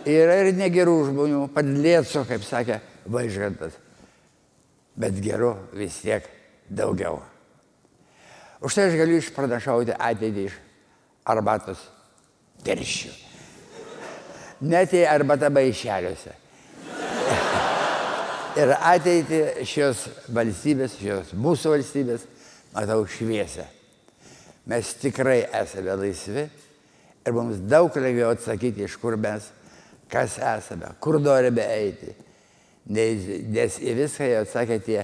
Yra 0.09 0.39
ir 0.43 0.55
negerų 0.57 0.97
žmonių, 1.11 1.43
padlėco, 1.53 2.25
kaip 2.29 2.45
sakė 2.47 2.79
Vaižgantas, 3.09 3.77
bet 4.99 5.17
gerų 5.25 5.55
vis 5.77 5.99
tiek 6.05 6.27
daugiau. 6.69 7.21
Už 8.65 8.75
tai 8.75 8.89
aš 8.89 8.99
galiu 8.99 9.21
išpranašauti 9.21 9.95
ateitį 9.95 10.49
iš 10.49 10.59
arbatos 11.29 11.85
teršių. 12.67 13.15
Net 14.69 14.93
jei 14.97 15.07
arbata 15.07 15.51
baišeliuose. 15.55 16.35
Ir 18.59 18.75
ateitį 18.75 19.43
šios 19.69 20.09
valstybės, 20.35 20.99
šios 20.99 21.35
mūsų 21.39 21.77
valstybės, 21.77 22.25
matau 22.75 23.05
šviesę 23.07 23.69
mes 24.69 24.95
tikrai 25.01 25.43
esame 25.63 25.95
laisvi 25.97 26.49
ir 27.27 27.37
mums 27.37 27.61
daug 27.71 27.95
lengviau 27.97 28.33
atsakyti, 28.35 28.85
iš 28.85 28.97
kur 29.01 29.17
mes 29.17 29.51
kas 30.11 30.39
esame, 30.39 30.93
kur 31.01 31.19
norime 31.21 31.65
eiti. 31.65 32.15
Nes, 32.89 33.77
į 33.85 33.95
viską 33.99 34.29
jau 34.31 34.45
atsakė 34.47 34.79
tie 34.85 35.03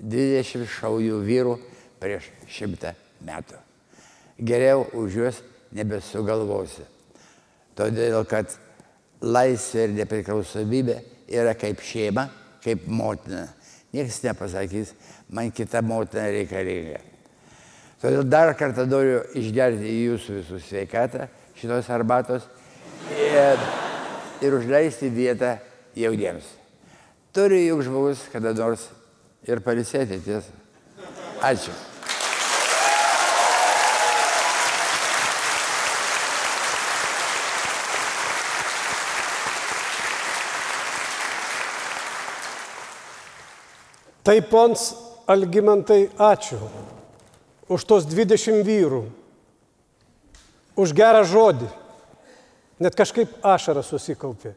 20 0.00 0.68
šaujų 0.68 1.20
vyrų 1.24 1.54
prieš 2.02 2.28
šimtą 2.52 2.92
metų. 3.24 3.60
Geriau 4.44 4.84
už 4.98 5.16
juos 5.20 5.40
nebesugalvosi. 5.72 6.84
Todėl, 7.78 8.20
kad 8.28 8.52
laisvė 9.24 9.88
ir 9.88 9.96
nepriklausomybė 10.02 10.98
yra 11.32 11.54
kaip 11.58 11.80
šeima, 11.82 12.28
kaip 12.64 12.84
motina. 12.86 13.46
Niekas 13.94 14.20
nepasakys, 14.26 14.92
man 15.30 15.52
kita 15.54 15.80
motina 15.86 16.28
reikalinga. 16.34 17.13
Todėl 18.04 18.26
dar 18.28 18.50
kartą 18.52 18.84
noriu 18.84 19.22
išgerti 19.32 19.88
jūsų 19.88 20.34
visų 20.36 20.58
sveikatą 20.60 21.24
šitos 21.56 21.86
arbatos 21.88 22.44
ir, 23.16 23.62
ir 24.44 24.56
užleisti 24.58 25.08
vietą 25.08 25.54
jauniems. 25.96 26.44
Turi 27.32 27.62
juk 27.64 27.80
žmogus 27.86 28.26
kada 28.28 28.52
nors 28.52 28.90
ir 29.48 29.64
palisėti 29.64 30.20
tiesą. 30.20 30.52
Ačiū. 31.40 31.72
Tai 44.28 44.42
pons 44.52 44.90
Algimantai, 45.24 46.02
ačiū 46.20 46.60
už 47.68 47.84
tos 47.88 48.06
20 48.08 48.64
vyrų, 48.66 49.04
už 50.76 50.92
gerą 50.96 51.24
žodį. 51.24 51.70
Net 52.82 52.96
kažkaip 52.98 53.30
ašara 53.46 53.84
susikaupė. 53.86 54.54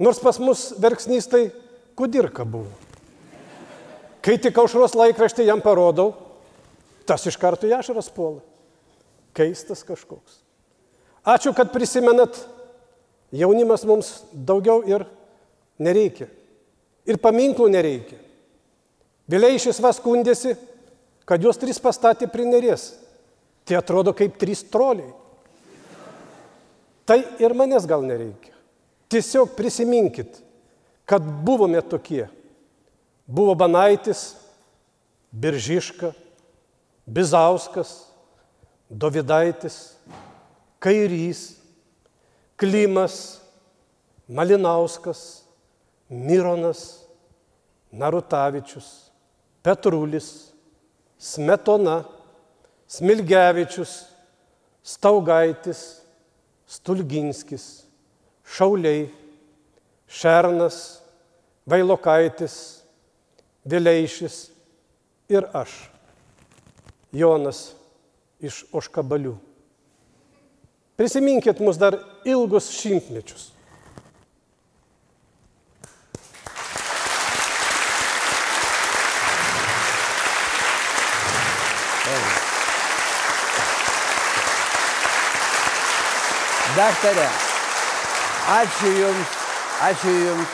Nors 0.00 0.20
pas 0.22 0.38
mus 0.40 0.72
verksnystai 0.80 1.50
kudirka 1.98 2.46
buvo. 2.48 2.70
Kai 4.24 4.38
tik 4.40 4.56
aušros 4.58 4.96
laikraštį 4.98 5.46
jam 5.46 5.60
parodau, 5.62 6.14
tas 7.06 7.24
iš 7.28 7.36
karto 7.40 7.68
į 7.68 7.76
ašaras 7.78 8.08
puola. 8.14 8.40
Keistas 9.36 9.84
kažkoks. 9.86 10.40
Ačiū, 11.28 11.52
kad 11.54 11.70
prisimenat, 11.74 12.38
jaunimas 13.34 13.84
mums 13.86 14.12
daugiau 14.32 14.80
ir 14.88 15.04
nereikia. 15.78 16.28
Ir 17.08 17.20
paminklų 17.20 17.68
nereikia. 17.72 18.18
Vileišis 19.28 19.80
vas 19.84 19.98
skundėsi, 20.00 20.54
kad 21.28 21.42
juos 21.44 21.60
trys 21.60 21.76
pastatė 21.82 22.28
prie 22.32 22.46
nerės. 22.48 22.94
Tai 23.68 23.76
atrodo 23.76 24.14
kaip 24.16 24.38
trys 24.40 24.62
troliai. 24.64 25.10
Tai 27.04 27.18
ir 27.40 27.52
manęs 27.56 27.84
gal 27.88 28.04
nereikia. 28.04 28.54
Tiesiog 29.12 29.52
prisiminkit, 29.56 30.40
kad 31.08 31.24
buvome 31.44 31.80
tokie. 31.84 32.26
Buvo 33.28 33.54
Banaitis, 33.56 34.38
Biržiška, 35.32 36.14
Bizauskas, 37.04 38.08
Dovidaitis, 38.88 39.96
Kairys, 40.80 41.58
Klimas, 42.56 43.40
Malinauskas, 44.28 45.44
Mironas, 46.08 47.04
Narutavičius, 47.92 48.88
Petrulis, 49.64 50.47
Smetona, 51.18 52.04
Smilgevičius, 52.88 54.06
Staugaitis, 54.82 56.00
Stulginskis, 56.66 57.66
Šauliai, 58.46 59.08
Šernas, 60.08 61.00
Vailokaitis, 61.68 62.54
Vileišis 63.68 64.38
ir 65.28 65.44
aš, 65.52 65.74
Jonas 67.12 67.74
iš 68.40 68.62
Oškabalių. 68.72 69.34
Prisiminkit 70.98 71.60
mus 71.60 71.76
dar 71.78 71.98
ilgus 72.26 72.70
šimtmečius. 72.74 73.50
Daktarė, 86.78 87.24
ačiū 88.54 88.90
Jums, 88.94 89.30
ačiū 89.82 90.12
Jums 90.14 90.52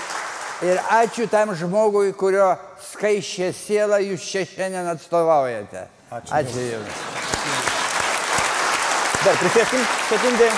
ir 0.64 0.78
ačiū 0.96 1.26
tam 1.28 1.52
žmogui, 1.52 2.14
kurio 2.16 2.46
skaičią 2.80 3.50
sielą 3.52 3.98
Jūs 4.00 4.24
čia 4.30 4.46
šiandien 4.48 4.88
atstovaujate. 4.94 5.82
Ačiū, 6.08 6.32
ačiū 6.38 6.64
Jums. 6.70 7.02
Dar 9.26 9.36
prisėskim 9.42 9.84
sekundį. 10.08 10.48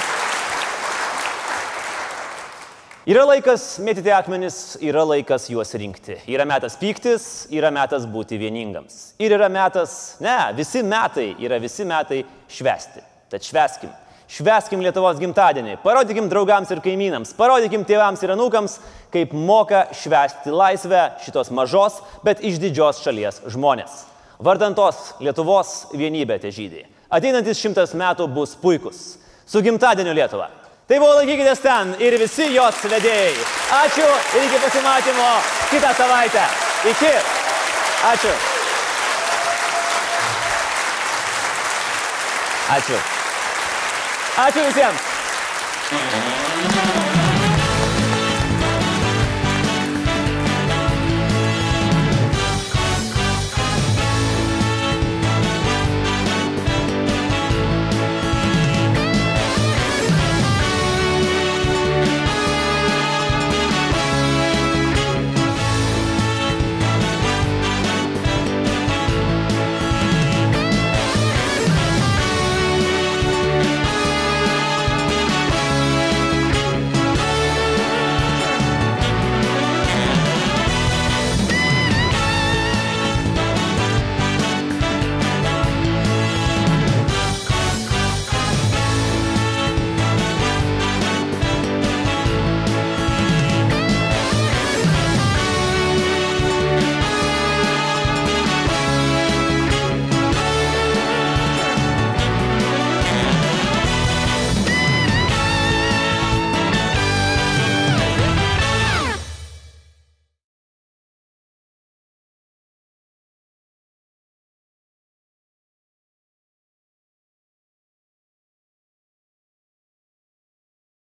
Yra 3.11 3.27
laikas 3.33 3.67
mėtyti 3.83 4.15
akmenis, 4.15 4.63
yra 4.87 5.03
laikas 5.03 5.51
juos 5.51 5.75
rinkti. 5.75 6.21
Yra 6.31 6.47
metas 6.47 6.79
pyktis, 6.79 7.29
yra 7.51 7.75
metas 7.75 8.07
būti 8.07 8.39
vieningams. 8.39 9.17
Ir 9.19 9.35
yra 9.35 9.51
metas, 9.51 10.17
ne, 10.23 10.39
visi 10.55 10.87
metai 10.87 11.33
yra 11.43 11.59
visi 11.59 11.87
metai 11.87 12.23
švesti. 12.55 13.03
Tad 13.35 13.43
šveskim. 13.43 14.06
Šveskim 14.27 14.81
Lietuvos 14.83 15.21
gimtadienį, 15.23 15.77
parodykim 15.85 16.27
draugams 16.31 16.73
ir 16.75 16.81
kaimynams, 16.83 17.31
parodykim 17.39 17.85
tėvams 17.87 18.25
ir 18.27 18.33
anūkams, 18.35 18.81
kaip 19.15 19.33
moka 19.33 19.85
švesti 19.95 20.51
laisvę 20.51 21.05
šitos 21.23 21.53
mažos, 21.55 22.01
bet 22.27 22.43
iš 22.43 22.59
didžios 22.63 23.05
šalies 23.05 23.45
žmonės. 23.55 24.03
Vardantos 24.43 25.15
Lietuvos 25.23 25.93
vienybė 25.95 26.41
te 26.43 26.51
žydai. 26.53 26.85
Ateinantis 27.07 27.63
šimtas 27.63 27.95
metų 27.95 28.27
bus 28.35 28.57
puikus. 28.59 29.17
Su 29.47 29.63
gimtadieniu 29.63 30.15
Lietuva. 30.17 30.51
Tai 30.87 30.99
buvo 31.03 31.15
laikykitės 31.21 31.63
ten 31.63 31.95
ir 32.03 32.19
visi 32.19 32.51
jos 32.55 32.83
vedėjai. 32.91 33.33
Ačiū 33.79 34.07
ir 34.07 34.47
iki 34.47 34.61
pasimatymo 34.67 35.33
kitą 35.71 35.91
savaitę. 35.99 36.47
Iki. 36.93 37.13
Ačiū. 38.13 38.39
Ačiū. 42.77 43.16
Ačiū 44.37 44.69
visiems. 44.69 46.76